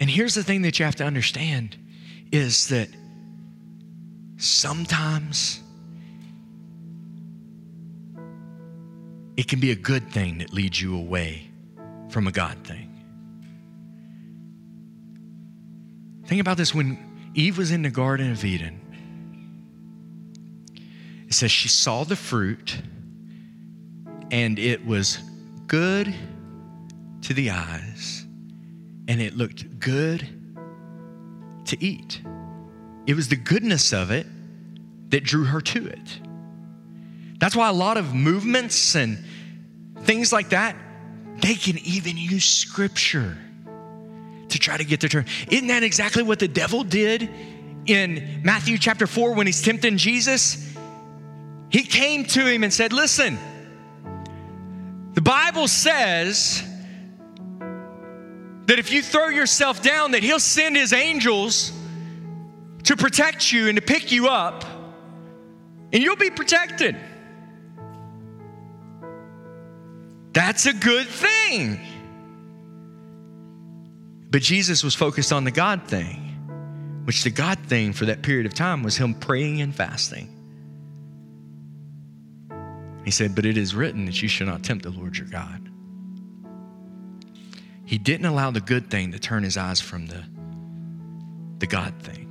And 0.00 0.08
here's 0.08 0.34
the 0.34 0.42
thing 0.42 0.62
that 0.62 0.78
you 0.78 0.86
have 0.86 0.96
to 0.96 1.04
understand 1.04 1.76
is 2.32 2.68
that 2.68 2.88
sometimes 4.38 5.60
it 9.36 9.46
can 9.46 9.60
be 9.60 9.70
a 9.70 9.76
good 9.76 10.10
thing 10.10 10.38
that 10.38 10.52
leads 10.52 10.80
you 10.80 10.96
away 10.96 11.50
from 12.08 12.26
a 12.26 12.32
God 12.32 12.56
thing. 12.64 12.86
Think 16.24 16.40
about 16.40 16.56
this 16.56 16.74
when 16.74 16.98
Eve 17.34 17.58
was 17.58 17.70
in 17.70 17.82
the 17.82 17.90
Garden 17.90 18.32
of 18.32 18.44
Eden. 18.44 18.80
It 21.26 21.34
says 21.34 21.50
she 21.50 21.68
saw 21.68 22.04
the 22.04 22.16
fruit 22.16 22.80
and 24.30 24.58
it 24.58 24.84
was 24.86 25.18
good 25.66 26.14
to 27.22 27.34
the 27.34 27.50
eyes 27.50 28.19
and 29.10 29.20
it 29.20 29.36
looked 29.36 29.80
good 29.80 30.24
to 31.64 31.84
eat. 31.84 32.22
It 33.08 33.16
was 33.16 33.26
the 33.26 33.34
goodness 33.34 33.92
of 33.92 34.12
it 34.12 34.24
that 35.10 35.24
drew 35.24 35.42
her 35.42 35.60
to 35.60 35.84
it. 35.84 36.20
That's 37.40 37.56
why 37.56 37.68
a 37.68 37.72
lot 37.72 37.96
of 37.96 38.14
movements 38.14 38.94
and 38.94 39.18
things 40.02 40.32
like 40.32 40.50
that, 40.50 40.76
they 41.40 41.54
can 41.54 41.78
even 41.78 42.16
use 42.16 42.44
scripture 42.44 43.36
to 44.48 44.58
try 44.60 44.76
to 44.76 44.84
get 44.84 45.00
their 45.00 45.10
turn. 45.10 45.26
Isn't 45.48 45.66
that 45.66 45.82
exactly 45.82 46.22
what 46.22 46.38
the 46.38 46.46
devil 46.46 46.84
did 46.84 47.28
in 47.86 48.42
Matthew 48.44 48.78
chapter 48.78 49.08
4 49.08 49.34
when 49.34 49.48
he's 49.48 49.60
tempting 49.60 49.96
Jesus? 49.96 50.72
He 51.68 51.82
came 51.82 52.24
to 52.26 52.46
him 52.46 52.62
and 52.62 52.72
said, 52.72 52.92
Listen, 52.92 53.40
the 55.14 55.20
Bible 55.20 55.66
says 55.66 56.62
that 58.70 58.78
if 58.78 58.92
you 58.92 59.02
throw 59.02 59.26
yourself 59.26 59.82
down, 59.82 60.12
that 60.12 60.22
He'll 60.22 60.38
send 60.38 60.76
His 60.76 60.92
angels 60.92 61.72
to 62.84 62.96
protect 62.96 63.50
you 63.50 63.66
and 63.66 63.74
to 63.74 63.82
pick 63.82 64.12
you 64.12 64.28
up, 64.28 64.64
and 65.92 66.00
you'll 66.00 66.14
be 66.14 66.30
protected. 66.30 66.96
That's 70.32 70.66
a 70.66 70.72
good 70.72 71.08
thing. 71.08 71.80
But 74.30 74.40
Jesus 74.42 74.84
was 74.84 74.94
focused 74.94 75.32
on 75.32 75.42
the 75.42 75.50
God 75.50 75.88
thing, 75.88 77.02
which 77.06 77.24
the 77.24 77.30
God 77.30 77.58
thing 77.66 77.92
for 77.92 78.04
that 78.04 78.22
period 78.22 78.46
of 78.46 78.54
time 78.54 78.84
was 78.84 78.96
Him 78.96 79.14
praying 79.14 79.62
and 79.62 79.74
fasting. 79.74 80.28
He 83.04 83.10
said, 83.10 83.34
But 83.34 83.46
it 83.46 83.58
is 83.58 83.74
written 83.74 84.04
that 84.04 84.22
you 84.22 84.28
shall 84.28 84.46
not 84.46 84.62
tempt 84.62 84.84
the 84.84 84.90
Lord 84.90 85.18
your 85.18 85.26
God. 85.26 85.69
He 87.90 87.98
didn't 87.98 88.26
allow 88.26 88.52
the 88.52 88.60
good 88.60 88.88
thing 88.88 89.10
to 89.10 89.18
turn 89.18 89.42
his 89.42 89.56
eyes 89.56 89.80
from 89.80 90.06
the, 90.06 90.22
the 91.58 91.66
God 91.66 91.92
thing. 92.00 92.28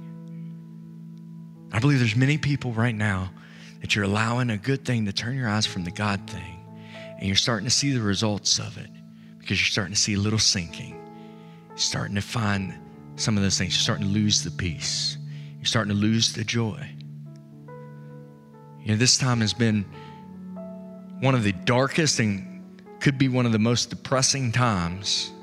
I 1.74 1.80
believe 1.80 2.00
there's 2.00 2.16
many 2.16 2.38
people 2.38 2.72
right 2.72 2.96
now 2.96 3.34
that 3.82 3.94
you're 3.94 4.06
allowing 4.06 4.52
a 4.52 4.58
good 4.58 4.86
thing 4.86 5.06
to 5.08 5.12
turn 5.12 5.36
your 5.36 5.50
eyes 5.50 5.66
from 5.66 5.84
the 5.84 5.92
God 5.92 6.30
thing, 6.30 6.66
and 7.18 7.28
you're 7.28 7.36
starting 7.36 7.66
to 7.66 7.70
see 7.70 7.92
the 7.92 8.02
results 8.02 8.58
of 8.58 8.78
it 8.78 8.90
because 9.38 9.60
you're 9.60 9.70
starting 9.70 9.94
to 9.94 10.00
see 10.00 10.14
a 10.14 10.18
little 10.18 10.40
sinking. 10.40 10.98
You're 11.68 11.78
starting 11.78 12.16
to 12.16 12.22
find 12.22 12.74
some 13.18 13.36
of 13.36 13.44
those 13.44 13.58
things. 13.58 13.74
You're 13.76 13.82
starting 13.82 14.06
to 14.06 14.14
lose 14.14 14.42
the 14.42 14.52
peace. 14.52 15.18
You're 15.58 15.66
starting 15.66 15.94
to 15.94 16.00
lose 16.00 16.32
the 16.32 16.46
joy. 16.46 16.90
You 18.80 18.94
know, 18.94 18.96
this 18.96 19.18
time 19.18 19.42
has 19.42 19.54
been 19.54 19.84
one 21.20 21.36
of 21.36 21.44
the 21.44 21.52
darkest 21.52 22.22
and 22.22 22.82
could 23.02 23.18
be 23.18 23.28
one 23.28 23.46
of 23.46 23.52
the 23.52 23.60
most 23.60 23.90
depressing 23.90 24.54
times 24.54 25.34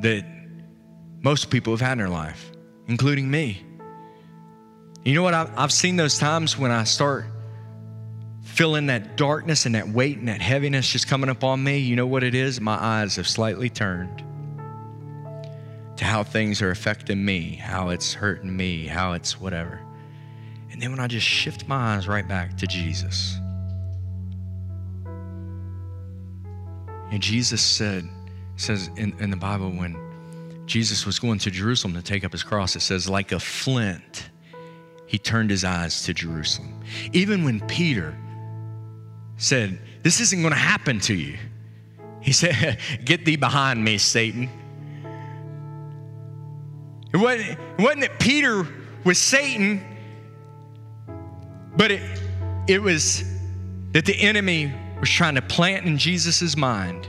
that 0.00 0.24
most 1.22 1.50
people 1.50 1.72
have 1.72 1.80
had 1.80 1.92
in 1.92 1.98
their 1.98 2.08
life, 2.08 2.50
including 2.86 3.30
me. 3.30 3.64
You 5.04 5.14
know 5.14 5.22
what? 5.22 5.34
I've 5.34 5.72
seen 5.72 5.96
those 5.96 6.18
times 6.18 6.58
when 6.58 6.70
I 6.70 6.84
start 6.84 7.24
feeling 8.42 8.86
that 8.86 9.16
darkness 9.16 9.66
and 9.66 9.74
that 9.74 9.88
weight 9.88 10.18
and 10.18 10.28
that 10.28 10.40
heaviness 10.40 10.90
just 10.90 11.08
coming 11.08 11.30
up 11.30 11.44
on 11.44 11.62
me. 11.62 11.78
You 11.78 11.96
know 11.96 12.06
what 12.06 12.22
it 12.22 12.34
is? 12.34 12.60
My 12.60 12.74
eyes 12.74 13.16
have 13.16 13.28
slightly 13.28 13.70
turned 13.70 14.24
to 15.96 16.04
how 16.04 16.22
things 16.24 16.62
are 16.62 16.70
affecting 16.70 17.24
me, 17.24 17.54
how 17.54 17.90
it's 17.90 18.12
hurting 18.14 18.54
me, 18.54 18.86
how 18.86 19.12
it's 19.12 19.40
whatever. 19.40 19.80
And 20.70 20.80
then 20.80 20.90
when 20.90 21.00
I 21.00 21.06
just 21.06 21.26
shift 21.26 21.68
my 21.68 21.94
eyes 21.94 22.08
right 22.08 22.26
back 22.26 22.56
to 22.58 22.66
Jesus, 22.66 23.36
and 27.10 27.20
Jesus 27.20 27.60
said, 27.60 28.08
says 28.60 28.90
in, 28.96 29.14
in 29.18 29.30
the 29.30 29.36
Bible 29.36 29.70
when 29.70 29.96
Jesus 30.66 31.06
was 31.06 31.18
going 31.18 31.38
to 31.40 31.50
Jerusalem 31.50 31.94
to 31.94 32.02
take 32.02 32.24
up 32.24 32.32
his 32.32 32.42
cross, 32.42 32.76
it 32.76 32.80
says, 32.80 33.08
like 33.08 33.32
a 33.32 33.40
flint, 33.40 34.30
he 35.06 35.18
turned 35.18 35.50
his 35.50 35.64
eyes 35.64 36.04
to 36.04 36.14
Jerusalem. 36.14 36.80
Even 37.12 37.42
when 37.42 37.60
Peter 37.66 38.16
said, 39.36 39.80
This 40.02 40.20
isn't 40.20 40.40
going 40.40 40.52
to 40.52 40.58
happen 40.58 41.00
to 41.00 41.14
you, 41.14 41.36
he 42.20 42.32
said, 42.32 42.78
Get 43.04 43.24
thee 43.24 43.36
behind 43.36 43.82
me, 43.82 43.98
Satan. 43.98 44.48
It 47.12 47.16
wasn't, 47.16 47.50
it 47.50 47.82
wasn't 47.82 48.00
that 48.02 48.20
Peter 48.20 48.64
was 49.04 49.18
Satan, 49.18 49.84
but 51.76 51.90
it, 51.90 52.20
it 52.68 52.80
was 52.80 53.24
that 53.90 54.04
the 54.04 54.14
enemy 54.20 54.72
was 55.00 55.10
trying 55.10 55.34
to 55.34 55.42
plant 55.42 55.86
in 55.86 55.98
Jesus' 55.98 56.56
mind 56.56 57.08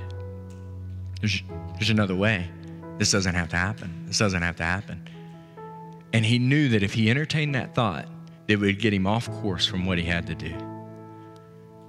there's, 1.22 1.44
there's 1.76 1.90
another 1.90 2.16
way. 2.16 2.50
This 2.98 3.12
doesn't 3.12 3.36
have 3.36 3.50
to 3.50 3.58
happen. 3.58 4.06
This 4.08 4.18
doesn't 4.18 4.42
have 4.42 4.58
to 4.58 4.64
happen. 4.64 5.08
And 6.14 6.26
he 6.26 6.40
knew 6.40 6.70
that 6.70 6.84
if 6.84 6.94
he 6.94 7.10
entertained 7.10 7.56
that 7.56 7.74
thought, 7.74 8.08
it 8.48 8.58
would 8.58 8.80
get 8.80 8.94
him 8.94 9.08
off 9.08 9.30
course 9.42 9.66
from 9.66 9.86
what 9.86 9.98
he 9.98 10.04
had 10.04 10.28
to 10.28 10.36
do. 10.36 10.54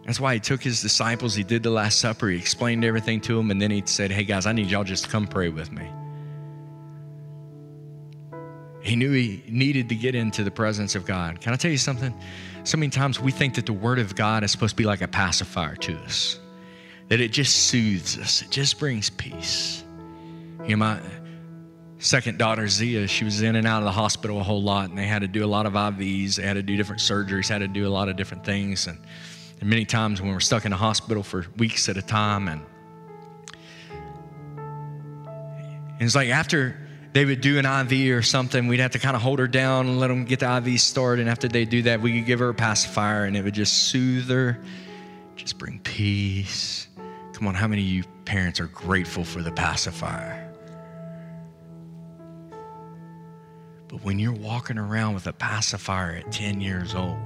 That's 0.04 0.20
why 0.20 0.34
he 0.34 0.40
took 0.40 0.62
his 0.62 0.80
disciples, 0.80 1.34
he 1.34 1.44
did 1.44 1.62
the 1.62 1.70
Last 1.70 2.00
Supper, 2.00 2.28
he 2.28 2.36
explained 2.36 2.84
everything 2.84 3.20
to 3.22 3.36
them, 3.36 3.50
and 3.50 3.60
then 3.60 3.70
he 3.70 3.82
said, 3.84 4.10
Hey 4.10 4.24
guys, 4.24 4.46
I 4.46 4.52
need 4.52 4.70
y'all 4.70 4.84
just 4.84 5.04
to 5.04 5.10
come 5.10 5.26
pray 5.26 5.48
with 5.48 5.70
me. 5.70 5.88
He 8.80 8.96
knew 8.96 9.12
he 9.12 9.44
needed 9.48 9.88
to 9.90 9.94
get 9.94 10.16
into 10.16 10.42
the 10.42 10.50
presence 10.50 10.96
of 10.96 11.06
God. 11.06 11.40
Can 11.40 11.52
I 11.52 11.56
tell 11.56 11.70
you 11.70 11.78
something? 11.78 12.12
So 12.64 12.76
many 12.76 12.90
times 12.90 13.20
we 13.20 13.30
think 13.30 13.54
that 13.54 13.66
the 13.66 13.72
Word 13.72 14.00
of 14.00 14.16
God 14.16 14.42
is 14.42 14.50
supposed 14.50 14.72
to 14.72 14.76
be 14.76 14.84
like 14.84 15.02
a 15.02 15.08
pacifier 15.08 15.76
to 15.76 15.96
us, 15.98 16.40
that 17.12 17.20
it 17.20 17.30
just 17.30 17.68
soothes 17.68 18.16
us, 18.16 18.40
it 18.40 18.48
just 18.48 18.78
brings 18.78 19.10
peace. 19.10 19.84
You 20.64 20.70
know, 20.70 20.76
my 20.76 21.00
second 21.98 22.38
daughter, 22.38 22.66
Zia, 22.66 23.06
she 23.06 23.26
was 23.26 23.42
in 23.42 23.54
and 23.54 23.66
out 23.66 23.80
of 23.80 23.84
the 23.84 23.92
hospital 23.92 24.40
a 24.40 24.42
whole 24.42 24.62
lot, 24.62 24.88
and 24.88 24.96
they 24.96 25.06
had 25.06 25.20
to 25.20 25.28
do 25.28 25.44
a 25.44 25.46
lot 25.46 25.66
of 25.66 25.74
IVs, 25.74 26.36
they 26.36 26.42
had 26.42 26.54
to 26.54 26.62
do 26.62 26.74
different 26.74 27.02
surgeries, 27.02 27.50
had 27.50 27.58
to 27.58 27.68
do 27.68 27.86
a 27.86 27.92
lot 27.92 28.08
of 28.08 28.16
different 28.16 28.46
things. 28.46 28.86
And, 28.86 28.98
and 29.60 29.68
many 29.68 29.84
times 29.84 30.22
when 30.22 30.32
we're 30.32 30.40
stuck 30.40 30.64
in 30.64 30.70
the 30.70 30.76
hospital 30.78 31.22
for 31.22 31.44
weeks 31.58 31.86
at 31.90 31.98
a 31.98 32.00
time, 32.00 32.48
and, 32.48 32.62
and 35.90 36.00
it's 36.00 36.14
like 36.14 36.30
after 36.30 36.78
they 37.12 37.26
would 37.26 37.42
do 37.42 37.58
an 37.58 37.66
IV 37.66 38.16
or 38.16 38.22
something, 38.22 38.68
we'd 38.68 38.80
have 38.80 38.92
to 38.92 38.98
kind 38.98 39.16
of 39.16 39.20
hold 39.20 39.38
her 39.38 39.48
down 39.48 39.86
and 39.86 40.00
let 40.00 40.08
them 40.08 40.24
get 40.24 40.40
the 40.40 40.56
IV 40.56 40.80
started. 40.80 41.20
And 41.20 41.28
after 41.28 41.46
they 41.46 41.66
do 41.66 41.82
that, 41.82 42.00
we 42.00 42.14
could 42.14 42.26
give 42.26 42.38
her 42.38 42.48
a 42.48 42.54
pacifier 42.54 43.26
and 43.26 43.36
it 43.36 43.44
would 43.44 43.52
just 43.52 43.74
soothe 43.90 44.30
her, 44.30 44.58
just 45.36 45.58
bring 45.58 45.78
peace. 45.80 46.88
Come 47.42 47.48
on, 47.48 47.54
how 47.56 47.66
many 47.66 47.82
of 47.82 47.88
you 47.88 48.04
parents 48.24 48.60
are 48.60 48.68
grateful 48.68 49.24
for 49.24 49.42
the 49.42 49.50
pacifier? 49.50 50.48
But 53.88 54.04
when 54.04 54.20
you're 54.20 54.30
walking 54.30 54.78
around 54.78 55.14
with 55.14 55.26
a 55.26 55.32
pacifier 55.32 56.12
at 56.12 56.30
10 56.30 56.60
years 56.60 56.94
old, 56.94 57.18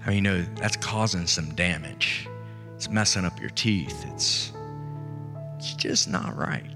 how 0.00 0.12
you 0.12 0.20
know 0.20 0.42
that's 0.56 0.76
causing 0.76 1.26
some 1.26 1.54
damage? 1.54 2.28
It's 2.74 2.90
messing 2.90 3.24
up 3.24 3.40
your 3.40 3.48
teeth. 3.48 4.04
It's, 4.12 4.52
it's 5.56 5.72
just 5.72 6.06
not 6.06 6.36
right. 6.36 6.70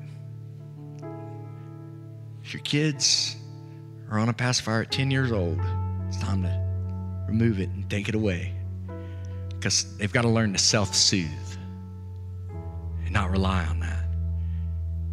If 2.43 2.55
your 2.55 2.63
kids 2.63 3.37
are 4.11 4.19
on 4.19 4.31
a 4.31 4.33
pacifier 4.33 4.81
at 4.81 4.91
10 4.91 5.11
years 5.11 5.33
old, 5.33 5.61
it's 6.09 6.17
time 6.17 6.45
to 6.45 7.27
remove 7.29 7.61
it 7.61 7.69
and 7.69 7.91
take 7.91 8.09
it 8.09 8.15
away 8.15 8.55
because 9.61 9.95
they've 9.99 10.13
got 10.13 10.23
to 10.23 10.29
learn 10.29 10.55
to 10.55 10.59
self 10.59 10.95
soothe 10.95 11.29
and 13.05 13.13
not 13.13 13.31
rely 13.31 13.63
on 13.67 13.79
that. 13.81 14.07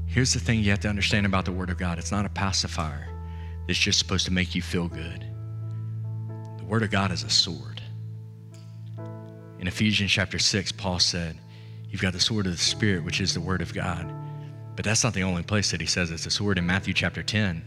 Here's 0.05 0.33
the 0.33 0.39
thing 0.39 0.63
you 0.63 0.69
have 0.69 0.79
to 0.79 0.87
understand 0.87 1.25
about 1.25 1.43
the 1.43 1.51
Word 1.51 1.69
of 1.69 1.77
God 1.77 1.99
it's 1.99 2.11
not 2.11 2.25
a 2.25 2.29
pacifier 2.29 3.07
that's 3.67 3.77
just 3.77 3.99
supposed 3.99 4.25
to 4.25 4.31
make 4.31 4.55
you 4.55 4.61
feel 4.61 4.87
good. 4.87 5.25
The 6.57 6.63
Word 6.63 6.81
of 6.81 6.89
God 6.91 7.11
is 7.11 7.23
a 7.23 7.29
sword. 7.29 7.81
In 9.59 9.67
Ephesians 9.67 10.11
chapter 10.11 10.39
6, 10.39 10.71
Paul 10.71 10.99
said, 10.99 11.37
You've 11.89 12.01
got 12.01 12.13
the 12.13 12.19
sword 12.19 12.45
of 12.45 12.53
the 12.53 12.57
Spirit, 12.57 13.03
which 13.03 13.19
is 13.19 13.33
the 13.33 13.41
Word 13.41 13.61
of 13.61 13.73
God. 13.73 14.09
But 14.77 14.85
that's 14.85 15.03
not 15.03 15.13
the 15.13 15.23
only 15.23 15.43
place 15.43 15.71
that 15.71 15.81
he 15.81 15.87
says 15.87 16.09
it's 16.09 16.25
a 16.25 16.31
sword. 16.31 16.57
In 16.57 16.65
Matthew 16.65 16.93
chapter 16.93 17.21
10, 17.21 17.63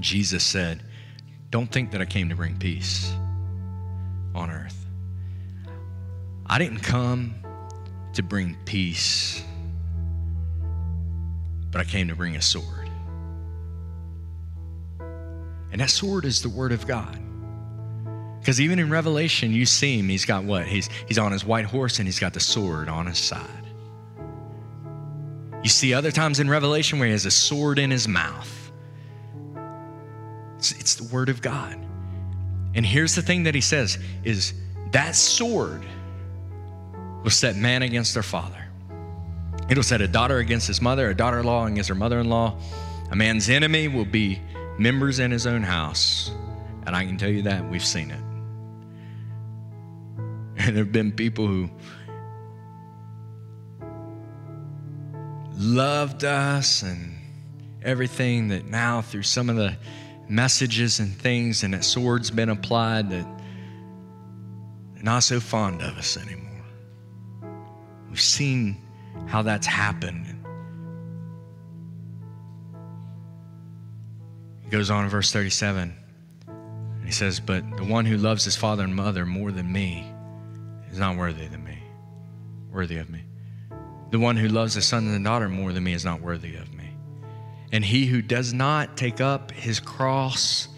Jesus 0.00 0.44
said, 0.44 0.82
Don't 1.50 1.70
think 1.70 1.90
that 1.90 2.00
I 2.00 2.06
came 2.06 2.30
to 2.30 2.36
bring 2.36 2.56
peace 2.56 3.12
on 4.34 4.50
earth. 4.50 4.83
I 6.46 6.58
didn't 6.58 6.80
come 6.80 7.34
to 8.14 8.22
bring 8.22 8.56
peace, 8.64 9.42
but 11.70 11.80
I 11.80 11.84
came 11.84 12.08
to 12.08 12.14
bring 12.14 12.36
a 12.36 12.42
sword. 12.42 12.90
And 15.72 15.80
that 15.80 15.90
sword 15.90 16.24
is 16.24 16.42
the 16.42 16.48
Word 16.48 16.72
of 16.72 16.86
God. 16.86 17.18
Because 18.38 18.60
even 18.60 18.78
in 18.78 18.90
Revelation, 18.90 19.52
you 19.52 19.64
see 19.64 19.98
him, 19.98 20.08
he's 20.08 20.26
got 20.26 20.44
what? 20.44 20.66
He's, 20.66 20.88
he's 21.08 21.18
on 21.18 21.32
his 21.32 21.44
white 21.44 21.64
horse 21.64 21.98
and 21.98 22.06
he's 22.06 22.18
got 22.18 22.34
the 22.34 22.40
sword 22.40 22.88
on 22.88 23.06
his 23.06 23.18
side. 23.18 23.48
You 25.62 25.70
see 25.70 25.94
other 25.94 26.10
times 26.10 26.40
in 26.40 26.50
Revelation 26.50 26.98
where 26.98 27.06
he 27.06 27.12
has 27.12 27.24
a 27.24 27.30
sword 27.30 27.78
in 27.78 27.90
his 27.90 28.06
mouth. 28.06 28.70
It's, 30.58 30.72
it's 30.72 30.94
the 30.94 31.04
word 31.04 31.30
of 31.30 31.40
God. 31.40 31.74
And 32.74 32.84
here's 32.84 33.14
the 33.14 33.22
thing 33.22 33.44
that 33.44 33.54
he 33.54 33.62
says 33.62 33.98
is 34.24 34.52
that 34.90 35.16
sword 35.16 35.82
will 37.24 37.30
set 37.30 37.56
man 37.56 37.82
against 37.82 38.14
their 38.14 38.22
father. 38.22 38.64
It'll 39.70 39.82
set 39.82 40.02
a 40.02 40.08
daughter 40.08 40.38
against 40.38 40.68
his 40.68 40.82
mother, 40.82 41.08
a 41.08 41.14
daughter-in-law 41.14 41.66
against 41.66 41.88
her 41.88 41.94
mother-in-law. 41.94 42.56
A 43.10 43.16
man's 43.16 43.48
enemy 43.48 43.88
will 43.88 44.04
be 44.04 44.40
members 44.78 45.18
in 45.18 45.30
his 45.30 45.46
own 45.46 45.62
house. 45.62 46.30
And 46.86 46.94
I 46.94 47.06
can 47.06 47.16
tell 47.16 47.30
you 47.30 47.42
that 47.42 47.68
we've 47.68 47.84
seen 47.84 48.10
it. 48.10 48.20
And 50.56 50.76
there 50.76 50.84
have 50.84 50.92
been 50.92 51.12
people 51.12 51.46
who 51.48 51.68
loved 55.56 56.24
us 56.24 56.82
and 56.82 57.16
everything 57.82 58.48
that 58.48 58.66
now 58.66 59.02
through 59.02 59.24
some 59.24 59.50
of 59.50 59.56
the 59.56 59.76
messages 60.28 61.00
and 61.00 61.12
things 61.12 61.64
and 61.64 61.74
that 61.74 61.84
sword's 61.84 62.30
been 62.30 62.48
applied 62.48 63.10
that 63.10 63.26
they're 64.94 65.02
not 65.02 65.22
so 65.22 65.40
fond 65.40 65.82
of 65.82 65.98
us 65.98 66.16
anymore. 66.16 66.43
We've 68.14 68.20
seen 68.20 68.76
how 69.26 69.42
that's 69.42 69.66
happened. 69.66 70.24
He 74.62 74.70
goes 74.70 74.88
on 74.88 75.02
in 75.02 75.10
verse 75.10 75.32
37. 75.32 75.96
And 76.46 77.04
he 77.04 77.10
says, 77.10 77.40
But 77.40 77.64
the 77.76 77.82
one 77.82 78.04
who 78.04 78.16
loves 78.16 78.44
his 78.44 78.54
father 78.54 78.84
and 78.84 78.94
mother 78.94 79.26
more 79.26 79.50
than 79.50 79.72
me 79.72 80.08
is 80.92 80.98
not 81.00 81.16
worthy 81.16 81.46
of 81.46 81.58
me, 81.58 81.82
worthy 82.72 82.98
of 82.98 83.10
me. 83.10 83.24
The 84.12 84.20
one 84.20 84.36
who 84.36 84.46
loves 84.46 84.74
his 84.74 84.84
son 84.84 85.08
and 85.08 85.24
daughter 85.24 85.48
more 85.48 85.72
than 85.72 85.82
me 85.82 85.92
is 85.92 86.04
not 86.04 86.20
worthy 86.20 86.54
of 86.54 86.72
me. 86.72 86.96
And 87.72 87.84
he 87.84 88.06
who 88.06 88.22
does 88.22 88.52
not 88.52 88.96
take 88.96 89.20
up 89.20 89.50
his 89.50 89.80
cross 89.80 90.68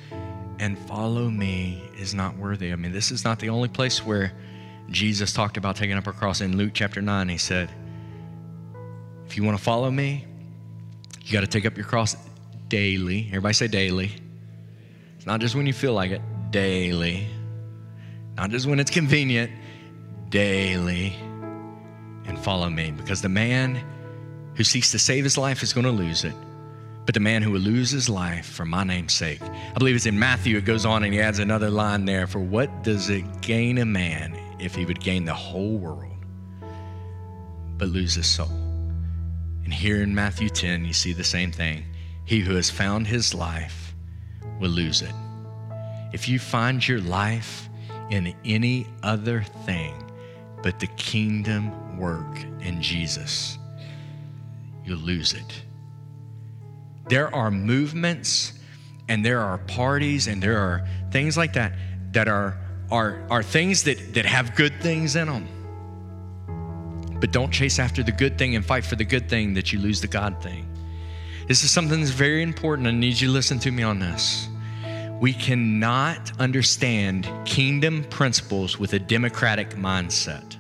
and 0.59 0.79
follow 0.89 1.29
me 1.29 1.83
is 1.99 2.15
not 2.15 2.39
worthy 2.39 2.71
of 2.71 2.81
me. 2.81 2.89
This 2.89 3.11
is 3.11 3.27
not 3.27 3.41
the 3.41 3.51
only 3.51 3.69
place 3.69 4.07
where 4.07 4.33
Jesus 4.91 5.33
talked 5.33 5.57
about 5.57 5.77
taking 5.77 5.97
up 5.97 6.07
a 6.07 6.13
cross. 6.13 6.41
In 6.41 6.57
Luke 6.57 6.73
chapter 6.75 7.03
9, 7.03 7.29
he 7.29 7.39
said, 7.39 7.71
If 9.27 9.37
you 9.37 9.45
want 9.45 9.59
to 9.59 9.63
follow 9.63 9.91
me, 9.91 10.27
you 11.25 11.33
got 11.33 11.41
to 11.41 11.47
take 11.47 11.67
up 11.67 11.77
your 11.77 11.87
cross 11.87 12.17
daily. 12.69 13.27
Everybody 13.29 13.55
say 13.55 13.69
daily. 13.69 14.13
It's 15.17 15.27
not 15.27 15.41
just 15.41 15.55
when 15.55 15.67
you 15.67 15.73
feel 15.73 15.93
like 15.93 16.13
it, 16.13 16.21
daily. 16.51 17.27
Not 18.37 18.51
just 18.51 18.67
when 18.67 18.79
it's 18.79 18.91
convenient, 18.91 19.51
daily 20.31 21.15
and 22.27 22.39
follow 22.39 22.69
me. 22.69 22.91
Because 22.91 23.23
the 23.23 23.29
man 23.29 23.83
who 24.55 24.65
seeks 24.65 24.93
to 24.93 24.99
save 24.99 25.25
his 25.25 25.39
life 25.39 25.63
is 25.63 25.73
going 25.73 25.87
to 25.87 25.93
lose 25.93 26.25
it. 26.25 26.35
But 27.05 27.15
the 27.15 27.21
man 27.21 27.43
who 27.43 27.53
will 27.53 27.61
lose 27.61 27.91
his 27.91 28.09
life 28.09 28.47
for 28.47 28.65
my 28.65 28.83
name's 28.83 29.13
sake. 29.13 29.41
I 29.43 29.79
believe 29.79 29.95
it's 29.95 30.07
in 30.07 30.19
Matthew, 30.19 30.57
it 30.57 30.65
goes 30.65 30.85
on 30.85 31.05
and 31.05 31.15
he 31.15 31.21
adds 31.21 31.39
another 31.39 31.71
line 31.71 32.05
there. 32.05 32.27
For 32.27 32.41
what 32.41 32.83
does 32.83 33.11
it 33.11 33.43
gain 33.43 33.79
a 33.79 33.85
man 33.85 34.37
if 34.59 34.75
he 34.75 34.85
would 34.85 35.01
gain 35.01 35.25
the 35.25 35.35
whole 35.35 35.77
world 35.77 36.13
but 37.79 37.89
lose 37.89 38.15
his 38.15 38.27
soul? 38.27 38.51
And 39.65 39.73
here 39.73 40.03
in 40.03 40.15
Matthew 40.15 40.49
10, 40.49 40.85
you 40.85 40.93
see 40.93 41.13
the 41.13 41.25
same 41.25 41.51
thing. 41.51 41.85
He 42.25 42.41
who 42.41 42.55
has 42.55 42.71
found 42.71 43.07
his 43.07 43.35
life 43.35 43.95
will 44.61 44.71
lose 44.71 45.03
it. 45.03 45.13
If 46.13 46.29
you 46.29 46.39
find 46.39 46.87
your 46.87 47.01
life 47.01 47.69
in 48.11 48.35
any 48.45 48.87
other 49.03 49.43
thing 49.65 49.95
but 50.63 50.81
the 50.81 50.87
kingdom 50.89 51.99
work 51.99 52.39
in 52.61 52.81
Jesus, 52.81 53.59
you'll 54.85 54.99
lose 54.99 55.33
it. 55.33 55.63
There 57.09 57.33
are 57.35 57.51
movements 57.51 58.53
and 59.09 59.25
there 59.25 59.41
are 59.41 59.59
parties 59.59 60.27
and 60.27 60.43
there 60.43 60.59
are 60.59 60.87
things 61.11 61.37
like 61.37 61.53
that 61.53 61.75
that 62.13 62.29
are, 62.29 62.59
are, 62.91 63.27
are 63.31 63.43
things 63.43 63.83
that, 63.85 64.15
that 64.15 64.27
have 64.27 64.55
good 64.55 64.81
things 64.81 65.17
in 65.17 65.29
them. 65.29 65.49
But 67.21 67.33
don't 67.33 67.51
chase 67.51 67.79
after 67.79 68.03
the 68.03 68.13
good 68.13 68.39
thing 68.39 68.57
and 68.57 68.65
fight 68.65 68.85
for 68.85 68.97
the 68.97 69.05
good 69.05 69.29
thing 69.29 69.55
that 69.55 69.73
you 69.73 69.79
lose 69.79 70.01
the 70.01 70.07
God 70.07 70.43
thing. 70.43 70.69
This 71.49 71.65
is 71.65 71.71
something 71.71 72.01
that's 72.01 72.13
very 72.13 72.43
important. 72.43 72.89
I 72.89 72.91
need 72.91 73.21
you 73.21 73.29
to 73.29 73.33
listen 73.33 73.59
to 73.61 73.71
me 73.71 73.83
on 73.83 73.99
this. 73.99 74.49
We 75.21 75.33
cannot 75.33 76.39
understand 76.39 77.31
kingdom 77.47 78.05
principles 78.05 78.79
with 78.79 78.93
a 78.93 78.99
democratic 78.99 79.71
mindset. 79.71 80.57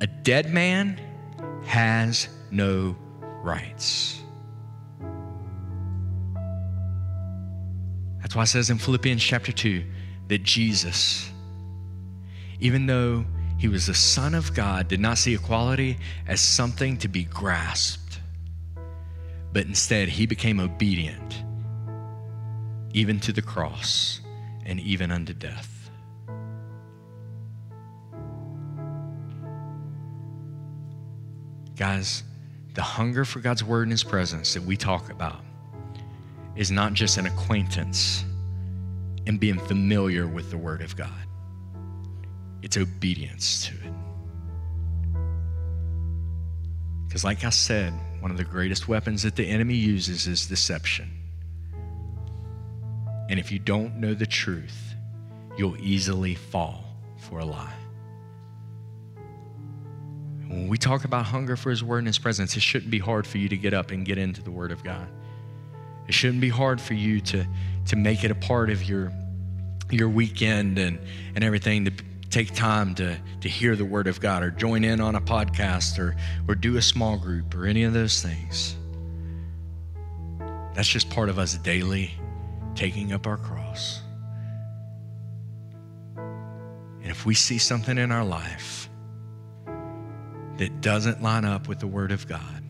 A 0.00 0.06
dead 0.06 0.50
man 0.50 0.98
has 1.66 2.28
no 2.50 2.96
rights. 3.42 4.21
That's 8.22 8.36
why 8.36 8.44
it 8.44 8.46
says 8.46 8.70
in 8.70 8.78
Philippians 8.78 9.22
chapter 9.22 9.52
2 9.52 9.84
that 10.28 10.44
Jesus, 10.44 11.30
even 12.60 12.86
though 12.86 13.26
He 13.58 13.68
was 13.68 13.86
the 13.86 13.94
Son 13.94 14.34
of 14.34 14.54
God, 14.54 14.88
did 14.88 15.00
not 15.00 15.18
see 15.18 15.34
equality 15.34 15.98
as 16.26 16.40
something 16.40 16.96
to 16.98 17.08
be 17.08 17.24
grasped, 17.24 18.20
but 19.52 19.66
instead 19.66 20.08
he 20.08 20.24
became 20.24 20.60
obedient, 20.60 21.42
even 22.94 23.20
to 23.20 23.32
the 23.32 23.42
cross 23.42 24.20
and 24.64 24.80
even 24.80 25.10
unto 25.10 25.34
death. 25.34 25.90
Guys, 31.76 32.22
the 32.74 32.82
hunger 32.82 33.24
for 33.24 33.40
God's 33.40 33.64
word 33.64 33.82
and 33.82 33.90
his 33.90 34.04
presence 34.04 34.54
that 34.54 34.62
we 34.62 34.76
talk 34.76 35.10
about 35.10 35.44
is 36.56 36.70
not 36.70 36.92
just 36.92 37.18
an 37.18 37.26
acquaintance 37.26 38.24
and 39.26 39.38
being 39.38 39.58
familiar 39.58 40.26
with 40.26 40.50
the 40.50 40.56
word 40.58 40.82
of 40.82 40.96
God, 40.96 41.10
it's 42.62 42.76
obedience 42.76 43.66
to 43.66 43.74
it. 43.74 43.92
Because, 47.06 47.24
like 47.24 47.44
I 47.44 47.50
said, 47.50 47.92
one 48.20 48.30
of 48.30 48.36
the 48.36 48.44
greatest 48.44 48.88
weapons 48.88 49.22
that 49.24 49.36
the 49.36 49.46
enemy 49.46 49.74
uses 49.74 50.26
is 50.26 50.46
deception. 50.46 51.10
And 53.28 53.38
if 53.38 53.52
you 53.52 53.58
don't 53.58 53.96
know 53.96 54.14
the 54.14 54.26
truth, 54.26 54.94
you'll 55.56 55.76
easily 55.76 56.34
fall 56.34 56.84
for 57.18 57.40
a 57.40 57.44
lie. 57.44 57.74
When 60.48 60.68
we 60.68 60.76
talk 60.76 61.04
about 61.04 61.26
hunger 61.26 61.56
for 61.56 61.70
His 61.70 61.82
Word 61.82 61.98
and 61.98 62.06
His 62.06 62.18
presence, 62.18 62.56
it 62.56 62.62
shouldn't 62.62 62.90
be 62.90 62.98
hard 62.98 63.26
for 63.26 63.38
you 63.38 63.48
to 63.48 63.56
get 63.56 63.72
up 63.74 63.90
and 63.90 64.04
get 64.04 64.18
into 64.18 64.42
the 64.42 64.50
Word 64.50 64.70
of 64.70 64.84
God. 64.84 65.08
It 66.08 66.14
shouldn't 66.14 66.40
be 66.40 66.48
hard 66.48 66.80
for 66.80 66.94
you 66.94 67.20
to, 67.20 67.46
to 67.86 67.96
make 67.96 68.24
it 68.24 68.30
a 68.30 68.34
part 68.34 68.70
of 68.70 68.82
your, 68.84 69.12
your 69.90 70.08
weekend 70.08 70.78
and, 70.78 70.98
and 71.34 71.44
everything, 71.44 71.84
to 71.84 71.92
take 72.30 72.54
time 72.54 72.94
to, 72.96 73.18
to 73.40 73.48
hear 73.48 73.76
the 73.76 73.84
Word 73.84 74.06
of 74.06 74.20
God 74.20 74.42
or 74.42 74.50
join 74.50 74.84
in 74.84 75.00
on 75.00 75.14
a 75.14 75.20
podcast 75.20 75.98
or, 75.98 76.16
or 76.48 76.54
do 76.54 76.76
a 76.76 76.82
small 76.82 77.18
group 77.18 77.54
or 77.54 77.66
any 77.66 77.84
of 77.84 77.92
those 77.92 78.22
things. 78.22 78.76
That's 80.74 80.88
just 80.88 81.10
part 81.10 81.28
of 81.28 81.38
us 81.38 81.56
daily 81.58 82.12
taking 82.74 83.12
up 83.12 83.26
our 83.26 83.36
cross. 83.36 84.00
And 86.16 87.10
if 87.10 87.26
we 87.26 87.34
see 87.34 87.58
something 87.58 87.98
in 87.98 88.10
our 88.10 88.24
life, 88.24 88.88
that 90.58 90.80
doesn't 90.80 91.22
line 91.22 91.44
up 91.44 91.68
with 91.68 91.80
the 91.80 91.86
Word 91.86 92.12
of 92.12 92.28
God, 92.28 92.61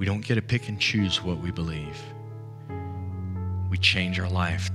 we 0.00 0.06
don't 0.06 0.24
get 0.24 0.36
to 0.36 0.42
pick 0.42 0.70
and 0.70 0.80
choose 0.80 1.22
what 1.22 1.36
we 1.42 1.50
believe. 1.50 2.02
We 3.68 3.76
change 3.76 4.18
our 4.18 4.30
life 4.30 4.70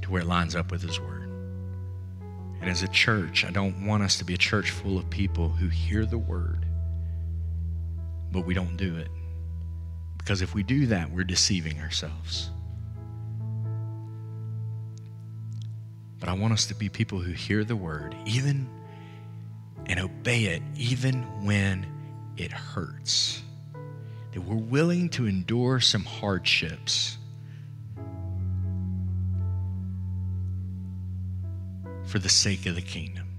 to 0.00 0.10
where 0.10 0.22
it 0.22 0.26
lines 0.26 0.56
up 0.56 0.70
with 0.70 0.80
His 0.80 0.98
Word. 0.98 1.28
And 2.62 2.70
as 2.70 2.82
a 2.82 2.88
church, 2.88 3.44
I 3.44 3.50
don't 3.50 3.86
want 3.86 4.02
us 4.02 4.16
to 4.16 4.24
be 4.24 4.32
a 4.32 4.38
church 4.38 4.70
full 4.70 4.96
of 4.96 5.10
people 5.10 5.50
who 5.50 5.68
hear 5.68 6.06
the 6.06 6.16
Word, 6.16 6.64
but 8.32 8.46
we 8.46 8.54
don't 8.54 8.78
do 8.78 8.96
it. 8.96 9.08
Because 10.16 10.40
if 10.40 10.54
we 10.54 10.62
do 10.62 10.86
that, 10.86 11.12
we're 11.12 11.24
deceiving 11.24 11.78
ourselves. 11.80 12.48
But 16.18 16.30
I 16.30 16.32
want 16.32 16.54
us 16.54 16.64
to 16.68 16.74
be 16.74 16.88
people 16.88 17.18
who 17.18 17.32
hear 17.32 17.62
the 17.62 17.76
Word, 17.76 18.16
even 18.24 18.70
and 19.84 20.00
obey 20.00 20.44
it 20.44 20.62
even 20.76 21.44
when 21.44 21.86
it 22.38 22.52
hurts. 22.52 23.43
That 24.34 24.40
we're 24.40 24.56
willing 24.56 25.08
to 25.10 25.26
endure 25.26 25.78
some 25.78 26.02
hardships 26.02 27.18
for 32.04 32.18
the 32.18 32.28
sake 32.28 32.66
of 32.66 32.74
the 32.74 32.82
kingdom. 32.82 33.33